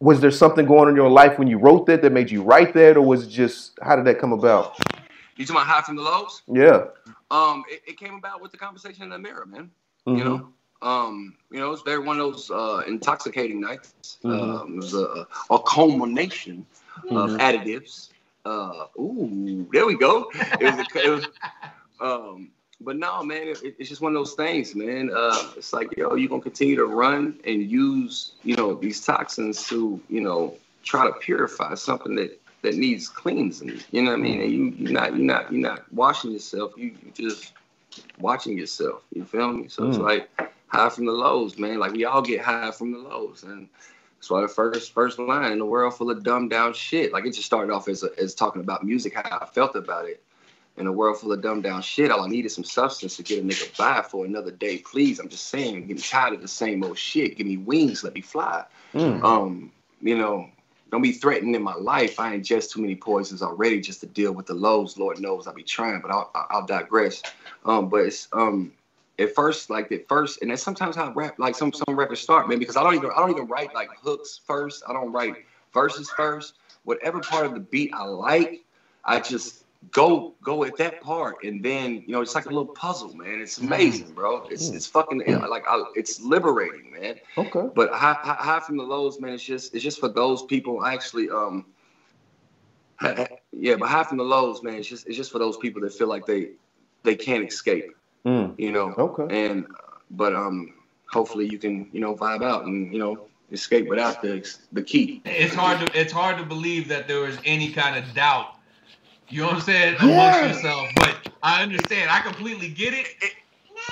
was 0.01 0.21
there 0.21 0.31
something 0.31 0.65
going 0.67 0.83
on 0.83 0.89
in 0.89 0.97
your 0.97 1.11
life 1.11 1.39
when 1.39 1.49
you 1.49 1.59
wrote 1.59 1.87
that 1.87 2.03
that 2.03 2.13
made 2.13 2.31
you 2.31 2.43
write 2.43 2.73
that, 2.75 2.97
or 2.97 3.03
was 3.03 3.27
it 3.27 3.31
just 3.31 3.79
how 3.83 3.97
did 3.97 4.07
that 4.07 4.19
come 4.19 4.33
about? 4.33 4.77
You 5.37 5.45
talking 5.45 5.57
about 5.63 5.67
high 5.67 5.83
from 5.83 5.97
the 5.97 6.03
lows? 6.03 6.43
Yeah. 6.47 6.85
Um, 7.31 7.65
it, 7.69 7.83
it 7.87 7.99
came 7.99 8.15
about 8.15 8.41
with 8.41 8.53
the 8.53 8.59
conversation 8.59 9.03
in 9.03 9.11
the 9.11 9.19
mirror, 9.19 9.45
man. 9.47 9.71
Mm-hmm. 10.07 10.19
You 10.19 10.25
know, 10.25 10.49
um, 10.83 11.35
you 11.51 11.59
know, 11.59 11.73
it's 11.73 11.83
very 11.83 11.99
one 11.99 12.21
of 12.21 12.33
those 12.33 12.51
uh, 12.51 12.83
intoxicating 12.87 13.61
nights. 13.61 14.19
Mm-hmm. 14.23 14.51
Um, 14.51 14.75
it 14.75 14.77
was 14.77 14.95
a, 14.95 15.27
a 15.51 15.59
culmination 15.59 16.65
of 17.11 17.31
additives. 17.33 18.11
Uh, 18.45 18.87
ooh, 18.99 19.67
there 19.73 19.87
we 19.87 19.97
go. 19.97 20.31
It 20.61 20.63
was, 20.63 20.87
a, 20.95 21.07
it 21.07 21.11
was 21.11 21.27
um, 22.05 22.51
but 22.81 22.97
no, 22.97 23.23
man, 23.23 23.49
it, 23.49 23.77
it's 23.79 23.89
just 23.89 24.01
one 24.01 24.15
of 24.15 24.21
those 24.21 24.35
things, 24.35 24.75
man. 24.75 25.11
Uh, 25.15 25.53
it's 25.57 25.73
like, 25.73 25.97
yo, 25.97 26.15
you're 26.15 26.29
gonna 26.29 26.43
continue 26.43 26.77
to 26.77 26.87
run 26.87 27.41
and 27.47 27.71
use, 27.71 28.33
you 28.43 28.57
know, 28.57 28.75
these 28.75 29.05
toxins 29.05 29.67
to, 29.69 30.01
you 30.09 30.21
know, 30.21 30.55
try 30.83 31.07
to 31.07 31.13
purify 31.15 31.75
something 31.75 32.15
that 32.17 32.41
that 32.63 32.77
needs 32.77 33.09
cleansing. 33.09 33.81
You 33.91 34.03
know 34.03 34.11
what 34.11 34.19
I 34.19 34.23
mean? 34.23 34.41
And 34.41 34.53
you 34.53 34.65
you're 34.77 34.93
not 34.93 35.17
you're 35.17 35.25
not 35.25 35.53
you're 35.53 35.63
not 35.63 35.93
washing 35.93 36.33
yourself. 36.33 36.73
You 36.77 36.95
you 37.03 37.13
just 37.31 37.53
watching 38.19 38.59
yourself. 38.59 39.03
You 39.15 39.25
feel 39.25 39.53
me? 39.53 39.69
So 39.69 39.85
mm. 39.85 39.89
it's 39.89 39.99
like 39.99 40.29
high 40.69 40.91
from 40.91 41.07
the 41.07 41.13
lows, 41.13 41.59
man. 41.59 41.79
Like 41.79 41.93
we 41.93 42.05
all 42.05 42.23
get 42.23 42.41
high 42.41 42.71
from 42.71 42.93
the 42.93 42.99
lows, 42.99 43.45
and 43.45 43.69
that's 44.17 44.31
why 44.31 44.41
the 44.41 44.49
first 44.49 44.93
first 44.93 45.19
line 45.19 45.53
in 45.53 45.59
the 45.59 45.67
world 45.67 45.95
full 45.95 46.11
of 46.11 46.23
dumbed 46.23 46.51
down 46.51 46.75
shit. 46.75 47.13
Like 47.13 47.25
it 47.25 47.31
just 47.31 47.47
started 47.47 47.73
off 47.73 47.89
as 47.89 48.03
a, 48.03 48.11
as 48.19 48.35
talking 48.35 48.61
about 48.61 48.85
music, 48.85 49.15
how 49.15 49.39
I 49.41 49.47
felt 49.47 49.77
about 49.77 50.07
it. 50.07 50.23
In 50.77 50.89
a 50.89 50.93
world 50.93 51.21
full 51.21 51.33
of 51.33 51.41
dumbed 51.41 51.63
down 51.63 51.83
shit, 51.83 52.11
all 52.11 52.23
I 52.23 52.29
need 52.29 52.47
is 52.47 52.55
some 52.55 52.65
substance 52.65 53.17
to 53.17 53.23
get 53.23 53.39
a 53.39 53.43
nigga 53.43 53.77
by 53.77 54.03
for 54.03 54.25
another 54.25 54.51
day. 54.51 54.79
Please, 54.79 55.21
I'm 55.21 55.29
just 55.29 55.47
saying, 55.47 55.77
I'm 55.77 55.87
getting 55.87 56.03
tired 56.03 56.35
of 56.35 56.43
the 56.43 56.49
same 56.49 56.83
old 56.83 56.99
shit. 56.99 57.37
Give 57.37 57.47
me 57.47 57.59
wings, 57.59 58.03
let 58.03 58.15
me 58.15 58.21
fly. 58.21 58.65
Mm. 58.93 59.23
Um, 59.23 59.73
you 60.01 60.19
know, 60.19 60.49
don't 60.91 61.03
be 61.03 61.13
threatened 61.13 61.55
in 61.55 61.63
my 61.63 61.75
life. 61.75 62.19
I 62.19 62.37
ingest 62.37 62.73
too 62.73 62.81
many 62.81 62.97
poisons 62.97 63.41
already 63.41 63.81
just 63.81 64.01
to 64.01 64.07
deal 64.07 64.33
with 64.33 64.47
the 64.47 64.55
lows. 64.55 64.99
Lord 64.99 65.21
knows 65.21 65.47
I'll 65.47 65.55
be 65.55 65.63
trying, 65.63 66.01
but 66.01 66.11
I'll, 66.11 66.31
I'll 66.51 66.67
digress. 66.67 67.23
Um, 67.65 67.89
but 67.89 68.07
it's 68.07 68.29
um, 68.33 68.73
at 69.19 69.35
first, 69.35 69.71
like 69.71 69.91
at 69.93 70.09
first, 70.09 70.43
and 70.43 70.51
that's 70.51 70.63
sometimes 70.63 70.97
how 70.97 71.07
I 71.07 71.13
rap, 71.13 71.39
like 71.39 71.55
some 71.55 71.73
some 71.73 71.97
rappers 71.97 72.21
start, 72.21 72.49
man, 72.49 72.59
because 72.59 72.77
I 72.77 72.83
don't 72.83 72.95
even 72.95 73.11
I 73.11 73.19
don't 73.21 73.31
even 73.31 73.47
write 73.47 73.75
like 73.75 73.91
hooks 74.03 74.41
first. 74.45 74.83
I 74.89 74.93
don't 74.93 75.13
write 75.13 75.37
verses 75.73 76.11
first. 76.11 76.55
Whatever 76.85 77.21
part 77.21 77.47
of 77.47 77.55
the 77.55 77.61
beat 77.61 77.93
I 77.95 78.05
like, 78.05 78.65
I 79.05 79.21
just 79.21 79.64
go 79.91 80.35
go 80.43 80.65
at 80.65 80.77
that 80.77 81.01
part 81.01 81.43
and 81.45 81.63
then 81.63 82.03
you 82.07 82.13
know 82.13 82.21
it's 82.21 82.35
like 82.35 82.47
a 82.47 82.49
little 82.49 82.67
puzzle 82.67 83.15
man. 83.15 83.41
It's 83.41 83.59
mm. 83.59 83.67
amazing 83.67 84.13
bro. 84.13 84.47
It's 84.51 84.69
it's 84.69 84.87
fucking 84.87 85.25
like 85.49 85.65
I, 85.69 85.83
it's 85.95 86.21
liberating 86.21 86.93
man. 86.93 87.17
Okay. 87.37 87.69
But 87.75 87.93
high, 87.93 88.17
high 88.23 88.61
from 88.61 88.77
the 88.77 88.85
lows 88.85 89.21
man 89.21 89.35
it's 89.35 89.45
just 89.45 89.75
it's 89.75 89.83
just 89.83 90.01
for 90.01 90.09
those 90.09 90.43
people 90.45 90.85
actually 90.85 91.31
um 91.31 91.67
yeah 93.53 93.77
but 93.77 93.89
high 93.89 94.05
from 94.05 94.19
the 94.19 94.25
lows 94.25 94.63
man 94.63 94.75
it's 94.75 94.89
just 94.89 95.07
it's 95.07 95.17
just 95.17 95.33
for 95.33 95.39
those 95.39 95.57
people 95.57 95.83
that 95.83 95.93
feel 95.93 96.09
like 96.09 96.27
they 96.27 96.51
they 97.03 97.15
can't 97.15 97.45
escape 97.45 97.95
mm. 98.25 98.55
you 98.59 98.73
know? 98.73 98.95
Okay. 98.99 99.47
And 99.47 99.67
but 100.11 100.35
um 100.35 100.75
hopefully 101.07 101.49
you 101.49 101.59
can 101.59 101.89
you 101.93 102.01
know 102.01 102.15
vibe 102.15 102.45
out 102.45 102.65
and 102.65 102.93
you 102.93 102.99
know 102.99 103.27
escape 103.53 103.89
without 103.89 104.23
the 104.23 104.47
the 104.73 104.83
key. 104.83 105.23
It's 105.25 105.55
hard 105.55 105.81
to 105.81 106.01
it's 106.01 106.13
hard 106.13 106.39
to 106.39 106.45
believe 106.45 106.89
that 106.89 107.09
there 107.09 107.21
was 107.21 107.39
any 107.45 107.71
kind 107.71 107.97
of 107.97 108.15
doubt 108.15 108.54
you 109.35 109.41
know 109.41 109.47
what 109.47 109.57
I'm 109.57 109.61
saying? 109.63 109.97
Amongst 109.99 110.63
yourself. 110.63 110.89
But 110.95 111.29
I 111.43 111.61
understand. 111.65 112.09
I 112.09 112.21
completely 112.21 112.69
get 112.69 112.95
it. 112.95 113.07
It, 113.21 113.33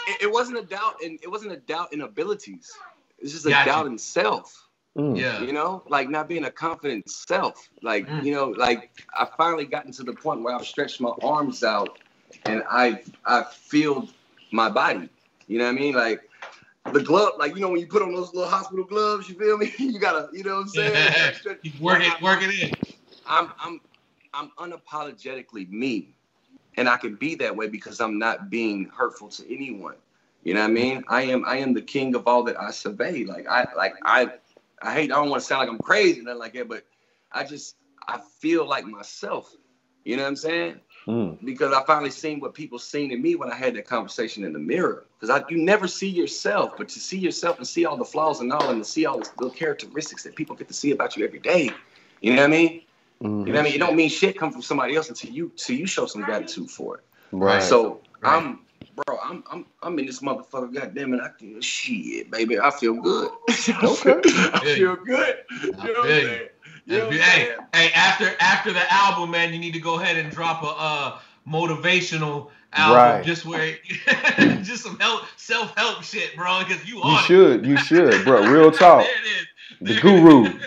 it, 0.06 0.22
it 0.22 0.32
wasn't 0.32 0.58
a 0.58 0.62
doubt 0.62 1.02
and 1.04 1.18
it 1.20 1.28
wasn't 1.28 1.50
a 1.50 1.56
doubt 1.56 1.92
in 1.92 2.02
abilities. 2.02 2.70
It's 3.18 3.32
just 3.32 3.46
a 3.46 3.50
gotcha. 3.50 3.70
doubt 3.70 3.86
in 3.86 3.98
self. 3.98 4.68
Mm. 4.96 5.18
Yeah. 5.18 5.40
You 5.40 5.52
know, 5.52 5.82
like 5.88 6.08
not 6.08 6.28
being 6.28 6.44
a 6.44 6.50
confident 6.50 7.10
self. 7.10 7.68
Like, 7.82 8.06
mm. 8.06 8.22
you 8.22 8.32
know, 8.32 8.50
like 8.50 8.92
I 9.18 9.26
finally 9.36 9.64
gotten 9.64 9.90
to 9.92 10.04
the 10.04 10.12
point 10.12 10.42
where 10.42 10.54
I've 10.54 10.64
stretched 10.64 11.00
my 11.00 11.10
arms 11.24 11.64
out 11.64 11.98
and 12.46 12.62
I 12.70 13.02
I 13.24 13.42
feel 13.42 14.08
my 14.52 14.70
body. 14.70 15.08
You 15.48 15.58
know 15.58 15.64
what 15.64 15.74
I 15.74 15.80
mean? 15.80 15.94
Like 15.94 16.20
the 16.92 17.02
glove, 17.02 17.32
like 17.40 17.56
you 17.56 17.60
know 17.60 17.68
when 17.68 17.80
you 17.80 17.88
put 17.88 18.02
on 18.02 18.14
those 18.14 18.32
little 18.32 18.48
hospital 18.48 18.84
gloves, 18.84 19.28
you 19.28 19.34
feel 19.34 19.58
me? 19.58 19.72
you 19.78 19.98
gotta, 19.98 20.28
you 20.32 20.44
know 20.44 20.54
what 20.54 20.62
I'm 20.62 20.68
saying? 20.68 21.34
work 21.80 22.00
it, 22.00 22.22
work 22.22 22.42
it 22.42 22.62
in. 22.62 22.94
I'm 23.26 23.50
I'm 23.58 23.80
I'm 24.34 24.50
unapologetically 24.58 25.68
me, 25.70 26.14
and 26.76 26.88
I 26.88 26.96
can 26.96 27.16
be 27.16 27.34
that 27.36 27.54
way 27.54 27.68
because 27.68 28.00
I'm 28.00 28.18
not 28.18 28.50
being 28.50 28.86
hurtful 28.86 29.28
to 29.28 29.54
anyone. 29.54 29.96
You 30.44 30.54
know 30.54 30.60
what 30.60 30.70
I 30.70 30.72
mean? 30.72 31.04
I 31.08 31.22
am 31.22 31.44
I 31.46 31.58
am 31.58 31.72
the 31.74 31.82
king 31.82 32.14
of 32.14 32.26
all 32.26 32.42
that 32.44 32.60
I 32.60 32.70
survey. 32.70 33.24
Like 33.24 33.46
I 33.48 33.66
like 33.76 33.94
I 34.04 34.30
I 34.80 34.94
hate 34.94 35.12
I 35.12 35.16
don't 35.16 35.30
want 35.30 35.42
to 35.42 35.46
sound 35.46 35.60
like 35.60 35.68
I'm 35.68 35.78
crazy 35.78 36.20
nothing 36.22 36.40
like 36.40 36.54
that, 36.54 36.68
but 36.68 36.84
I 37.30 37.44
just 37.44 37.76
I 38.08 38.20
feel 38.40 38.66
like 38.66 38.84
myself. 38.84 39.54
You 40.04 40.16
know 40.16 40.22
what 40.22 40.30
I'm 40.30 40.36
saying? 40.36 40.80
Mm. 41.06 41.44
Because 41.44 41.72
I 41.72 41.84
finally 41.84 42.10
seen 42.10 42.40
what 42.40 42.54
people 42.54 42.78
seen 42.78 43.12
in 43.12 43.22
me 43.22 43.36
when 43.36 43.52
I 43.52 43.54
had 43.54 43.74
that 43.76 43.86
conversation 43.86 44.42
in 44.44 44.52
the 44.52 44.58
mirror. 44.58 45.04
Because 45.18 45.30
I 45.30 45.44
you 45.48 45.58
never 45.58 45.86
see 45.86 46.08
yourself, 46.08 46.72
but 46.76 46.88
to 46.88 46.98
see 46.98 47.18
yourself 47.18 47.58
and 47.58 47.66
see 47.66 47.84
all 47.84 47.96
the 47.96 48.04
flaws 48.04 48.40
and 48.40 48.52
all, 48.52 48.68
and 48.68 48.82
to 48.82 48.88
see 48.88 49.06
all 49.06 49.18
the 49.18 49.30
little 49.38 49.54
characteristics 49.54 50.24
that 50.24 50.34
people 50.34 50.56
get 50.56 50.66
to 50.68 50.74
see 50.74 50.90
about 50.90 51.16
you 51.16 51.24
every 51.24 51.38
day. 51.38 51.70
You 52.20 52.34
know 52.34 52.42
what 52.42 52.48
I 52.48 52.52
mean? 52.52 52.82
You 53.22 53.28
know 53.28 53.44
what 53.52 53.58
I 53.58 53.62
mean? 53.62 53.74
It 53.74 53.78
don't 53.78 53.96
mean 53.96 54.08
shit 54.08 54.36
come 54.38 54.50
from 54.50 54.62
somebody 54.62 54.96
else 54.96 55.08
until 55.08 55.30
you 55.30 55.52
till 55.56 55.76
you 55.76 55.86
show 55.86 56.06
some 56.06 56.22
gratitude 56.22 56.70
for 56.70 56.98
it. 56.98 57.04
Right. 57.30 57.62
So 57.62 58.00
I'm 58.22 58.60
bro, 58.96 59.18
I'm 59.22 59.44
I'm 59.50 59.66
I'm 59.82 59.98
in 59.98 60.06
this 60.06 60.20
motherfucker. 60.20 60.72
Goddamn 60.74 61.14
it, 61.14 61.20
I 61.20 61.30
feel 61.38 61.60
shit, 61.60 62.30
baby. 62.30 62.58
I 62.58 62.70
feel 62.70 62.94
good. 62.94 63.30
Okay. 63.48 64.20
I 64.26 64.60
feel 64.74 64.96
good. 64.96 65.36
You 65.50 65.70
know 65.72 65.78
what 65.78 65.78
I'm 65.78 65.86
feel 65.86 66.04
you. 66.04 66.24
saying? 66.26 66.48
You 66.84 66.98
know 66.98 67.10
hey, 67.10 67.54
hey, 67.74 67.92
after 67.94 68.34
after 68.40 68.72
the 68.72 68.92
album, 68.92 69.30
man, 69.30 69.52
you 69.52 69.58
need 69.60 69.72
to 69.74 69.80
go 69.80 70.00
ahead 70.00 70.16
and 70.16 70.32
drop 70.32 70.64
a 70.64 70.66
uh, 70.76 71.18
motivational 71.48 72.50
album, 72.72 72.96
Right. 72.96 73.24
just 73.24 73.46
where 73.46 73.76
just 74.62 74.82
some 74.82 74.98
help, 74.98 75.22
self 75.36 75.76
help 75.76 76.02
shit, 76.02 76.34
bro. 76.36 76.64
Because 76.66 76.84
you 76.88 76.96
You 76.96 77.02
on 77.02 77.18
it. 77.22 77.26
should, 77.26 77.66
you 77.66 77.76
should, 77.76 78.24
bro. 78.24 78.50
Real 78.50 78.70
talk. 78.72 79.04
There 79.04 79.10
it 79.10 79.88
is. 79.90 79.96
The 79.96 80.00
guru. 80.00 80.58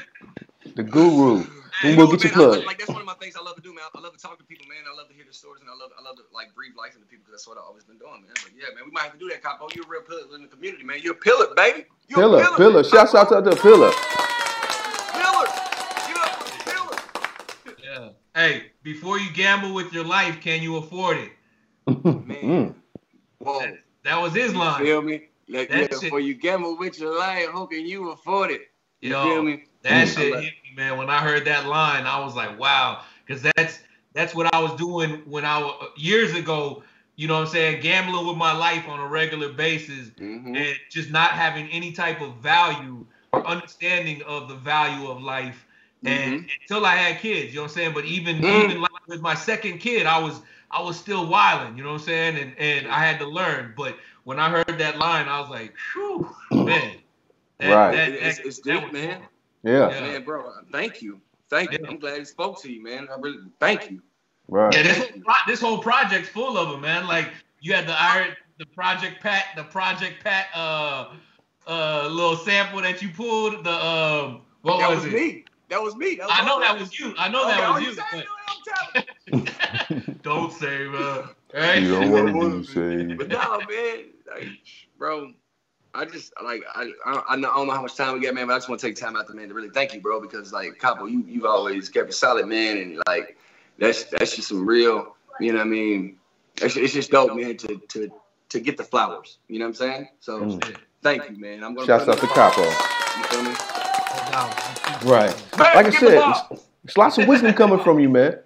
The 0.76 0.84
guru. 0.84 1.46
Hey, 1.86 1.96
We'll 1.96 2.08
get 2.08 2.24
know 2.24 2.30
your 2.42 2.50
what. 2.50 2.58
I- 2.58 2.58
plug. 2.58 2.66
Like 2.66 2.80
that's 2.80 2.92
one 2.92 3.02
of 3.02 3.06
my 3.06 3.14
things 3.16 3.36
I 3.36 3.44
love 3.44 3.56
to 3.56 3.62
do, 3.62 3.74
man. 3.74 3.84
I 3.96 4.00
love 4.00 4.14
to 4.14 4.20
talk 4.20 4.38
to 4.40 4.44
people, 4.44 4.66
man. 4.68 4.84
I 4.92 4.96
love 4.98 5.08
to 5.10 5.14
hear 5.14 5.24
their 5.24 5.34
stories, 5.34 5.62
and 5.62 5.70
I 5.70 5.74
love 5.76 5.92
I 5.98 6.02
love 6.02 6.16
to 6.18 6.24
like 6.34 6.54
breathe 6.56 6.74
life 6.78 6.96
into 6.96 7.06
people 7.08 7.24
because 7.26 7.42
that's 7.42 7.48
what 7.48 7.58
I've 7.58 7.66
always 7.70 7.84
been 7.84 7.98
doing, 8.00 8.22
man. 8.26 8.34
But 8.44 8.52
yeah, 8.58 8.74
man, 8.74 8.84
we 8.86 8.92
might 8.92 9.04
have 9.04 9.14
to 9.14 9.20
do 9.20 9.30
that, 9.30 9.44
Capo. 9.44 9.68
You're 9.76 9.86
a 9.86 9.90
real 9.90 10.02
pillar 10.02 10.22
in 10.36 10.42
the 10.42 10.48
community, 10.48 10.84
man. 10.84 11.00
You're 11.02 11.14
a 11.14 11.24
pillar, 11.24 11.54
baby. 11.56 11.86
You're 12.08 12.20
Pillar, 12.20 12.44
a 12.44 12.58
pillar. 12.58 12.84
Shouts 12.84 13.14
out 13.14 13.30
to 13.30 13.42
the 13.42 13.56
pillar. 13.56 13.92
pillar. 15.14 15.46
You're 16.10 16.24
a 16.24 16.64
pillar. 16.66 16.98
Yeah. 17.84 18.10
Hey, 18.34 18.72
before 18.84 19.20
you 19.20 19.32
gamble 19.34 19.74
with 19.74 19.94
your 19.94 20.06
life, 20.06 20.42
can 20.42 20.62
you 20.62 20.78
afford 20.78 21.18
it? 21.18 21.32
Man. 21.88 22.26
Mm. 22.44 22.76
Whoa. 23.40 23.62
That 24.04 24.22
was 24.22 24.34
his 24.34 24.54
line. 24.56 24.84
Feel 24.84 25.02
me? 25.02 25.28
Like, 25.48 25.70
That 25.70 25.80
yeah, 25.92 26.00
before 26.00 26.20
you 26.20 26.34
gamble 26.36 26.78
with 26.78 27.00
your 27.00 27.18
life, 27.18 27.48
how 27.52 27.66
can 27.68 27.86
you 27.86 28.10
afford 28.12 28.52
it? 28.52 28.62
You 29.02 29.12
Yo, 29.12 29.24
feel 29.24 29.44
me? 29.44 29.64
That 29.84 30.08
Mm. 30.08 30.16
shit 30.18 30.34
I 30.34 30.42
hit 30.42 30.54
me, 30.64 30.65
man. 30.76 30.98
When 30.98 31.10
I 31.10 31.20
heard 31.22 31.46
that 31.46 31.66
line, 31.66 32.06
I 32.06 32.24
was 32.24 32.36
like, 32.36 32.60
wow, 32.60 33.02
because 33.26 33.42
that's 33.56 33.80
that's 34.14 34.34
what 34.36 34.54
I 34.54 34.60
was 34.60 34.74
doing 34.76 35.22
when 35.26 35.46
I 35.46 35.60
wa- 35.60 35.88
years 35.96 36.34
ago. 36.36 36.84
You 37.18 37.28
know 37.30 37.36
what 37.36 37.48
I'm 37.48 37.54
saying? 37.54 37.82
Gambling 37.82 38.28
with 38.28 38.36
my 38.38 38.52
life 38.52 38.88
on 38.90 39.00
a 39.00 39.08
regular 39.08 39.50
basis 39.54 40.10
Mhm. 40.20 40.58
and 40.58 40.80
just 40.92 41.10
not 41.12 41.32
having 41.32 41.70
any 41.70 41.94
type 41.94 42.20
of 42.22 42.36
value 42.38 43.06
or 43.32 43.46
understanding 43.48 44.22
of 44.24 44.50
the 44.50 44.56
value 44.56 45.10
of 45.10 45.22
life. 45.22 45.66
And 46.04 46.50
until 46.62 46.86
I 46.86 46.96
had 46.96 47.20
kids, 47.22 47.50
you 47.52 47.56
know 47.56 47.64
what 47.64 47.72
I'm 47.72 47.76
saying? 47.76 47.94
But 47.94 48.06
even 48.06 48.42
Mhm. 48.42 48.66
even 48.66 48.82
like 48.82 49.08
with 49.08 49.22
my 49.22 49.34
second 49.34 49.80
kid, 49.80 50.06
I 50.06 50.20
was 50.20 50.42
I 50.72 50.82
was 50.82 51.00
still 51.00 51.26
wilding, 51.26 51.78
you 51.78 51.84
know 51.84 51.94
what 51.94 52.02
I'm 52.02 52.06
saying? 52.06 52.38
And 52.38 52.58
and 52.60 52.88
I 52.88 53.00
had 53.00 53.20
to 53.20 53.26
learn. 53.26 53.74
But 53.78 53.98
when 54.26 54.40
I 54.40 54.50
heard 54.50 54.78
that 54.78 54.98
line, 54.98 55.28
I 55.30 55.40
was 55.40 55.50
like, 55.50 55.74
whew, 55.94 56.30
man. 56.52 56.98
That- 57.60 57.74
Right. 57.74 57.92
that- 57.96 58.10
It's- 58.10 58.38
that- 58.38 58.46
it's 58.46 58.60
that 58.60 58.74
deep, 58.74 58.84
was 58.84 58.92
man. 58.92 59.22
Yeah. 59.66 59.90
Yeah. 59.90 60.02
Man, 60.02 60.24
bro, 60.24 60.52
thank 60.72 61.02
you. 61.02 61.20
Thank 61.50 61.72
you. 61.72 61.80
I'm 61.88 61.98
glad 62.00 62.20
he 62.20 62.26
spoke 62.26 62.62
to 62.62 62.72
you, 62.72 62.84
man. 62.84 63.08
I 63.12 63.20
really 63.20 63.40
thank 63.60 63.90
you. 63.92 64.02
Right. 64.48 64.74
Yeah, 64.76 64.84
this 64.84 64.98
whole, 64.98 65.22
pro- 65.22 65.34
this 65.48 65.62
whole 65.62 65.78
project's 65.80 66.30
full 66.30 66.58
of 66.58 66.70
them, 66.70 66.82
man. 66.82 67.08
Like 67.08 67.30
you 67.62 67.74
had 67.74 67.88
the 67.88 68.00
iron, 68.00 68.36
the 68.60 68.66
Project 68.68 69.22
Pat, 69.22 69.46
the 69.56 69.64
Project 69.64 70.24
Pat, 70.24 70.48
uh, 70.56 71.14
uh, 71.68 72.08
little 72.12 72.38
sample 72.38 72.82
that 72.82 73.02
you 73.02 73.10
pulled. 73.10 73.64
The 73.64 73.72
um, 73.86 74.42
what 74.62 74.80
that 74.80 74.90
was, 74.90 75.04
was 75.04 75.14
it? 75.14 75.14
me. 75.14 75.46
That 75.70 75.82
was 75.82 75.96
me. 75.96 76.16
That 76.16 76.28
was 76.28 76.38
I 76.40 76.46
know 76.46 76.60
that 76.60 76.80
was 76.80 77.00
you. 77.00 77.14
I 77.18 77.28
know 77.30 77.48
Okay, 77.48 77.56
that 77.58 77.70
oh, 77.70 77.74
was 77.74 77.82
you 77.82 77.90
you. 77.90 77.96
said 77.96 78.06
but- 78.12 78.18
knew 78.18 78.22
it, 78.22 79.06
I'm 79.34 79.42
telling 79.92 80.08
you. 80.08 80.14
Don't 80.22 80.54
say, 80.54 80.88
man. 80.88 81.24
Right? 81.54 81.82
You 81.82 81.92
don't 81.92 82.34
want 82.36 82.52
to 82.52 82.60
be 82.60 83.08
saved. 83.08 83.18
But 83.18 83.30
no, 83.30 83.60
man, 83.60 84.06
like, 84.28 84.48
bro, 84.98 85.32
I 85.96 86.06
just 86.06 86.34
like 86.44 86.64
I 86.74 86.92
I, 87.06 87.24
I 87.30 87.36
know- 87.36 87.50
I 87.52 87.56
don't 87.58 87.68
know 87.68 87.74
how 87.74 87.82
much 87.82 87.96
time 87.96 88.14
we 88.14 88.20
got, 88.20 88.34
man, 88.34 88.48
but 88.48 88.54
I 88.54 88.58
just 88.58 88.70
want 88.70 88.82
to 88.82 88.88
take 88.88 88.96
time 88.96 89.16
out, 89.16 89.28
to, 89.28 89.34
man, 89.34 89.48
to 89.48 89.54
really 89.54 89.70
thank 89.70 89.94
you, 89.94 90.02
bro, 90.02 90.20
because 90.20 90.52
like 90.52 90.78
Capo, 90.78 91.06
you 91.06 91.24
you've 91.28 91.46
always 91.46 91.90
kept 91.90 92.10
it 92.10 92.14
solid, 92.14 92.48
man, 92.48 92.78
and 92.78 93.02
like 93.08 93.38
that's 93.80 94.04
that's 94.06 94.36
just 94.36 94.50
some 94.50 94.66
real, 94.66 95.16
you 95.40 95.52
know 95.52 95.60
what 95.60 95.68
I 95.68 95.70
mean? 95.70 96.18
It's, 96.62 96.76
it's 96.76 96.94
just 96.94 97.12
dope, 97.12 97.36
man, 97.36 97.58
to 97.58 97.82
to 97.90 98.12
to 98.50 98.60
get 98.60 98.78
the 98.78 98.84
flowers. 98.84 99.38
You 99.48 99.60
know 99.60 99.66
what 99.66 99.70
I'm 99.70 99.76
saying? 99.76 100.10
So 100.20 100.42
Mm. 100.42 100.76
thank 101.02 101.30
you, 101.30 101.38
man. 101.38 101.64
I'm 101.64 101.74
gonna 101.76 101.88
Shouts 101.88 102.08
out 102.08 102.20
to 102.20 102.28
Capo. 102.28 102.64
You 102.64 103.24
feel 103.24 103.42
me? 103.44 103.56
Right. 105.06 105.36
Man, 105.58 105.76
Like 105.76 105.86
I 105.86 105.90
said, 105.92 106.30
it's, 106.30 106.64
it's 106.84 106.98
lots 106.98 107.18
of 107.18 107.28
wisdom 107.28 107.54
coming 107.54 107.80
from 107.80 108.00
you, 108.00 108.10
man. 108.10 108.40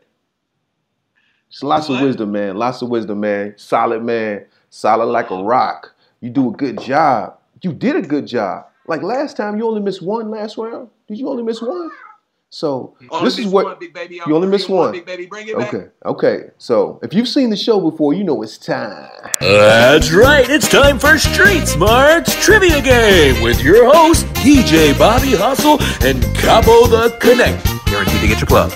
It's 1.49 1.63
lots 1.63 1.89
of 1.89 1.99
wisdom, 1.99 2.31
man. 2.31 2.57
Lots 2.57 2.81
of 2.81 2.89
wisdom, 2.89 3.19
man. 3.21 3.55
Solid, 3.57 4.03
man. 4.03 4.45
Solid 4.69 5.05
like 5.05 5.31
a 5.31 5.43
rock. 5.43 5.95
You 6.21 6.29
do 6.29 6.49
a 6.49 6.51
good 6.51 6.79
job. 6.79 7.38
You 7.61 7.73
did 7.73 7.95
a 7.95 8.01
good 8.01 8.25
job. 8.27 8.67
Like 8.87 9.01
last 9.03 9.37
time, 9.37 9.57
you 9.57 9.67
only 9.67 9.81
missed 9.81 10.01
one 10.01 10.29
last 10.31 10.57
round. 10.57 10.89
Did 11.07 11.17
you 11.19 11.27
only 11.29 11.43
miss 11.43 11.61
one? 11.61 11.91
So 12.51 12.95
Only 13.11 13.25
this 13.25 13.37
is 13.37 13.45
what 13.45 13.65
one, 13.65 13.77
big 13.79 13.93
baby. 13.93 14.15
you 14.25 14.35
only 14.35 14.47
miss 14.47 14.65
Bring 14.65 14.77
one. 14.77 14.91
Big 14.91 15.05
baby, 15.05 15.27
bring 15.27 15.47
it 15.47 15.55
back. 15.55 15.71
Okay, 15.71 15.87
okay. 16.05 16.49
So 16.57 16.99
if 17.03 17.13
you've 17.13 17.27
seen 17.27 17.51
the 17.51 17.55
show 17.55 17.79
before, 17.79 18.15
you 18.15 18.23
know 18.23 18.41
it's 18.41 18.57
time. 18.57 19.07
That's 19.39 20.11
right, 20.11 20.49
it's 20.49 20.67
time 20.67 20.97
for 20.97 21.19
Street 21.19 21.67
Smarts 21.67 22.33
Trivia 22.43 22.81
Game 22.81 23.43
with 23.43 23.61
your 23.61 23.85
host, 23.93 24.25
DJ 24.37 24.97
Bobby 24.97 25.35
Hustle 25.35 25.77
and 26.03 26.23
Capo 26.37 26.87
the 26.87 27.15
Connect. 27.19 27.63
Guaranteed 27.85 28.21
to 28.21 28.27
get 28.27 28.39
your 28.39 28.47
plug. 28.47 28.71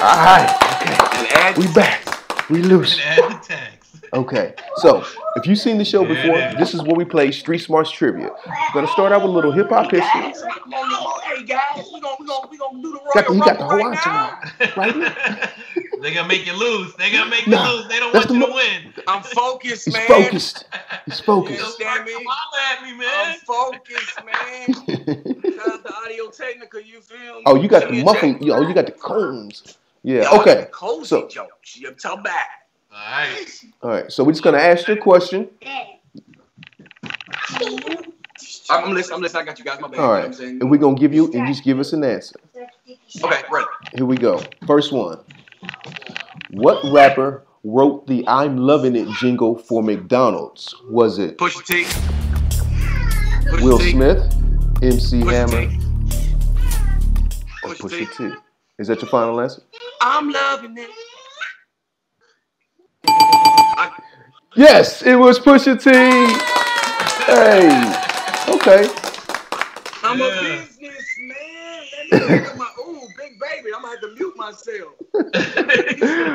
All 0.00 0.14
right, 0.16 0.48
And 1.18 1.28
add 1.32 1.58
we 1.58 1.66
back. 1.74 2.48
We 2.48 2.62
loose. 2.62 2.98
And 4.12 4.24
add 4.24 4.28
the 4.28 4.34
tags. 4.34 4.54
Okay, 4.54 4.54
so 4.76 5.04
if 5.36 5.46
you've 5.46 5.58
seen 5.58 5.78
the 5.78 5.84
show 5.84 6.04
before, 6.04 6.38
this 6.58 6.74
is 6.74 6.82
where 6.82 6.94
we 6.96 7.04
play 7.04 7.30
Street 7.30 7.58
Smarts 7.58 7.90
Trivia. 7.90 8.30
We're 8.46 8.74
gonna 8.74 8.88
start 8.88 9.12
out 9.12 9.22
with 9.22 9.30
a 9.30 9.34
little 9.34 9.52
hip 9.52 9.68
hop 9.70 9.90
history. 9.90 10.08
Come 10.12 10.74
on, 10.74 10.90
come 10.90 11.06
on. 11.06 11.20
Hey 11.22 11.44
guys, 11.44 11.86
we 11.92 12.00
gonna 12.00 12.16
we 12.20 12.26
gonna 12.26 12.48
we 12.50 12.56
gonna 12.58 12.82
do 12.82 12.92
the 12.92 12.98
Royal 12.98 13.12
Got 13.14 13.30
you 13.34 13.40
got 13.40 13.58
the 13.58 13.64
Rumble 13.64 13.78
whole 13.78 13.90
right 13.90 14.06
now. 14.06 14.38
entourage, 14.60 14.76
right? 14.76 15.50
they 16.02 16.14
gonna 16.14 16.28
make 16.28 16.46
you 16.46 16.52
lose. 16.58 16.94
They 16.96 17.10
gonna 17.12 17.30
make 17.30 17.46
you 17.46 17.52
Nah, 17.52 17.70
lose. 17.72 17.88
They 17.88 17.98
don't 18.00 18.14
want 18.14 18.30
you 18.30 18.38
the 18.40 18.46
to 18.46 18.52
win. 18.52 18.94
I'm 19.06 19.22
focused, 19.22 19.84
He's 19.86 19.94
man. 19.94 20.06
focused. 20.06 20.64
He's 21.06 21.18
You 21.18 21.24
focused. 21.24 21.60
understand 21.62 22.04
me? 22.04 22.12
At 22.70 22.82
me, 22.82 22.92
man. 22.96 23.08
I'm 23.14 23.38
focused, 23.40 24.18
man. 24.24 24.74
Shout 25.54 25.68
out 25.68 25.86
to 25.86 25.94
Audio 26.04 26.28
Technica, 26.30 26.84
you 26.84 27.00
feel 27.00 27.36
me? 27.36 27.42
oh, 27.46 27.54
you 27.56 27.68
got 27.68 27.82
Send 27.82 27.94
the 27.98 28.04
muffin. 28.04 28.34
check. 28.34 28.42
Yo, 28.42 28.54
oh, 28.56 28.68
you 28.68 28.74
got 28.74 28.86
the 28.86 28.92
cones. 28.92 29.78
Yeah. 30.02 30.22
Y'all 30.22 30.36
got 30.38 30.44
the 30.44 30.52
Okay. 30.52 30.68
Cozy 30.70 31.04
So, 31.06 31.28
jokes. 31.28 31.76
You 31.76 31.90
talk 31.92 32.22
back. 32.24 32.57
All 32.90 32.98
right. 32.98 33.64
all 33.82 33.90
right. 33.90 34.12
So 34.12 34.24
we're 34.24 34.32
just 34.32 34.42
gonna 34.42 34.58
ask 34.58 34.88
you 34.88 34.94
a 34.94 34.96
question. 34.96 35.48
I'm, 38.70 38.84
I'm 38.84 38.94
listening. 38.94 39.14
I'm 39.16 39.22
listening. 39.22 39.42
I 39.42 39.46
got 39.46 39.58
you 39.58 39.64
guys. 39.64 39.80
My 39.80 39.88
bad. 39.88 40.00
All 40.00 40.16
You 40.16 40.28
know 40.28 40.46
I'm 40.46 40.60
and 40.60 40.70
we're 40.70 40.78
gonna 40.78 40.96
give 40.96 41.14
you 41.14 41.32
and 41.32 41.46
just 41.46 41.64
give 41.64 41.78
us 41.78 41.92
an 41.92 42.04
answer. 42.04 42.36
Okay, 42.56 43.42
ready. 43.50 43.66
Here 43.94 44.06
we 44.06 44.16
go. 44.16 44.42
First 44.66 44.92
one. 44.92 45.20
What 46.50 46.82
rapper 46.92 47.44
wrote 47.64 48.06
the 48.06 48.26
"I'm 48.26 48.56
Loving 48.56 48.96
It" 48.96 49.08
jingle 49.18 49.56
for 49.56 49.82
McDonald's? 49.82 50.74
Was 50.88 51.18
it 51.18 51.38
Push 51.38 51.56
T. 51.64 51.84
Push 53.48 53.62
Will 53.62 53.78
T. 53.78 53.92
Smith, 53.92 54.18
MC 54.82 55.20
Pusha 55.20 55.30
Hammer, 55.30 55.68
T. 55.68 55.78
or 57.64 57.74
Pusha 57.74 57.80
Pusha 57.80 58.16
T. 58.16 58.28
T? 58.28 58.34
Is 58.78 58.88
that 58.88 59.00
your 59.02 59.10
final 59.10 59.40
answer? 59.40 59.62
I'm 60.00 60.30
loving 60.30 60.76
it. 60.78 60.90
I, 63.78 63.90
Yes, 64.56 65.02
it 65.02 65.14
was 65.14 65.38
Pusha 65.38 65.80
T. 65.80 65.90
Hey, 67.26 67.68
okay. 68.52 68.88
I'm 70.02 70.18
Yeah. 70.18 70.26
a 70.26 70.40
businessman. 70.40 71.36
Let 71.96 72.10
me 72.10 72.18
handle 72.26 72.54
my 72.56 72.68
ooh, 72.80 73.08
big 73.16 73.38
baby. 73.38 73.70
I'm 73.74 73.82
gonna 73.82 73.92
have 73.94 74.00
to 74.00 74.14
mute 74.14 74.36
myself. 74.36 74.94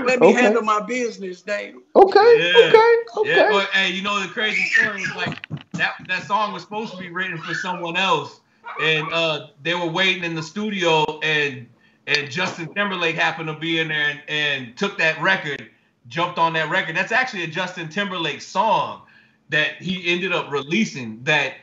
Let 0.05 0.21
me 0.21 0.31
Okay. 0.31 0.41
handle 0.41 0.61
my 0.61 0.81
business, 0.81 1.41
damn. 1.41 1.83
Okay, 1.95 2.19
Yeah. 2.19 2.69
okay, 2.69 2.95
okay. 3.17 3.29
Yeah, 3.35 3.49
but 3.49 3.67
hey, 3.71 3.91
you 3.91 4.03
know 4.03 4.21
the 4.21 4.29
crazy 4.29 4.63
story 4.63 5.01
is 5.01 5.15
like 5.15 5.37
that 5.73 5.95
that 6.07 6.23
song 6.23 6.53
was 6.53 6.63
supposed 6.63 6.93
to 6.93 6.97
be 6.97 7.09
written 7.09 7.37
for 7.39 7.53
someone 7.53 7.97
else, 7.97 8.39
and 8.81 9.11
uh, 9.11 9.47
they 9.63 9.73
were 9.75 9.87
waiting 9.87 10.23
in 10.23 10.35
the 10.35 10.43
studio, 10.43 11.19
and 11.21 11.67
and 12.07 12.31
Justin 12.31 12.73
Timberlake 12.73 13.15
happened 13.15 13.47
to 13.47 13.55
be 13.57 13.79
in 13.79 13.89
there 13.89 14.09
and, 14.11 14.21
and 14.29 14.77
took 14.77 14.97
that 14.97 15.21
record, 15.21 15.69
jumped 16.07 16.37
on 16.37 16.53
that 16.53 16.69
record. 16.69 16.95
That's 16.95 17.11
actually 17.11 17.43
a 17.43 17.47
Justin 17.47 17.89
Timberlake 17.89 18.41
song 18.41 19.03
that 19.49 19.75
he 19.81 20.07
ended 20.11 20.33
up 20.33 20.51
releasing 20.51 21.23
that 21.23 21.55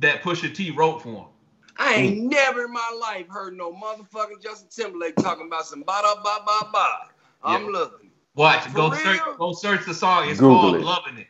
that 0.00 0.22
Pusha 0.22 0.54
T 0.54 0.70
wrote 0.70 1.02
for 1.02 1.08
him. 1.08 1.24
I 1.76 1.94
ain't 1.94 2.24
never 2.24 2.64
in 2.64 2.72
my 2.72 2.98
life 3.00 3.28
heard 3.28 3.56
no 3.56 3.72
motherfucking 3.72 4.42
Justin 4.42 4.68
Timberlake 4.70 5.16
talking 5.16 5.46
about 5.46 5.64
some 5.66 5.80
ba 5.82 6.00
da 6.02 6.14
ba 6.22 6.38
ba 6.44 6.68
ba. 6.72 6.88
I'm 7.44 7.64
Yeah. 7.64 7.70
loving. 7.70 8.10
Watch, 8.34 8.64
For 8.64 8.70
go 8.74 8.92
search, 8.94 9.20
go 9.38 9.52
search 9.52 9.86
the 9.86 9.94
song. 9.94 10.28
It's 10.28 10.38
Google 10.40 10.58
called 10.60 10.74
it. 10.76 10.82
"Loving 10.82 11.18
It." 11.18 11.26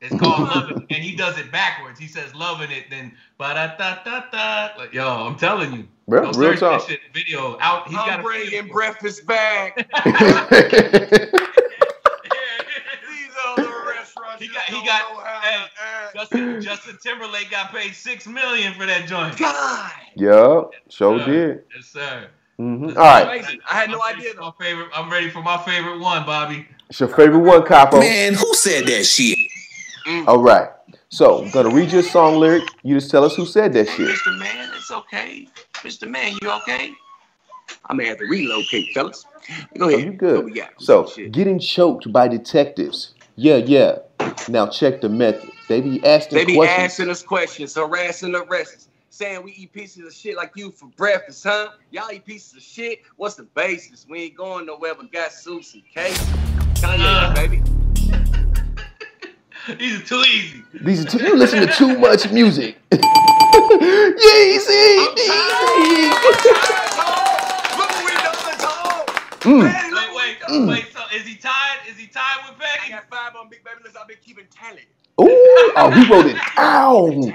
It's 0.00 0.14
called 0.14 0.48
"Loving 0.54 0.82
It," 0.88 0.94
and 0.94 1.04
he 1.04 1.16
does 1.16 1.38
it 1.38 1.50
backwards. 1.50 1.98
He 1.98 2.06
says 2.06 2.34
"Loving 2.34 2.70
It," 2.70 2.84
then 2.90 3.12
ba 3.38 3.54
da 3.54 3.76
da 3.76 4.02
da 4.04 4.24
da. 4.30 4.78
Like, 4.78 4.92
yo, 4.94 5.06
I'm 5.08 5.36
telling 5.36 5.72
you, 5.72 5.88
Bro, 6.08 6.32
go 6.32 6.38
real 6.38 6.56
search 6.56 6.60
that 6.60 6.80
talk. 6.80 6.88
shit 6.88 7.00
video 7.14 7.58
out. 7.60 7.88
He's 7.88 7.96
got 7.96 8.08
I'm 8.10 8.20
a 8.20 8.22
bringing 8.22 8.68
breakfast 8.68 9.26
back. 9.26 9.86
Justin 16.16 16.60
Justin 16.62 16.98
Timberlake 17.02 17.50
got 17.50 17.72
paid 17.72 17.94
six 17.94 18.26
million 18.26 18.72
for 18.74 18.86
that 18.86 19.06
joint. 19.06 19.36
God, 19.36 19.92
yeah, 20.16 20.62
sure 20.88 21.18
did. 21.26 21.64
Yes, 21.74 21.86
sir. 21.86 22.28
hmm 22.56 22.88
All 22.88 22.94
right, 22.94 23.24
amazing. 23.24 23.60
I 23.70 23.74
had 23.74 23.90
no 23.90 24.00
I'm 24.02 24.14
idea. 24.16 24.32
My 24.40 24.50
favorite. 24.58 24.88
I'm 24.94 25.10
ready 25.10 25.28
for 25.28 25.42
my 25.42 25.58
favorite 25.58 25.98
one, 26.00 26.24
Bobby. 26.24 26.66
it's 26.88 27.00
your 27.00 27.10
favorite 27.10 27.40
one, 27.40 27.64
Capo. 27.66 28.00
Man, 28.00 28.32
who 28.34 28.54
said 28.54 28.86
that 28.86 29.04
shit? 29.04 29.36
All 30.26 30.38
right. 30.38 30.70
So 31.10 31.42
I'm 31.42 31.50
gonna 31.50 31.74
read 31.74 31.92
you 31.92 31.98
a 31.98 32.02
song 32.02 32.36
lyric. 32.36 32.64
You 32.82 32.94
just 32.94 33.10
tell 33.10 33.24
us 33.24 33.36
who 33.36 33.44
said 33.44 33.72
that 33.74 33.88
shit. 33.88 34.08
Mr. 34.08 34.38
Man, 34.38 34.70
it's 34.74 34.90
okay. 34.90 35.48
Mr. 35.74 36.08
Man, 36.08 36.36
you 36.40 36.50
okay? 36.50 36.92
I 37.88 37.94
may 37.94 38.06
have 38.06 38.18
to 38.18 38.26
relocate, 38.26 38.92
fellas. 38.94 39.26
Go 39.78 39.86
Oh, 39.86 39.88
ahead. 39.88 40.06
you 40.06 40.12
good. 40.12 40.44
we 40.44 40.52
got? 40.52 40.70
So 40.78 41.04
getting 41.30 41.58
choked 41.58 42.10
by 42.12 42.26
detectives. 42.28 43.14
Yeah, 43.36 43.56
yeah. 43.56 43.98
Now 44.48 44.66
check 44.68 45.00
the 45.00 45.08
method. 45.08 45.50
They 45.68 45.80
be 45.80 46.04
asking 46.04 46.38
They 46.38 46.44
be 46.44 46.54
questions. 46.56 46.80
asking 46.80 47.10
us 47.10 47.22
questions, 47.22 47.74
harassing 47.74 48.32
the 48.32 48.44
rest, 48.44 48.88
saying 49.10 49.42
we 49.42 49.52
eat 49.52 49.72
pieces 49.72 50.06
of 50.06 50.12
shit 50.12 50.36
like 50.36 50.52
you 50.54 50.70
for 50.70 50.86
breakfast, 50.96 51.42
huh? 51.44 51.70
Y'all 51.90 52.10
eat 52.12 52.24
pieces 52.24 52.54
of 52.56 52.62
shit. 52.62 53.00
What's 53.16 53.34
the 53.34 53.42
basis? 53.44 54.06
We 54.08 54.22
ain't 54.24 54.36
going 54.36 54.66
nowhere 54.66 54.94
but 54.94 55.10
got 55.10 55.32
soups 55.32 55.74
and 55.74 55.82
cakes. 55.92 56.18
Kanye, 56.80 57.00
Uh. 57.00 57.34
baby. 57.34 57.62
These 59.78 60.00
are 60.00 60.04
too 60.04 60.20
easy. 60.28 60.62
These 60.80 61.04
are 61.04 61.08
too, 61.18 61.24
you 61.24 61.36
listen 61.36 61.66
to 61.66 61.72
too 61.72 61.98
much 61.98 62.30
music. 62.30 62.76
Yeezy, 62.92 63.00
Yeezy. 65.16 66.10
Look 67.76 67.90
what 67.90 68.04
we 68.04 68.12
done, 68.12 68.58
Tom. 68.60 69.06
Mm. 69.40 69.62
Man, 69.64 69.92
Wait, 69.92 70.14
wait, 70.14 70.36
we 70.48 70.54
done. 70.58 70.66
wait. 70.68 70.86
So 70.92 71.00
is 71.16 71.26
he 71.26 71.34
tied? 71.34 71.78
Is 71.88 71.96
he 71.96 72.06
tied 72.06 72.48
with 72.48 72.60
I 72.62 72.76
Peggy? 72.78 72.92
got 72.92 73.08
five 73.10 73.34
on 73.34 73.48
Big 73.48 73.64
Baby 73.64 73.78
List. 73.84 73.96
I've 74.00 74.06
been 74.06 74.18
keeping 74.24 74.44
tally. 74.54 74.82
Ooh, 75.20 75.72
oh, 75.76 75.90
he 75.90 76.10
wrote 76.12 76.26
it 76.26 76.36
down. 76.56 77.22
Tally. 77.22 77.34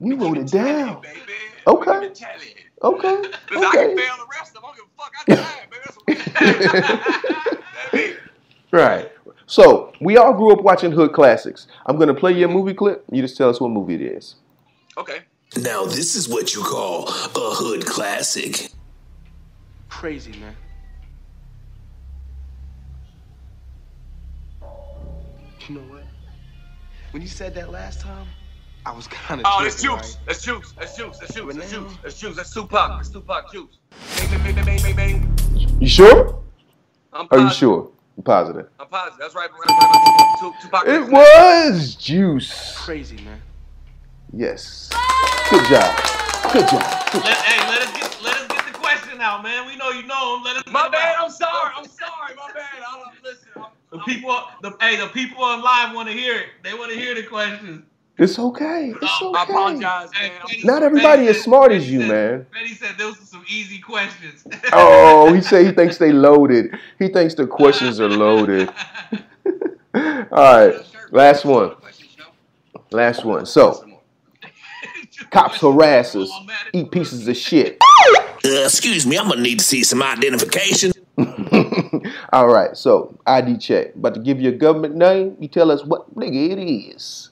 You 0.00 0.16
wrote 0.16 0.38
it 0.38 0.46
down. 0.48 1.00
baby. 1.00 1.18
Okay. 1.66 1.92
Keeping 2.00 2.14
tally. 2.14 2.54
Okay, 2.82 3.08
I 3.08 3.18
can 3.50 3.64
okay. 3.64 3.96
fail 3.96 4.16
the 4.16 4.26
rest 4.32 4.56
of 4.56 4.62
them. 4.62 4.64
I 4.64 4.66
don't 4.66 4.76
give 4.76 4.86
a 4.86 4.96
fuck. 4.98 5.12
I 5.20 5.34
tried, 5.36 6.62
baby. 6.62 6.82
Baby. 7.92 8.16
Right. 8.72 9.12
So 9.44 9.92
we 10.00 10.16
all 10.16 10.32
grew 10.32 10.50
up 10.50 10.62
watching 10.62 10.92
hood 10.92 11.12
classics. 11.12 11.66
I'm 11.84 11.98
gonna 11.98 12.14
play 12.14 12.32
you 12.32 12.46
a 12.46 12.48
movie 12.48 12.72
clip. 12.72 13.04
You 13.12 13.20
just 13.20 13.36
tell 13.36 13.50
us 13.50 13.60
what 13.60 13.68
movie 13.70 13.96
it 13.96 14.00
is. 14.00 14.36
Okay. 14.96 15.18
Now, 15.58 15.84
this 15.84 16.16
is 16.16 16.26
what 16.26 16.54
you 16.54 16.62
call 16.62 17.06
a 17.08 17.54
hood 17.54 17.84
classic. 17.84 18.70
Crazy, 19.90 20.32
man. 20.32 20.56
You 25.68 25.74
know 25.74 25.80
what? 25.82 26.01
When 27.12 27.20
you 27.20 27.28
said 27.28 27.54
that 27.56 27.70
last 27.70 28.00
time, 28.00 28.26
I 28.86 28.92
was 28.92 29.06
kind 29.08 29.42
of. 29.42 29.46
Oh, 29.46 29.62
that's 29.62 29.82
juice. 29.82 30.16
That's 30.26 30.42
juice. 30.42 30.72
That's 30.78 30.96
juice. 30.96 31.18
That's 31.18 31.34
juice. 31.34 31.54
That's 31.54 31.70
juice. 31.70 31.92
That's 32.02 32.18
juice. 32.18 32.36
That's 32.36 32.54
Tupac. 32.54 32.96
That's 32.96 33.10
Tupac 33.10 33.52
juice. 33.52 33.76
Bang, 34.16 34.30
bang, 34.30 34.54
bang, 34.54 34.64
bang, 34.64 34.82
bang, 34.82 34.96
bang. 34.96 35.78
You 35.78 35.88
sure? 35.88 36.42
I'm 37.12 37.28
Are 37.30 37.38
you 37.38 37.50
sure? 37.50 37.90
I'm 38.16 38.22
positive. 38.22 38.66
I'm 38.80 38.88
positive. 38.88 39.18
That's 39.20 39.34
right. 39.34 39.50
Tupac. 40.62 40.88
It 40.88 41.12
was 41.12 41.96
juice. 41.96 42.78
Crazy, 42.78 43.16
man. 43.16 43.42
Yes. 44.32 44.88
Good 45.50 45.68
job. 45.68 45.94
Good 46.50 46.66
job. 46.66 47.12
Good 47.12 47.24
Let, 47.24 47.36
hey, 47.36 47.68
let 47.68 47.82
us 47.82 47.92
get 47.92 48.22
let 48.22 48.36
us 48.40 48.48
get 48.48 48.72
the 48.72 48.78
question 48.78 49.20
out, 49.20 49.42
man. 49.42 49.66
We 49.66 49.76
know 49.76 49.90
you 49.90 50.04
know 50.04 50.38
him. 50.38 50.44
Let 50.44 50.56
us. 50.56 50.62
My 50.72 50.88
bad. 50.88 51.16
out. 51.16 51.24
I'm 51.24 51.30
sorry. 51.30 51.72
I'm 51.76 51.84
sorry. 51.84 52.34
My 52.36 52.50
bad. 52.54 52.64
I 52.88 53.04
don't 53.04 53.22
listen. 53.22 53.41
I'm, 53.92 53.98
The 53.98 54.04
people, 54.04 54.38
the 54.62 54.76
hey, 54.80 54.96
the 54.96 55.08
people 55.08 55.42
on 55.44 55.62
live 55.62 55.94
want 55.94 56.08
to 56.08 56.14
hear 56.14 56.34
it. 56.36 56.46
They 56.62 56.74
want 56.74 56.90
to 56.92 56.98
hear 56.98 57.14
the 57.14 57.22
questions. 57.24 57.84
It's 58.18 58.38
okay. 58.38 58.92
It's 59.00 59.12
Oh, 59.22 59.32
I 59.34 59.42
okay. 59.42 59.52
apologize, 59.52 60.10
man. 60.12 60.30
I'm 60.32 60.40
Betty- 60.42 60.54
just- 60.56 60.66
Not 60.66 60.82
everybody 60.82 61.22
Betty 61.22 61.28
as 61.28 61.36
said- 61.36 61.44
smart 61.44 61.72
as 61.72 61.90
you, 61.90 62.00
said- 62.00 62.08
man. 62.10 62.46
Betty 62.52 62.74
said 62.74 62.90
those 62.98 63.20
are 63.20 63.24
some 63.24 63.44
easy 63.48 63.78
questions. 63.78 64.46
Oh, 64.72 65.32
he 65.32 65.40
said 65.40 65.66
he 65.66 65.72
thinks 65.72 65.96
they 65.98 66.12
loaded. 66.12 66.78
He 66.98 67.08
thinks 67.08 67.34
the 67.34 67.46
questions 67.46 68.00
are 68.00 68.08
loaded. 68.08 68.68
All 69.94 70.30
right. 70.32 70.74
Last 71.10 71.44
one. 71.44 71.74
Last 72.90 73.24
one. 73.24 73.46
So, 73.46 73.84
cops 75.30 75.60
harass 75.60 76.14
us, 76.14 76.30
eat 76.72 76.90
pieces 76.90 77.26
of 77.28 77.36
shit. 77.36 77.78
Uh, 78.44 78.50
excuse 78.64 79.06
me, 79.06 79.16
I'm 79.18 79.28
gonna 79.28 79.40
need 79.40 79.58
to 79.60 79.64
see 79.64 79.82
some 79.84 80.02
identification. 80.02 80.92
All 82.32 82.48
right. 82.48 82.76
So, 82.76 83.18
ID 83.26 83.58
check. 83.58 83.94
About 83.94 84.14
to 84.14 84.20
give 84.20 84.40
you 84.40 84.50
a 84.50 84.52
government 84.52 84.94
name. 84.94 85.36
You 85.40 85.48
tell 85.48 85.70
us 85.70 85.84
what 85.84 86.14
nigga 86.14 86.50
it 86.50 86.58
is. 86.58 87.30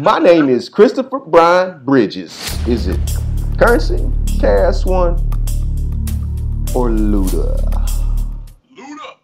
My 0.00 0.18
name 0.18 0.48
is 0.48 0.68
Christopher 0.68 1.18
Brian 1.18 1.84
Bridges. 1.84 2.32
Is 2.66 2.86
it 2.86 2.98
Currency, 3.58 4.08
Cash 4.40 4.86
One, 4.86 5.16
or 6.74 6.88
Luda? 6.88 7.60
Luda. 8.76 9.16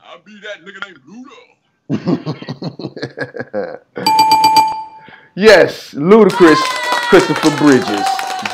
I'll 0.00 0.22
be 0.24 0.40
that 0.40 0.64
nigga 0.64 0.80
named 0.86 1.00
Luda. 1.08 1.38
yes, 5.34 5.92
Ludacris 5.94 6.60
Christopher 7.08 7.50
Bridges. 7.58 8.06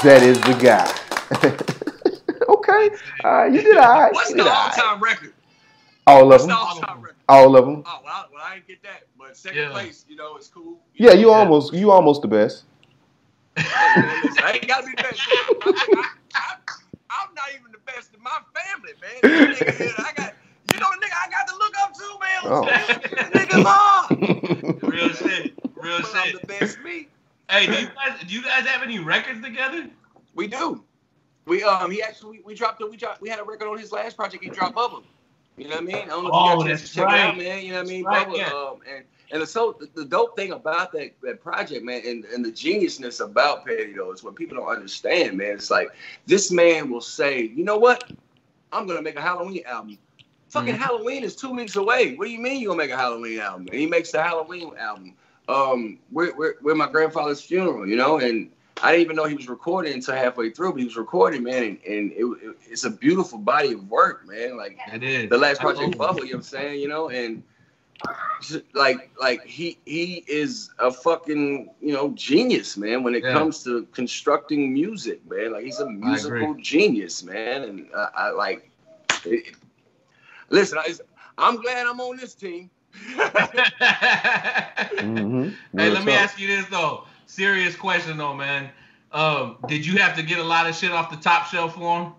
That 0.03 0.23
is 0.23 0.41
the 0.41 0.55
guy. 0.61 0.91
okay, 2.51 2.91
uh, 3.25 3.45
you 3.45 3.63
did 3.63 3.77
all 3.77 4.01
right. 4.01 4.13
What's 4.13 4.31
you 4.31 4.37
the 4.37 4.45
did 4.45 4.53
all-time 4.53 5.01
record? 5.01 5.35
All 6.07 6.23
of 6.23 6.29
What's 6.29 6.45
the 6.45 6.49
them. 6.49 6.57
all-time 6.59 7.01
record? 7.03 7.17
All 7.29 7.57
of 7.57 7.65
them. 7.67 7.83
Oh, 7.87 8.01
well, 8.05 8.13
I, 8.13 8.25
well, 8.33 8.43
I 8.45 8.55
didn't 8.55 8.69
get 8.69 8.83
that, 8.83 9.03
but 9.19 9.37
second 9.37 9.59
Yeah. 9.61 9.71
place, 9.71 10.05
you 10.09 10.17
know, 10.17 10.37
it's 10.37 10.49
cool. 10.49 10.79
Yeah, 10.95 11.13
you 11.13 11.31
almost, 11.31 11.73
you 11.73 11.91
almost 11.91 12.23
the 12.23 12.29
best. 12.29 12.65
Hey, 13.57 13.65
I 13.67 14.53
ain't 14.55 14.67
gotta 14.69 14.87
be 14.87 14.93
the 14.97 15.03
best. 15.03 15.21
I, 15.29 15.55
I, 15.63 16.09
I, 16.35 16.55
I'm 17.11 17.35
not 17.35 17.45
even 17.59 17.73
the 17.73 17.79
best 17.87 18.15
in 18.15 18.23
my 18.23 18.39
family, 18.55 18.93
man. 19.01 19.21
This 19.23 19.61
nigga 19.61 19.75
here, 19.77 19.95
I 19.99 20.13
got, 20.17 20.35
you 20.73 20.81
know, 20.81 20.87
nigga 20.87 21.15
I 21.15 21.31
got 21.31 21.49
to 21.49 21.57
look 21.57 21.75
up 21.83 21.95
to, 21.95 22.19
man. 22.21 22.41
Oh. 22.45 22.65
Nigga, 23.37 23.63
mom. 23.63 24.81
Real 24.91 25.09
shit. 25.11 25.53
Real 25.77 26.01
But 26.01 26.15
I'm 26.15 26.27
shit. 26.29 26.41
the 26.41 26.47
best 26.47 26.81
me. 26.83 27.09
Hey, 27.49 27.67
do 27.67 27.73
you 27.73 27.89
guys 27.89 28.21
do 28.27 28.35
you 28.35 28.43
guys 28.43 28.67
have 28.67 28.83
any 28.83 28.99
records 29.01 29.43
together? 29.43 29.89
We 30.35 30.47
do. 30.47 30.85
We 31.47 31.63
um 31.63 31.91
he 31.91 32.03
actually 32.03 32.41
we 32.45 32.55
dropped 32.55 32.83
a, 32.83 32.87
we 32.87 32.97
dropped 32.97 33.21
we 33.21 33.29
had 33.29 33.39
a 33.41 33.45
record 33.45 33.69
on 33.69 33.79
his 33.79 33.93
last 33.93 34.17
project. 34.17 34.43
He 34.45 34.51
dropped 34.51 34.77
Bubba. 34.77 35.03
You 35.57 35.65
know 35.65 35.75
what 35.75 35.83
I 35.83 35.85
mean? 35.85 35.97
I 35.97 36.07
don't 36.07 36.25
know 36.25 36.31
Oh, 36.33 36.51
you 36.53 36.57
got 36.59 36.67
a 36.67 36.69
chance 36.69 36.89
to 36.89 36.95
check 36.95 37.05
it 37.05 37.09
out, 37.15 37.29
right. 37.31 37.39
man. 37.39 37.65
You 37.65 37.73
know 37.73 37.79
what 37.79 37.87
I 37.87 37.91
mean? 37.91 38.05
Right, 38.05 38.27
Bubba. 38.29 38.37
yeah. 38.37 38.47
Um, 38.53 38.79
and 38.95 39.05
and 39.33 39.49
so 39.49 39.77
the, 39.79 39.89
the 39.95 40.05
dope 40.05 40.37
thing 40.37 40.53
about 40.53 40.93
that 40.93 41.11
that 41.23 41.43
project, 41.43 41.85
man, 41.85 42.03
and, 42.07 42.25
and 42.27 42.45
the 42.45 42.51
geniusness 42.53 43.25
about 43.25 43.67
Petty 43.67 43.93
though 43.93 44.13
is 44.13 44.23
what 44.23 44.37
people 44.37 44.57
don't 44.59 44.69
understand, 44.69 45.37
man. 45.39 45.53
It's 45.55 45.71
like 45.71 45.89
this 46.27 46.51
man 46.51 46.91
will 46.91 47.01
say, 47.01 47.43
you 47.43 47.65
know 47.65 47.79
what? 47.79 48.11
I'm 48.73 48.87
gonna 48.87 49.03
make 49.03 49.17
a 49.17 49.21
Halloween 49.21 49.63
album. 49.67 49.99
Fucking 50.51 50.75
Mhm. 50.75 50.79
Halloween 50.79 51.25
is 51.25 51.37
two 51.37 51.51
weeks 51.53 51.77
away. 51.77 52.15
What 52.17 52.25
do 52.27 52.31
you 52.31 52.39
mean 52.41 52.61
you 52.61 52.69
gonna 52.69 52.79
make 52.79 52.91
a 52.91 52.97
Halloween 52.97 53.39
album? 53.41 53.67
And 53.71 53.79
he 53.79 53.87
makes 53.87 54.11
the 54.13 54.23
Halloween 54.23 54.73
album. 54.79 55.15
Um, 55.49 55.99
we're, 56.13 56.35
we're, 56.37 56.55
we're 56.63 56.75
my 56.77 56.89
grandfather's 56.89 57.41
funeral, 57.41 57.87
you 57.87 57.97
know, 57.97 58.19
and 58.19 58.51
I 58.83 58.93
didn't 58.93 59.05
even 59.05 59.17
know 59.17 59.25
he 59.25 59.35
was 59.35 59.49
recording 59.49 59.93
until 59.95 60.15
halfway 60.15 60.51
through, 60.51 60.73
but 60.73 60.79
he 60.81 60.85
was 60.85 60.97
recording, 60.97 61.43
man, 61.43 61.63
and, 61.63 61.79
and 61.87 62.13
it, 62.13 62.25
it- 62.25 62.57
it's 62.71 62.85
a 62.85 62.91
beautiful 62.91 63.39
body 63.39 63.73
of 63.73 63.89
work, 63.89 64.27
man. 64.27 64.57
Like 64.57 64.79
It 64.93 65.03
is. 65.03 65.31
the 65.31 65.39
last 65.39 65.61
project 65.61 65.97
Bubble, 65.99 66.25
you 66.25 66.33
know 66.33 66.37
what 66.37 66.39
I'm 66.39 66.43
saying, 66.43 66.81
you 66.81 66.89
know, 66.89 67.09
and 67.11 67.43
like 68.75 69.11
like 69.21 69.45
he 69.45 69.79
he 69.85 70.25
is 70.29 70.71
a 70.79 70.91
fucking 70.91 71.71
you 71.81 71.93
know 71.93 72.11
genius, 72.15 72.77
man. 72.77 73.03
When 73.03 73.15
it 73.15 73.25
Yeah. 73.25 73.33
comes 73.33 73.63
to 73.65 73.87
constructing 73.93 74.73
music, 74.73 75.29
man, 75.31 75.53
like 75.53 75.65
he's 75.65 75.81
a 75.81 75.87
musical 75.89 76.55
genius, 76.57 77.23
man, 77.25 77.57
and 77.59 77.87
uh, 77.95 78.07
I 78.09 78.25
like. 78.25 78.63
It, 79.25 79.55
listen, 80.49 80.79
I, 80.79 80.93
I'm 81.39 81.61
glad 81.61 81.87
I'm 81.87 82.01
on 82.01 82.17
this 82.17 82.35
team. 82.35 82.71
Mm-hmm. 85.01 85.55
Hey, 85.77 85.91
let 85.91 86.05
me 86.05 86.15
ask 86.15 86.39
you 86.39 86.47
this 86.49 86.67
though. 86.69 87.05
Serious 87.31 87.77
question 87.77 88.17
though, 88.17 88.35
man. 88.35 88.71
Um, 89.13 89.59
did 89.69 89.87
you 89.87 89.99
have 89.99 90.17
to 90.17 90.23
get 90.23 90.41
a 90.41 90.43
lot 90.43 90.69
of 90.69 90.75
shit 90.75 90.91
off 90.91 91.11
the 91.11 91.17
top 91.17 91.47
shelf 91.47 91.77
for 91.77 92.03
him? 92.03 92.13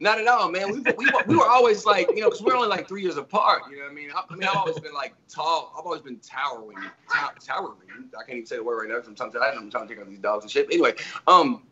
Not 0.00 0.20
at 0.20 0.26
all, 0.26 0.50
man. 0.50 0.70
We, 0.70 0.80
we, 0.98 1.10
we 1.26 1.34
were 1.34 1.48
always 1.48 1.86
like, 1.86 2.10
you 2.10 2.20
know, 2.20 2.26
because 2.26 2.42
we're 2.42 2.54
only 2.54 2.68
like 2.68 2.86
three 2.86 3.00
years 3.02 3.16
apart. 3.16 3.62
You 3.70 3.78
know 3.78 3.84
what 3.84 3.92
I 3.92 3.94
mean? 3.94 4.10
I, 4.14 4.22
I 4.28 4.34
mean, 4.34 4.46
I've 4.46 4.56
always 4.56 4.78
been 4.80 4.92
like 4.92 5.14
tall. 5.30 5.72
I've 5.78 5.86
always 5.86 6.02
been 6.02 6.18
towering, 6.18 6.76
tow- 7.10 7.30
towering. 7.42 7.78
I 8.14 8.22
can't 8.22 8.36
even 8.36 8.46
say 8.46 8.56
the 8.56 8.64
word 8.64 8.82
right 8.86 8.94
now. 8.94 9.02
Sometimes 9.02 9.34
I'm 9.34 9.70
trying 9.70 9.88
to 9.88 9.94
take 9.94 10.02
out 10.02 10.10
these 10.10 10.18
dogs 10.18 10.44
and 10.44 10.50
shit. 10.50 10.66
Anyway, 10.70 10.92
um, 11.26 11.62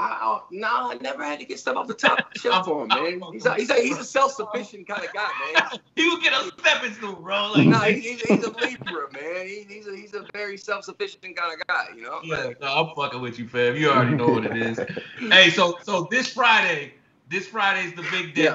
I, 0.00 0.40
no, 0.52 0.68
I 0.68 0.98
never 1.00 1.24
had 1.24 1.40
to 1.40 1.44
get 1.44 1.58
stuff 1.58 1.76
off 1.76 1.88
the 1.88 1.94
top 1.94 2.36
shelf 2.36 2.66
for 2.66 2.82
him, 2.82 2.88
man. 2.88 3.20
He's 3.32 3.46
a, 3.46 3.54
he's 3.54 3.70
a, 3.70 3.74
he's 3.74 3.98
a 3.98 4.04
self-sufficient 4.04 4.86
kind 4.86 5.04
of 5.04 5.12
guy, 5.12 5.28
man. 5.54 5.80
he 5.96 6.08
would 6.08 6.22
get 6.22 6.32
a 6.32 6.52
stepping 6.58 6.92
stool, 6.92 7.14
bro. 7.16 7.52
Like, 7.52 7.66
no, 7.66 7.78
he, 7.80 8.00
he's, 8.00 8.20
he's 8.22 8.44
a 8.44 8.50
Libra, 8.50 9.12
man. 9.12 9.46
He, 9.46 9.66
he's 9.68 9.86
a 9.88 9.96
he's 9.96 10.14
a 10.14 10.24
very 10.32 10.56
self-sufficient 10.56 11.36
kind 11.36 11.52
of 11.60 11.66
guy, 11.66 11.86
you 11.96 12.02
know. 12.02 12.20
Yeah, 12.22 12.50
no, 12.60 12.66
I'm 12.68 12.94
fucking 12.94 13.20
with 13.20 13.38
you, 13.38 13.48
fam. 13.48 13.76
You 13.76 13.90
already 13.90 14.14
know 14.14 14.28
what 14.28 14.46
it 14.46 14.56
is. 14.56 14.78
hey, 15.18 15.50
so 15.50 15.78
so 15.82 16.06
this 16.10 16.28
Friday, 16.32 16.92
this 17.28 17.48
Friday's 17.48 17.94
the 17.94 18.04
big 18.10 18.34
day. 18.34 18.44
Yeah. 18.44 18.54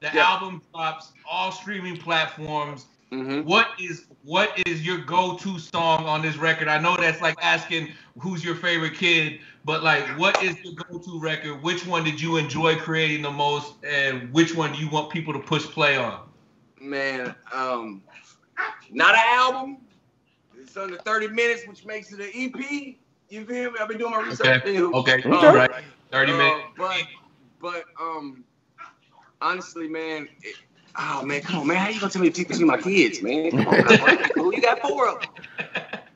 The 0.00 0.10
Yeah. 0.14 0.30
album 0.30 0.62
drops 0.72 1.12
all 1.28 1.50
streaming 1.50 1.96
platforms. 1.96 2.86
Mhm. 3.10 3.44
What 3.44 3.68
is 3.80 4.06
what 4.24 4.50
is 4.66 4.84
your 4.84 4.98
go-to 4.98 5.58
song 5.58 6.06
on 6.06 6.22
this 6.22 6.36
record? 6.36 6.68
I 6.68 6.78
know 6.78 6.96
that's 6.96 7.20
like 7.20 7.36
asking 7.42 7.92
who's 8.18 8.44
your 8.44 8.54
favorite 8.54 8.94
kid, 8.94 9.40
but 9.64 9.82
like, 9.82 10.04
what 10.18 10.42
is 10.42 10.56
your 10.62 10.74
go-to 10.74 11.20
record? 11.20 11.62
Which 11.62 11.86
one 11.86 12.04
did 12.04 12.20
you 12.20 12.36
enjoy 12.36 12.76
creating 12.76 13.22
the 13.22 13.30
most, 13.30 13.74
and 13.84 14.32
which 14.32 14.54
one 14.54 14.72
do 14.72 14.78
you 14.78 14.90
want 14.90 15.10
people 15.10 15.32
to 15.32 15.38
push 15.38 15.64
play 15.64 15.96
on? 15.96 16.28
Man, 16.80 17.34
um, 17.52 18.02
not 18.90 19.14
an 19.14 19.22
album. 19.26 19.78
It's 20.60 20.76
under 20.76 20.96
30 20.96 21.28
minutes, 21.28 21.66
which 21.66 21.84
makes 21.84 22.12
it 22.12 22.20
an 22.20 22.30
EP. 22.34 22.96
You 23.30 23.44
feel 23.44 23.70
me? 23.70 23.78
I've 23.80 23.88
been 23.88 23.98
doing 23.98 24.12
my 24.12 24.22
research. 24.22 24.62
Okay, 24.62 24.80
okay, 24.80 25.22
um, 25.22 25.32
all 25.32 25.54
right, 25.54 25.70
thirty 26.10 26.32
uh, 26.32 26.38
minutes. 26.38 26.64
But, 26.76 27.02
but 27.60 27.84
um, 28.00 28.44
honestly, 29.40 29.88
man, 29.88 30.28
it, 30.42 30.56
oh 30.98 31.22
man, 31.24 31.40
come 31.40 31.60
on, 31.60 31.66
man, 31.66 31.76
how 31.76 31.88
you 31.88 32.00
gonna 32.00 32.12
tell 32.12 32.22
me 32.22 32.30
to 32.30 32.36
pick 32.36 32.48
between 32.48 32.66
my 32.66 32.76
kids, 32.78 33.22
man? 33.22 33.50
Come 33.50 33.66
on, 33.66 33.84
man. 33.86 34.18
Cool, 34.34 34.54
you 34.54 34.60
got 34.62 34.80
four 34.80 35.08
of 35.08 35.20
them. 35.20 35.30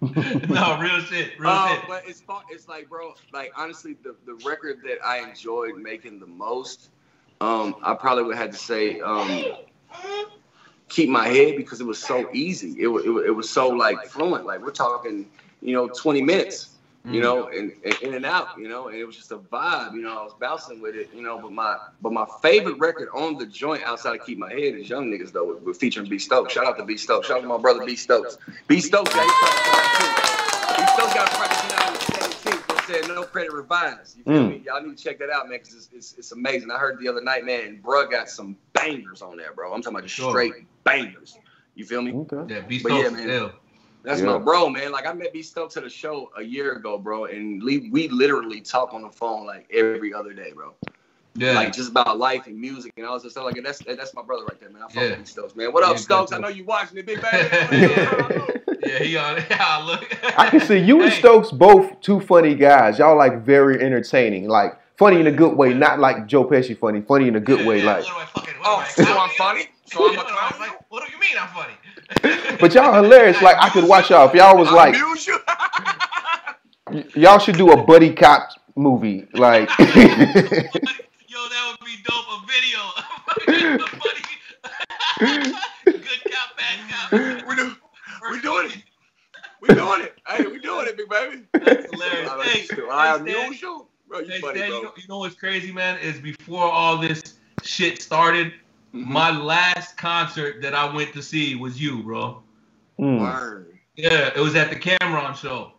no, 0.48 0.78
real 0.80 1.00
shit, 1.00 1.38
real 1.38 1.50
Uh, 1.50 1.68
shit. 1.76 1.84
but 1.88 2.02
it's 2.08 2.22
it's 2.50 2.68
like, 2.68 2.88
bro, 2.88 3.14
like 3.32 3.52
honestly, 3.56 3.96
the, 4.02 4.16
the 4.26 4.34
record 4.44 4.80
that 4.84 4.98
I 5.04 5.18
enjoyed 5.20 5.76
making 5.76 6.18
the 6.18 6.26
most, 6.26 6.90
um, 7.40 7.76
I 7.82 7.94
probably 7.94 8.24
would 8.24 8.36
have 8.36 8.50
to 8.50 8.56
say, 8.56 9.00
um, 9.00 9.44
keep 10.88 11.08
my 11.08 11.28
head 11.28 11.56
because 11.56 11.80
it 11.80 11.86
was 11.86 11.98
so 12.00 12.28
easy. 12.32 12.74
It 12.80 12.88
was, 12.88 13.04
it 13.04 13.10
was, 13.10 13.24
it 13.26 13.30
was 13.30 13.48
so 13.48 13.68
like 13.68 14.04
fluent. 14.06 14.44
Like 14.44 14.60
we're 14.60 14.72
talking, 14.72 15.30
you 15.60 15.72
know, 15.72 15.88
20 15.88 16.22
minutes, 16.22 16.71
you 17.04 17.20
know, 17.20 17.48
and, 17.48 17.72
and 17.84 17.94
in 18.02 18.14
and 18.14 18.24
out, 18.24 18.48
you 18.56 18.68
know, 18.68 18.88
and 18.88 18.96
it 18.96 19.04
was 19.04 19.16
just 19.16 19.32
a 19.32 19.38
vibe. 19.38 19.94
You 19.94 20.02
know, 20.02 20.18
I 20.18 20.22
was 20.22 20.34
bouncing 20.38 20.80
with 20.80 20.94
it, 20.94 21.10
you 21.14 21.22
know. 21.22 21.38
But 21.38 21.52
my 21.52 21.76
but 22.00 22.12
my 22.12 22.26
favorite 22.42 22.78
record 22.78 23.08
on 23.14 23.38
the 23.38 23.46
joint 23.46 23.82
outside 23.84 24.14
of 24.20 24.24
Keep 24.24 24.38
My 24.38 24.50
Head 24.50 24.74
is 24.74 24.88
Young 24.88 25.10
Niggas 25.10 25.32
though, 25.32 25.46
with, 25.54 25.62
with 25.62 25.76
featuring 25.78 26.08
B 26.08 26.18
Stokes. 26.18 26.52
Shout 26.52 26.66
out 26.66 26.78
to 26.78 26.84
B 26.84 26.96
Stokes. 26.96 27.26
Shout 27.26 27.38
out 27.38 27.40
to 27.42 27.48
my 27.48 27.58
brother 27.58 27.84
B 27.84 27.96
Stokes. 27.96 28.38
B 28.68 28.80
Stokes 28.80 29.12
got 29.14 29.22
his 29.24 30.76
B 30.76 30.82
Stokes 30.94 31.14
got 31.14 31.30
practicing 31.30 31.72
out 31.78 31.86
on 31.88 31.92
the 31.94 31.98
17th. 32.00 32.66
but 32.68 32.82
Said 32.86 33.08
no 33.08 33.22
credit 33.24 33.52
revised. 33.52 34.18
You 34.18 34.24
feel 34.24 34.32
Mm. 34.34 34.48
me? 34.50 34.62
Y'all 34.66 34.82
need 34.82 34.96
to 34.96 35.02
check 35.02 35.18
that 35.20 35.30
out, 35.30 35.48
man, 35.48 35.58
because 35.58 35.74
it's, 35.74 35.88
it's, 35.92 36.18
it's 36.18 36.32
amazing. 36.32 36.70
I 36.70 36.78
heard 36.78 36.98
the 36.98 37.08
other 37.08 37.20
night, 37.20 37.44
man, 37.44 37.64
and 37.66 37.82
bruh 37.82 38.10
got 38.10 38.28
some 38.28 38.56
bangers 38.72 39.22
on 39.22 39.36
there, 39.36 39.52
bro. 39.52 39.72
I'm 39.72 39.82
talking 39.82 39.96
about 39.98 40.04
just 40.04 40.16
Sure. 40.16 40.30
straight 40.30 40.66
bangers. 40.84 41.36
You 41.74 41.84
feel 41.84 42.02
me? 42.02 42.12
Okay. 42.12 42.54
Yeah, 42.54 42.60
be 42.60 42.82
But 42.82 42.92
yeah, 42.92 42.98
stoked 43.08 43.12
man. 43.16 43.50
Still. 44.02 44.10
That's 44.10 44.20
Yeah. 44.22 44.38
my 44.38 44.44
bro, 44.44 44.68
man. 44.68 44.92
Like 44.92 45.06
I 45.06 45.12
met 45.12 45.32
B 45.32 45.42
Stokes 45.42 45.76
at 45.76 45.84
a 45.84 45.90
show 45.90 46.30
a 46.36 46.42
year 46.42 46.72
ago, 46.72 46.98
bro, 46.98 47.24
and 47.26 47.62
we, 47.62 47.88
we 47.90 48.08
literally 48.08 48.60
talk 48.60 48.92
on 48.94 49.02
the 49.02 49.10
phone 49.10 49.46
like 49.46 49.66
every 49.72 50.12
other 50.12 50.32
day, 50.32 50.52
bro. 50.54 50.74
Yeah. 51.34 51.52
Like 51.52 51.72
just 51.72 51.90
about 51.90 52.18
life 52.18 52.46
and 52.46 52.60
music 52.60 52.92
and 52.98 53.06
all 53.06 53.18
this 53.18 53.32
stuff. 53.32 53.44
Like 53.44 53.56
and 53.56 53.64
that's 53.64 53.78
that's 53.78 54.12
my 54.14 54.22
brother 54.22 54.44
right 54.44 54.60
there, 54.60 54.68
man. 54.70 54.82
I 54.82 54.92
fuck 54.92 55.02
Yeah. 55.02 55.16
with 55.18 55.26
Stokes, 55.26 55.56
man. 55.56 55.72
What 55.72 55.82
up, 55.82 55.92
Yeah, 55.92 55.96
Stokes? 55.96 56.32
I 56.32 56.38
know 56.38 56.48
dude. 56.48 56.58
you 56.58 56.64
watching 56.64 56.98
it, 56.98 57.06
big 57.06 57.22
baby. 57.30 57.48
yeah, 58.86 58.98
he 58.98 59.16
on 59.16 59.38
it. 59.38 59.44
Yeah, 59.50 59.76
look. 59.78 60.38
I 60.38 60.48
can 60.50 60.60
see 60.60 60.76
you 60.78 61.02
and 61.02 61.12
Stokes 61.12 61.50
both 61.50 62.00
two 62.02 62.20
funny 62.20 62.54
guys. 62.54 62.98
Y'all 62.98 63.16
like 63.16 63.42
very 63.44 63.80
entertaining, 63.82 64.48
like 64.48 64.78
funny 64.98 65.20
in 65.20 65.26
a 65.26 65.32
good 65.32 65.56
way, 65.56 65.72
not 65.72 66.00
like 66.00 66.26
Joe 66.26 66.44
Pesci 66.44 66.76
funny, 66.78 67.00
funny 67.00 67.28
in 67.28 67.36
a 67.36 67.40
good 67.40 67.66
way. 67.66 67.80
Like, 67.82 68.04
what 68.04 68.12
do 68.12 68.18
I 68.20 68.24
fucking- 68.26 68.54
what 68.60 68.68
oh, 68.68 68.76
do 68.96 69.02
I- 69.02 69.06
so 69.06 69.18
I'm 69.18 69.30
funny? 69.30 69.66
So 69.86 70.04
I'm 70.08 70.14
a 70.14 70.16
What 70.18 70.26
I- 70.26 70.48
clown? 70.50 70.60
like, 70.68 70.80
What 70.90 71.06
do 71.06 71.12
you 71.12 71.18
mean 71.18 71.30
I'm 71.40 71.48
funny? 71.48 71.72
But 72.60 72.74
y'all 72.74 72.92
hilarious. 73.02 73.40
Like 73.42 73.56
I 73.58 73.68
could 73.70 73.84
watch 73.88 74.10
y'all 74.10 74.28
if 74.28 74.34
y'all 74.34 74.56
was 74.58 74.70
like, 74.70 74.94
you? 74.96 75.16
y- 76.90 77.04
y'all 77.14 77.38
should 77.38 77.56
do 77.56 77.70
a 77.72 77.82
buddy 77.82 78.12
cop 78.14 78.50
movie. 78.76 79.26
Like, 79.34 79.68
Yo, 79.78 79.86
that 79.88 81.76
would 81.80 81.86
be 81.86 81.96
dope. 82.04 82.26
A 82.28 82.38
video. 82.46 82.80
Good 85.84 86.20
cop, 86.30 86.56
bad 86.56 86.78
cop. 86.90 87.12
we 87.48 87.54
do, 87.56 87.74
we 88.30 88.40
doing 88.40 88.70
it. 88.70 88.82
We're 89.60 89.74
doing 89.76 90.02
it. 90.02 90.18
Hey, 90.26 90.44
we're 90.44 90.58
doing 90.58 90.88
it, 90.88 90.96
big 90.96 91.08
baby. 91.08 91.42
That's 91.52 91.88
hilarious. 91.92 92.28
I 92.30 92.42
Hey, 92.42 92.60
like 92.60 92.70
you. 92.70 92.84
hey, 92.84 92.90
I 92.90 93.14
Stan. 93.14 93.26
Bro, 94.08 94.18
you 94.20 94.26
hey, 94.28 94.40
funny, 94.40 94.58
Stan, 94.58 94.70
bro. 94.70 94.76
you 94.78 94.82
know, 94.84 94.92
you 94.96 95.02
know 95.08 95.18
what's 95.18 95.36
crazy, 95.36 95.70
man? 95.72 95.98
Is 96.00 96.18
before 96.18 96.64
all 96.64 96.98
this 96.98 97.22
shit 97.62 98.02
started, 98.02 98.52
Mhm. 98.94 99.06
my 99.06 99.30
last 99.30 99.96
concert 99.96 100.62
that 100.62 100.74
I 100.74 100.92
went 100.94 101.12
to 101.14 101.22
see 101.22 101.54
was 101.54 101.80
you, 101.80 102.02
bro. 102.02 102.42
mm, 102.98 103.18
Word. 103.20 103.78
Yeah, 103.96 104.30
it 104.34 104.40
was 104.40 104.54
at 104.54 104.70
the 104.70 104.76
Cameron 104.76 105.34
show. 105.34 105.72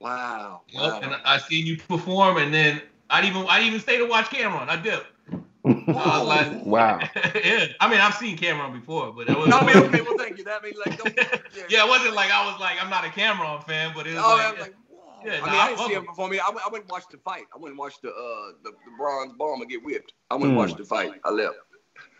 Wow. 0.00 0.62
Yep, 0.68 0.82
wow. 0.82 1.00
and 1.02 1.14
I 1.24 1.38
seen 1.38 1.66
you 1.66 1.76
perform, 1.76 2.36
and 2.38 2.52
then 2.52 2.82
I 3.10 3.20
didn't 3.20 3.36
even 3.36 3.48
I 3.48 3.58
didn't 3.58 3.68
even 3.68 3.80
stay 3.80 3.98
to 3.98 4.06
watch 4.06 4.30
Cameron. 4.30 4.68
I 4.68 4.76
did. 4.76 5.00
I 5.64 6.18
was 6.22 6.28
like, 6.28 6.66
wow. 6.66 7.00
yeah. 7.44 7.66
I 7.80 7.88
mean, 7.90 8.00
I've 8.00 8.14
seen 8.14 8.36
Cameron 8.36 8.72
before, 8.78 9.12
but 9.12 9.26
that 9.26 9.36
was. 9.38 9.48
No, 9.48 9.58
I 9.58 9.66
mean, 9.66 9.76
okay, 9.76 10.00
well, 10.02 10.14
thank 10.16 10.38
you. 10.38 10.44
That 10.44 10.62
means 10.62 10.76
like, 10.78 10.96
don't, 10.98 11.16
yeah, 11.68 11.84
it 11.84 11.88
wasn't 11.88 12.14
like 12.14 12.30
I 12.30 12.46
was 12.50 12.60
like 12.60 12.82
I'm 12.82 12.90
not 12.90 13.04
a 13.04 13.10
Cameron 13.10 13.60
fan, 13.62 13.92
but 13.94 14.06
it 14.06 14.14
was 14.14 14.22
Oh, 14.24 14.28
like, 14.36 14.46
I 14.46 14.50
was 14.52 14.60
like, 14.60 14.74
whoa. 14.88 15.22
Yeah, 15.24 15.36
I 15.36 15.40
nah, 15.40 15.46
mean, 15.46 15.54
I 15.54 15.64
I 15.64 15.66
didn't 15.68 15.78
fuck 15.78 15.86
see 15.88 15.92
him 15.94 16.00
with 16.02 16.08
before 16.10 16.28
me. 16.28 16.38
I 16.38 16.48
went, 16.50 16.66
I 16.66 16.68
went 16.70 16.84
and 16.84 16.90
watched 16.90 17.10
the 17.10 17.18
fight. 17.18 17.44
I 17.54 17.58
went 17.58 17.72
and 17.72 17.78
watched 17.78 18.02
the 18.02 18.10
uh 18.10 18.52
the, 18.62 18.70
the 18.70 18.90
bronze 18.96 19.32
bomber 19.38 19.64
get 19.66 19.82
whipped. 19.84 20.12
I 20.30 20.34
went 20.34 20.44
and 20.46 20.52
Hmm. 20.52 20.58
watched 20.58 20.76
the 20.76 20.84
fight. 20.84 21.10
I 21.24 21.30
left. 21.30 21.56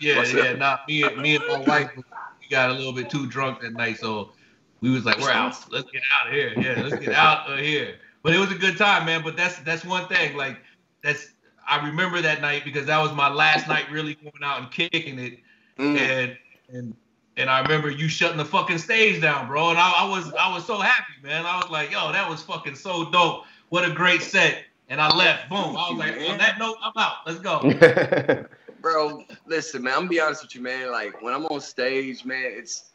Yeah, 0.00 0.16
What's 0.16 0.32
yeah. 0.32 0.42
up? 0.42 0.58
Nah, 0.58 0.78
me 0.86 1.02
and 1.02 1.16
me 1.16 1.36
and 1.36 1.44
my 1.48 1.58
wife, 1.60 1.90
we 1.96 2.02
got 2.50 2.70
a 2.70 2.72
little 2.72 2.92
bit 2.92 3.10
too 3.10 3.26
drunk 3.26 3.60
that 3.62 3.72
night, 3.72 3.98
so 3.98 4.32
we 4.80 4.90
was 4.90 5.04
like, 5.04 5.18
we're 5.18 5.30
out. 5.30 5.56
Let's 5.70 5.90
get 5.90 6.02
out 6.20 6.28
of 6.28 6.32
here. 6.32 6.52
Yeah, 6.56 6.82
let's 6.82 7.04
get 7.04 7.14
out 7.14 7.50
of 7.50 7.58
here. 7.58 7.96
But 8.22 8.34
it 8.34 8.38
was 8.38 8.50
a 8.52 8.56
good 8.56 8.76
time, 8.76 9.06
man. 9.06 9.22
But 9.22 9.36
that's 9.36 9.58
that's 9.60 9.84
one 9.84 10.08
thing. 10.08 10.36
Like 10.36 10.58
that's 11.02 11.30
I 11.68 11.84
remember 11.86 12.20
that 12.22 12.40
night 12.40 12.64
because 12.64 12.86
that 12.86 13.00
was 13.00 13.12
my 13.12 13.28
last 13.28 13.68
night 13.68 13.90
really 13.90 14.14
going 14.14 14.42
out 14.42 14.60
and 14.60 14.70
kicking 14.70 15.18
it. 15.18 15.38
Mm. 15.78 15.98
and 15.98 16.38
and 16.70 16.96
and 17.36 17.48
I 17.48 17.60
remember 17.60 17.90
you 17.90 18.08
shutting 18.08 18.36
the 18.36 18.44
fucking 18.44 18.78
stage 18.78 19.22
down, 19.22 19.46
bro. 19.46 19.70
And 19.70 19.78
I, 19.78 20.04
I 20.04 20.08
was 20.08 20.32
I 20.34 20.52
was 20.52 20.64
so 20.64 20.78
happy, 20.78 21.14
man. 21.22 21.46
I 21.46 21.56
was 21.56 21.70
like, 21.70 21.90
yo, 21.90 22.12
that 22.12 22.28
was 22.28 22.42
fucking 22.42 22.74
so 22.74 23.10
dope. 23.10 23.44
What 23.68 23.88
a 23.88 23.92
great 23.92 24.22
set. 24.22 24.64
And 24.88 25.00
I 25.00 25.14
left. 25.14 25.50
Boom. 25.50 25.76
I 25.76 25.90
was 25.90 25.98
like, 25.98 26.14
on 26.30 26.38
that 26.38 26.58
note, 26.58 26.76
I'm 26.82 26.92
out. 26.96 27.16
Let's 27.26 27.40
go. 27.40 27.60
Bro, 28.80 29.24
listen, 29.46 29.82
man. 29.82 29.94
I'm 29.94 30.00
gonna 30.00 30.10
be 30.10 30.20
honest 30.20 30.42
with 30.42 30.54
you, 30.54 30.62
man. 30.62 30.90
Like 30.90 31.20
when 31.22 31.34
I'm 31.34 31.46
on 31.46 31.60
stage, 31.60 32.24
man, 32.24 32.44
it's 32.44 32.90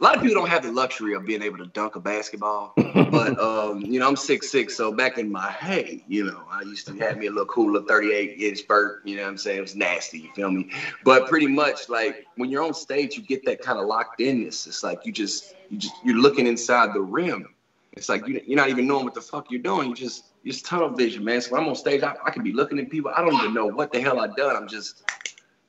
a 0.00 0.02
lot 0.02 0.16
of 0.16 0.22
people 0.22 0.40
don't 0.40 0.50
have 0.50 0.62
the 0.62 0.72
luxury 0.72 1.14
of 1.14 1.24
being 1.24 1.42
able 1.42 1.58
to 1.58 1.66
dunk 1.66 1.96
a 1.96 2.00
basketball. 2.00 2.72
But 2.76 3.38
um, 3.40 3.80
you 3.80 4.00
know, 4.00 4.08
I'm 4.08 4.16
six 4.16 4.50
six, 4.50 4.76
so 4.76 4.92
back 4.92 5.18
in 5.18 5.30
my 5.30 5.50
hey, 5.50 6.04
you 6.08 6.24
know, 6.24 6.42
I 6.50 6.62
used 6.62 6.86
to 6.88 6.96
have 6.96 7.16
me 7.16 7.26
a 7.26 7.30
little 7.30 7.46
cooler 7.46 7.82
38 7.82 8.40
inch 8.40 8.66
vert, 8.66 9.06
you 9.06 9.16
know 9.16 9.22
what 9.22 9.28
I'm 9.28 9.38
saying? 9.38 9.58
It 9.58 9.62
was 9.62 9.76
nasty, 9.76 10.18
you 10.20 10.30
feel 10.34 10.50
me? 10.50 10.70
But 11.04 11.28
pretty 11.28 11.46
much 11.46 11.88
like 11.88 12.26
when 12.36 12.50
you're 12.50 12.62
on 12.62 12.74
stage, 12.74 13.16
you 13.16 13.22
get 13.22 13.44
that 13.46 13.62
kind 13.62 13.78
of 13.78 13.86
locked 13.86 14.20
inness. 14.20 14.66
It's 14.66 14.82
like 14.82 15.06
you 15.06 15.12
just 15.12 15.54
you 15.70 15.78
just 15.78 15.94
you're 16.04 16.18
looking 16.18 16.46
inside 16.46 16.92
the 16.92 17.00
rim. 17.00 17.54
It's 17.92 18.08
like 18.08 18.26
you, 18.26 18.40
you're 18.44 18.56
not 18.56 18.70
even 18.70 18.86
knowing 18.86 19.04
what 19.04 19.14
the 19.14 19.20
fuck 19.20 19.50
you're 19.50 19.62
doing. 19.62 19.88
You 19.88 19.94
just 19.94 20.24
it's 20.44 20.62
tunnel 20.62 20.90
vision, 20.90 21.24
man. 21.24 21.40
So 21.40 21.52
when 21.52 21.62
I'm 21.62 21.68
on 21.68 21.74
stage, 21.74 22.02
I, 22.02 22.14
I 22.24 22.30
can 22.30 22.42
be 22.42 22.52
looking 22.52 22.78
at 22.78 22.90
people. 22.90 23.10
I 23.16 23.20
don't 23.22 23.34
even 23.34 23.54
know 23.54 23.66
what 23.66 23.92
the 23.92 24.00
hell 24.00 24.20
I 24.20 24.28
done. 24.28 24.56
I'm 24.56 24.68
just 24.68 25.02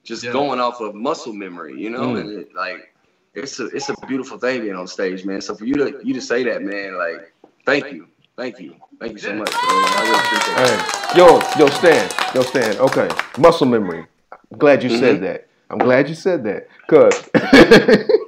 just 0.04 0.24
Yeah. 0.24 0.32
going 0.34 0.60
off 0.60 0.82
of 0.82 0.94
muscle 0.96 1.34
memory, 1.34 1.80
you 1.82 1.90
know, 1.90 2.14
Mm. 2.14 2.22
and 2.22 2.32
it, 2.42 2.54
like 2.56 2.94
it's 3.34 3.60
a 3.60 3.66
it's 3.68 3.90
a 3.90 3.96
beautiful 4.06 4.38
thing 4.38 4.62
being 4.62 4.76
on 4.76 4.88
stage, 4.88 5.26
man. 5.26 5.42
So 5.42 5.56
for 5.56 5.66
you 5.66 5.74
to 5.76 6.00
you 6.04 6.14
to 6.14 6.22
say 6.22 6.44
that, 6.44 6.62
man, 6.62 6.96
like 6.98 7.34
thank 7.66 7.92
you, 7.92 8.08
thank 8.38 8.60
you, 8.60 8.76
thank 9.00 9.14
you 9.14 9.18
so 9.20 9.34
much. 9.34 9.52
Bro. 9.52 9.60
I 9.62 10.02
really 10.04 10.20
appreciate 10.20 10.58
it. 10.58 10.80
Hey, 10.80 11.18
yo, 11.18 11.28
yo, 11.60 11.68
Stan, 11.74 12.10
yo, 12.36 12.42
Stan. 12.44 12.78
Okay, 12.78 13.10
muscle 13.40 13.68
memory. 13.68 14.06
I'm 14.52 14.58
glad 14.60 14.84
you 14.84 14.90
said 14.90 15.22
that. 15.22 15.48
I'm 15.70 15.80
glad 15.80 16.08
you 16.08 16.16
said 16.16 16.44
that, 16.44 16.68
cause. 16.88 17.30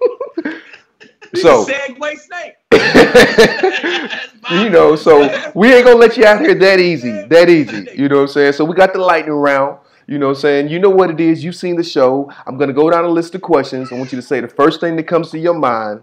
so 1.41 1.65
segue 1.65 2.17
snake. 2.19 2.55
you 4.51 4.69
know, 4.69 4.95
so 4.95 5.51
we 5.55 5.73
ain't 5.73 5.85
gonna 5.85 5.99
let 5.99 6.17
you 6.17 6.25
out 6.25 6.41
here 6.41 6.55
that 6.55 6.79
easy, 6.79 7.23
that 7.27 7.49
easy. 7.49 7.87
You 7.95 8.09
know 8.09 8.17
what 8.17 8.21
I'm 8.23 8.27
saying? 8.27 8.53
So 8.53 8.65
we 8.65 8.75
got 8.75 8.93
the 8.93 8.99
lightning 8.99 9.33
round. 9.33 9.79
You 10.07 10.17
know 10.17 10.27
what 10.27 10.37
I'm 10.37 10.41
saying? 10.41 10.69
You 10.69 10.79
know 10.79 10.89
what 10.89 11.09
it 11.09 11.19
is. 11.19 11.43
You've 11.43 11.55
seen 11.55 11.75
the 11.75 11.83
show. 11.83 12.31
I'm 12.45 12.57
gonna 12.57 12.73
go 12.73 12.89
down 12.89 13.03
a 13.03 13.09
list 13.09 13.35
of 13.35 13.41
questions. 13.41 13.91
I 13.91 13.95
want 13.95 14.11
you 14.11 14.15
to 14.17 14.21
say 14.21 14.39
the 14.39 14.47
first 14.47 14.79
thing 14.79 14.95
that 14.95 15.03
comes 15.03 15.31
to 15.31 15.39
your 15.39 15.53
mind. 15.53 16.01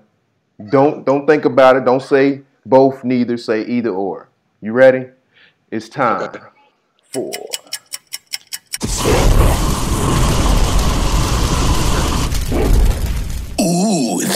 Don't 0.71 1.05
don't 1.05 1.27
think 1.27 1.45
about 1.47 1.77
it. 1.77 1.85
Don't 1.85 2.03
say 2.03 2.43
both, 2.67 3.03
neither. 3.03 3.37
Say 3.37 3.65
either 3.65 3.91
or. 3.91 4.29
You 4.61 4.73
ready? 4.73 5.07
It's 5.71 5.89
time 5.89 6.31
for 7.13 7.33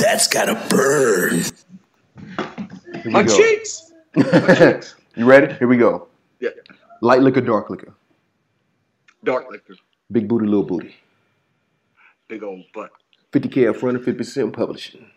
That's 0.00 0.28
gotta 0.28 0.54
burn. 0.68 1.42
My 3.04 3.22
go. 3.22 3.36
cheeks. 3.36 3.92
My 4.14 4.54
cheeks. 4.54 4.94
you 5.16 5.24
ready? 5.24 5.52
Here 5.54 5.68
we 5.68 5.76
go. 5.76 6.08
Yeah. 6.40 6.50
Light 7.00 7.20
liquor, 7.20 7.40
dark 7.40 7.70
liquor. 7.70 7.94
Dark 9.24 9.50
liquor. 9.50 9.74
Big 10.10 10.28
booty, 10.28 10.46
little 10.46 10.62
booty. 10.62 10.94
Big 12.28 12.42
old 12.42 12.64
butt. 12.72 12.90
50K 13.32 13.68
up 13.68 13.76
front 13.76 13.96
and 13.96 14.18
50% 14.18 14.52
publishing. 14.52 15.10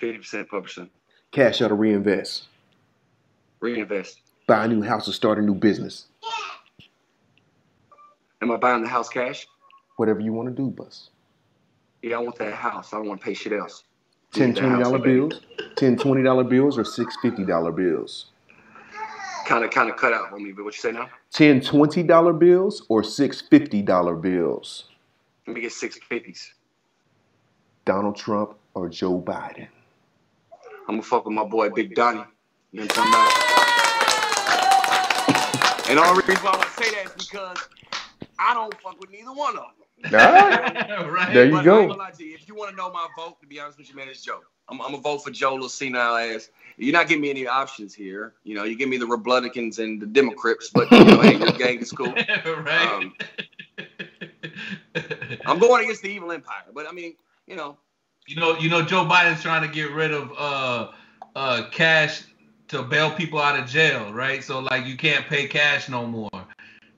50% 0.00 0.48
publishing. 0.48 0.90
Cash 1.32 1.60
out 1.60 1.68
to 1.68 1.74
reinvest. 1.74 2.48
Reinvest. 3.60 4.20
Buy 4.46 4.64
a 4.64 4.68
new 4.68 4.82
house 4.82 5.08
or 5.08 5.12
start 5.12 5.38
a 5.38 5.42
new 5.42 5.54
business. 5.54 6.06
Am 8.40 8.50
I 8.50 8.56
buying 8.56 8.82
the 8.82 8.88
house 8.88 9.08
cash? 9.08 9.46
Whatever 9.96 10.20
you 10.20 10.32
want 10.32 10.48
to 10.48 10.54
do, 10.54 10.70
bus. 10.70 11.10
Yeah, 12.06 12.18
I 12.18 12.20
want 12.20 12.36
that 12.36 12.54
house. 12.54 12.92
I 12.92 12.98
don't 12.98 13.08
want 13.08 13.20
to 13.20 13.24
pay 13.24 13.34
shit 13.34 13.52
else. 13.52 13.82
10 14.32 14.54
The 14.54 14.60
house, 14.60 14.86
$20 14.86 15.02
bills, 15.02 15.40
10 15.76 15.96
$20 15.96 16.48
bills, 16.48 16.78
or 16.78 16.84
six 16.84 17.16
$50 17.20 17.74
bills. 17.74 18.26
Kind 19.44 19.64
of, 19.64 19.72
kind 19.72 19.90
of 19.90 19.96
cut 19.96 20.12
out 20.12 20.32
on 20.32 20.44
me. 20.44 20.52
But 20.52 20.64
what 20.64 20.76
you 20.76 20.80
say 20.80 20.92
now? 20.92 21.08
10 21.32 21.62
$20 21.62 22.38
bills 22.38 22.86
or 22.88 23.02
six 23.02 23.42
$50 23.50 24.22
bills. 24.22 24.84
Let 25.48 25.56
me 25.56 25.62
get 25.62 25.72
six 25.72 25.98
fifties. 26.08 26.54
Donald 27.84 28.14
Trump 28.14 28.56
or 28.74 28.88
Joe 28.88 29.20
Biden. 29.20 29.66
I'm 30.88 30.94
gonna 30.94 31.02
fuck 31.02 31.24
with 31.24 31.34
my 31.34 31.44
boy 31.44 31.70
Big 31.70 31.96
Donnie. 31.96 32.22
You 32.70 32.82
know 32.82 32.86
what 32.86 32.98
I'm 32.98 33.10
talking 33.10 33.14
about? 35.74 35.90
and 35.90 35.98
all 35.98 36.14
the 36.14 36.22
reason 36.22 36.44
why 36.44 36.52
I 36.52 36.56
want 36.56 36.68
to 36.68 36.84
say 36.84 36.90
that 36.94 37.06
is 37.16 37.26
because 37.26 37.58
I 38.38 38.54
don't 38.54 38.74
fuck 38.80 39.00
with 39.00 39.10
neither 39.10 39.32
one 39.32 39.56
of 39.56 39.64
them. 39.64 40.12
All 40.12 40.20
right. 40.20 41.10
right. 41.10 41.34
There 41.34 41.46
you 41.46 41.52
But 41.52 41.62
go. 41.62 41.80
ain't 41.80 41.88
gonna 41.88 41.98
lie 42.00 42.10
to 42.10 42.24
you. 42.24 42.34
If 42.34 42.48
you 42.48 42.54
want 42.54 42.70
to 42.70 42.76
know 42.76 42.90
my 42.92 43.08
vote, 43.16 43.40
to 43.40 43.46
be 43.46 43.60
honest 43.60 43.78
with 43.78 43.88
you, 43.90 43.96
man, 43.96 44.08
it's 44.08 44.22
Joe. 44.22 44.40
I'm, 44.68 44.80
I'm 44.80 44.90
gonna 44.90 45.02
vote 45.02 45.24
for 45.24 45.30
Joe, 45.30 45.52
little 45.54 45.68
senile 45.68 46.16
ass. 46.16 46.50
You're 46.76 46.92
not 46.92 47.08
giving 47.08 47.22
me 47.22 47.30
any 47.30 47.46
options 47.46 47.94
here. 47.94 48.34
You 48.44 48.54
know, 48.56 48.64
you 48.64 48.76
give 48.76 48.88
me 48.88 48.98
the 48.98 49.06
Republicans 49.06 49.78
and 49.78 50.00
the 50.00 50.06
Democrats, 50.06 50.70
but 50.72 50.90
you 50.92 51.04
know, 51.04 51.20
hey, 51.20 51.36
your 51.36 51.52
gang 51.58 51.78
is 51.78 51.92
cool. 51.92 52.12
right. 52.46 52.90
Um, 52.94 53.14
I'm 55.46 55.58
going 55.58 55.84
against 55.84 56.02
the 56.02 56.08
evil 56.10 56.32
empire, 56.32 56.64
but 56.74 56.86
I 56.88 56.92
mean, 56.92 57.14
you 57.46 57.56
know, 57.56 57.78
You 58.26 58.36
know, 58.36 58.56
you 58.58 58.68
know, 58.68 58.82
Joe 58.82 59.04
Biden's 59.04 59.42
trying 59.42 59.62
to 59.62 59.68
get 59.72 59.92
rid 59.92 60.12
of 60.12 60.32
uh, 60.36 60.92
uh, 61.34 61.68
cash 61.70 62.22
to 62.68 62.82
bail 62.82 63.10
people 63.12 63.40
out 63.40 63.58
of 63.58 63.66
jail, 63.68 64.12
right? 64.12 64.42
So 64.42 64.60
like, 64.60 64.86
you 64.86 64.96
can't 64.96 65.26
pay 65.26 65.46
cash 65.46 65.88
no 65.88 66.06
more. 66.06 66.35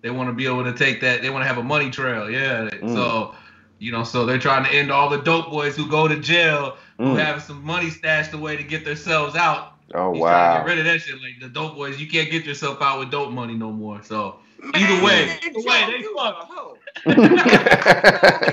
They 0.03 0.11
want 0.11 0.29
to 0.29 0.33
be 0.33 0.47
able 0.47 0.65
to 0.65 0.73
take 0.73 1.01
that. 1.01 1.23
They 1.23 1.31
want 1.31 1.43
to 1.43 1.49
have 1.49 1.59
a 1.59 1.63
money 1.63 1.91
trail, 1.91 2.31
yeah. 2.31 2.69
Mm. 2.71 2.95
So, 2.95 3.35
you 3.79 3.91
know, 3.93 4.05
so 4.05 4.25
they're 4.27 4.39
trying 4.39 4.65
to 4.65 4.71
end 4.73 4.91
all 4.93 5.09
the 5.09 5.19
dope 5.19 5.51
boys 5.51 5.77
who 5.77 5.89
go 5.89 6.07
to 6.09 6.19
jail 6.19 6.77
who 6.99 7.15
Mm. 7.15 7.25
have 7.25 7.43
some 7.43 7.63
money 7.65 7.91
stashed 7.91 8.33
away 8.33 8.57
to 8.57 8.63
get 8.63 8.85
themselves 8.85 9.37
out. 9.37 9.73
Oh, 9.95 10.13
He's 10.13 10.21
trying 10.21 10.21
to 10.21 10.21
wow. 10.21 10.59
get 10.59 10.67
rid 10.67 10.79
of 10.81 10.85
that 10.87 11.01
shit. 11.01 11.15
Like 11.23 11.41
the 11.41 11.49
dope 11.49 11.75
boys, 11.77 12.01
you 12.01 12.09
can't 12.09 12.31
get 12.31 12.45
yourself 12.45 12.83
out 12.83 12.99
with 12.99 13.11
dope 13.11 13.31
money 13.33 13.55
no 13.55 13.71
more. 13.73 14.03
So 14.03 14.41
either 14.75 15.05
way, 15.05 15.39
either 15.45 15.61
way, 15.61 15.87
they 15.87 15.99
you 15.99 16.15
fucked. 16.17 16.43
a 16.43 16.47
hoe. 16.47 16.77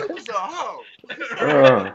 You 0.08 0.14
was 0.16 0.30
a 0.30 0.34
hoe. 0.34 0.82
Uh. 1.40 1.92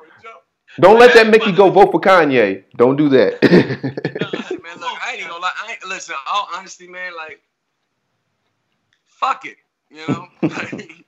Don't 0.79 0.99
let 1.01 1.13
that 1.15 1.27
Mickey 1.29 1.53
go 1.53 1.69
vote 1.71 1.91
for 1.93 2.01
Kanye. 2.01 2.65
Don't 2.77 2.97
do 2.97 3.09
that. 3.11 3.43
Listen, 3.43 4.61
man, 4.63 4.77
look, 4.81 4.99
I 5.05 5.11
ain't 5.13 5.19
even 5.21 5.31
gonna 5.31 5.43
lie. 5.43 5.51
I 5.67 5.73
ain't, 5.73 5.85
listen, 5.87 6.15
all 6.33 6.49
honesty, 6.55 6.87
man, 6.89 7.13
like, 7.17 7.41
fuck 9.21 9.45
it. 9.45 9.57
You 9.91 10.07
know, 10.09 10.29
like, 10.43 11.05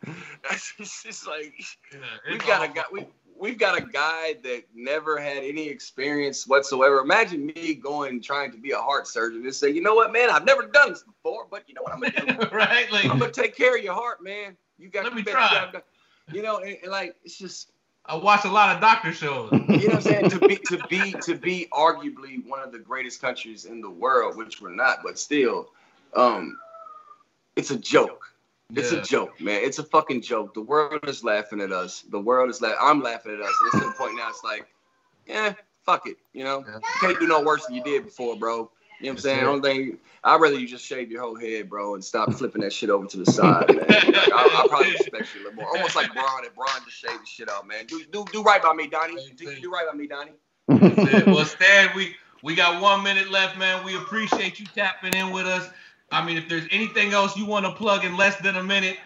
it's 0.51 0.75
just 0.77 1.07
it's 1.07 1.27
like 1.27 1.55
we've 2.29 2.45
got 2.47 2.65
a 2.65 2.69
guy. 2.69 2.83
We, 2.93 3.07
we've 3.39 3.59
got 3.59 3.79
a 3.79 3.81
guy 3.81 4.35
that 4.43 4.65
never 4.75 5.21
had 5.21 5.39
any 5.39 5.69
experience 5.69 6.47
whatsoever. 6.49 6.99
Imagine 6.99 7.47
me 7.47 7.75
going 7.75 8.21
trying 8.21 8.51
to 8.53 8.59
be 8.59 8.73
a 8.73 8.79
heart 8.79 9.07
surgeon 9.07 9.45
and 9.45 9.55
say, 9.55 9.71
you 9.71 9.83
know 9.83 9.95
what, 9.95 10.13
man, 10.13 10.31
I've 10.31 10.45
never 10.45 10.67
done 10.67 10.91
this 10.91 11.05
before, 11.05 11.47
but 11.51 11.63
you 11.69 11.75
know 11.75 11.83
what 11.83 11.93
I'm 11.93 12.01
gonna 12.01 12.39
do? 12.41 12.49
right? 12.57 12.91
Like 12.91 13.05
I'm 13.07 13.19
gonna 13.21 13.31
take 13.31 13.57
care 13.57 13.77
of 13.77 13.85
your 13.85 13.95
heart, 13.95 14.23
man. 14.23 14.57
You 14.79 14.89
got 14.89 15.05
Let 15.05 15.13
you 15.13 15.17
me 15.19 15.23
better- 15.23 15.37
try. 15.37 15.71
you 16.29 16.37
You 16.39 16.43
know, 16.43 16.59
and, 16.59 16.77
and 16.83 16.91
like 16.91 17.15
it's 17.25 17.39
just 17.39 17.71
I 18.05 18.17
watch 18.17 18.45
a 18.45 18.51
lot 18.51 18.75
of 18.75 18.81
doctor 18.81 19.13
shows. 19.13 19.51
you 19.53 19.59
know 19.59 19.75
what 19.77 19.95
I'm 19.95 20.01
saying? 20.03 20.31
to 20.31 20.41
be 20.41 20.57
to 20.57 20.79
be 20.89 21.15
to 21.23 21.37
be 21.37 21.69
arguably 21.73 22.45
one 22.49 22.59
of 22.59 22.73
the 22.73 22.81
greatest 22.81 23.21
countries 23.21 23.65
in 23.65 23.81
the 23.81 23.91
world, 23.91 24.37
which 24.37 24.61
we're 24.61 24.75
not, 24.75 25.05
but 25.05 25.21
still, 25.21 25.69
um, 26.17 26.59
it's 27.57 27.71
a 27.71 27.79
joke. 27.79 28.33
It's 28.75 28.93
Yeah. 28.93 28.99
a 29.01 29.03
joke, 29.03 29.41
man. 29.41 29.61
It's 29.63 29.79
a 29.79 29.85
fucking 29.85 30.23
joke. 30.23 30.55
The 30.55 30.63
world 30.63 31.07
is 31.07 31.23
laughing 31.23 31.61
at 31.61 31.73
us. 31.73 32.03
The 32.11 32.19
world 32.21 32.49
is 32.49 32.63
laughing. 32.63 32.79
I'm 32.81 33.03
laughing 33.03 33.35
at 33.35 33.41
us. 33.41 33.53
And 33.61 33.67
it's 33.69 33.79
to 33.83 33.87
the 33.91 33.93
point 33.97 34.17
now. 34.17 34.29
It's 34.31 34.43
like, 34.43 34.67
yeah, 35.27 35.53
fuck 35.85 36.07
it. 36.07 36.17
You 36.33 36.45
know, 36.45 36.65
Yeah. 36.67 36.77
you 36.77 36.81
can't 37.01 37.21
do 37.21 37.27
no 37.27 37.43
worse 37.43 37.67
than 37.67 37.75
you 37.77 37.83
did 37.83 38.05
before, 38.05 38.37
bro. 38.37 38.71
You 39.01 39.07
know 39.09 39.11
what 39.11 39.11
I'm 39.11 39.19
saying? 39.19 39.41
I 39.41 39.43
don't 39.43 39.63
think 39.63 39.99
I'd 40.25 40.41
rather 40.41 40.59
you 40.59 40.67
just 40.69 40.87
shave 40.87 41.11
your 41.11 41.21
whole 41.21 41.35
head, 41.35 41.69
bro, 41.69 41.95
and 41.95 42.05
stop 42.05 42.33
flipping 42.33 42.63
that 42.63 42.73
shit 42.73 42.89
over 42.89 43.05
to 43.07 43.17
the 43.17 43.27
side, 43.31 43.69
man. 43.69 43.79
Like, 43.89 44.33
I, 44.33 44.63
I 44.65 44.67
probably 44.69 44.93
respect 44.93 45.35
you 45.35 45.43
a 45.43 45.51
little 45.51 45.57
more. 45.63 45.77
Almost 45.77 45.97
like 45.97 46.13
Braun. 46.15 46.45
If 46.45 46.55
Braun 46.55 46.69
just 46.85 46.97
shaved 46.99 47.21
the 47.23 47.27
shit 47.27 47.51
out, 47.51 47.67
man. 47.67 47.85
Do 47.87 48.05
do 48.13 48.25
do 48.33 48.43
right 48.45 48.63
by 48.63 48.73
me, 48.75 48.87
Donnie. 48.87 49.17
Do, 49.37 49.55
do 49.61 49.71
right 49.73 49.87
by 49.91 49.97
me, 49.97 50.07
Donnie. 50.07 50.33
Well, 51.27 51.45
Stan, 51.45 51.91
we 51.97 52.15
we 52.43 52.55
got 52.55 52.81
one 52.81 53.03
minute 53.03 53.31
left, 53.31 53.59
man. 53.59 53.85
We 53.85 53.97
appreciate 53.97 54.61
you 54.61 54.67
tapping 54.67 55.15
in 55.15 55.33
with 55.33 55.47
us. 55.47 55.69
I 56.13 56.25
mean, 56.25 56.37
if 56.37 56.49
there's 56.49 56.67
anything 56.71 57.13
else 57.13 57.37
you 57.37 57.47
want 57.47 57.67
to 57.67 57.73
plug 57.73 58.05
in 58.05 58.17
less 58.17 58.37
than 58.37 58.57
a 58.57 58.63
minute, 58.63 58.99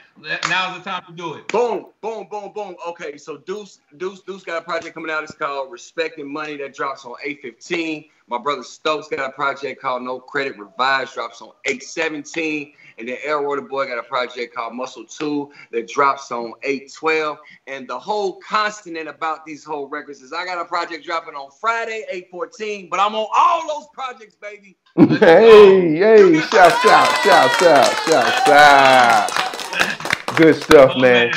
now's 0.49 0.79
the 0.79 0.85
time 0.85 1.05
to 1.07 1.13
do 1.13 1.35
it. 1.35 1.49
Boom, 1.49 1.87
boom, 2.01 2.27
boom, 2.31 2.53
boom. 2.53 2.77
Okay, 2.89 3.17
so 3.17 3.39
Deuce, 3.39 3.81
Deuce, 3.97 4.21
Deuce 4.21 4.45
got 4.45 4.63
a 4.63 4.65
project 4.65 4.95
coming 4.95 5.11
out. 5.11 5.23
It's 5.23 5.35
called 5.35 5.71
Respecting 5.71 6.33
Money 6.33 6.57
that 6.59 6.75
drops 6.75 7.05
on 7.05 7.15
815. 7.23 8.07
My 8.29 8.39
brother 8.39 8.65
Stokes 8.65 9.07
got 9.09 9.31
a 9.31 9.33
project 9.33 9.81
called 9.81 10.03
No 10.03 10.19
Credit 10.19 10.59
Revised, 10.59 11.15
drops 11.15 11.41
on 11.41 11.51
817. 11.65 12.73
And 12.99 13.09
then 13.09 13.19
Elroy 13.25 13.57
the 13.57 13.63
Boy 13.63 13.87
got 13.87 13.99
a 13.99 14.03
project 14.03 14.53
called 14.53 14.75
Muscle 14.75 15.05
2 15.05 15.53
that 15.71 15.87
drops 15.87 16.33
on 16.33 16.55
812. 16.65 17.39
And 17.69 17.87
the 17.87 17.99
whole 17.99 18.41
constant 18.41 18.97
about 19.09 19.47
these 19.47 19.63
whole 19.63 19.87
records 19.87 20.23
is 20.23 20.33
I 20.33 20.45
got 20.45 20.61
a 20.61 20.65
project 20.65 21.05
dropping 21.05 21.35
on 21.35 21.51
Friday, 21.61 22.05
814, 22.11 22.89
but 22.91 22.99
I'm 22.99 23.15
on 23.15 23.29
all 23.37 23.69
those 23.69 23.87
projects, 23.93 24.35
baby. 24.35 24.77
hey, 24.97 25.97
hey, 25.97 26.41
shout, 26.51 26.73
shout, 26.83 27.09
shout, 27.23 27.51
shout, 27.53 27.93
shout, 28.09 28.47
shout. 28.47 30.06
Good 30.37 30.57
stuff, 30.57 30.93
Oh, 30.95 31.01
man. 31.01 31.33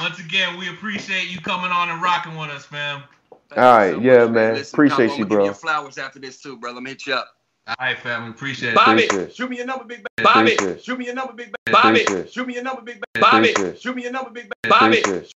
Once 0.00 0.18
again, 0.20 0.58
we 0.58 0.68
appreciate 0.68 1.30
you 1.30 1.40
coming 1.40 1.70
on 1.70 1.88
and 1.88 2.02
rocking 2.02 2.36
with 2.36 2.50
us, 2.50 2.64
fam. 2.66 3.02
Thank 3.48 3.58
All 3.58 3.64
you 3.64 3.78
right, 3.78 3.94
so 3.94 4.00
yeah, 4.00 4.24
much, 4.24 4.30
man. 4.34 4.54
Listen, 4.54 4.74
Appreciate 4.76 5.06
Capo, 5.08 5.18
you, 5.18 5.26
bro. 5.26 5.38
Give 5.38 5.46
you 5.46 5.54
flowers 5.54 5.96
after 5.98 6.18
this 6.18 6.40
too, 6.42 6.58
brother. 6.58 6.74
Let 6.74 6.82
me 6.84 6.90
hit 6.90 7.06
you 7.06 7.14
up. 7.14 7.28
All 7.66 7.74
right, 7.80 7.98
fam. 7.98 8.24
We 8.24 8.30
appreciate 8.30 8.70
it. 8.70 8.74
Bobby, 8.74 9.04
Appreciate 9.06 9.28
it. 9.28 9.34
shoot 9.36 9.50
me 9.50 9.56
your 9.56 9.66
number, 9.66 9.84
big 9.84 9.98
baby. 10.16 10.24
Bobby, 10.24 10.50
it. 10.52 10.84
shoot 10.84 10.98
me 10.98 11.06
your 11.06 11.14
number, 11.14 11.32
big 11.32 11.46
baby. 11.64 11.72
Bobby, 11.72 12.00
Appreciate 12.02 12.26
it. 12.26 12.32
shoot 12.32 12.46
me 12.46 12.54
your 12.54 12.62
number, 12.62 12.82
big 12.82 12.94
baby. 13.14 13.20
Bobby, 13.20 13.48
it. 13.48 13.80
shoot 13.80 13.96
me 13.96 14.02
your 14.02 14.12
number, 14.12 14.30
big 14.30 14.44
baby. 14.62 14.70
Bobby, 14.70 14.96
it. 14.98 15.32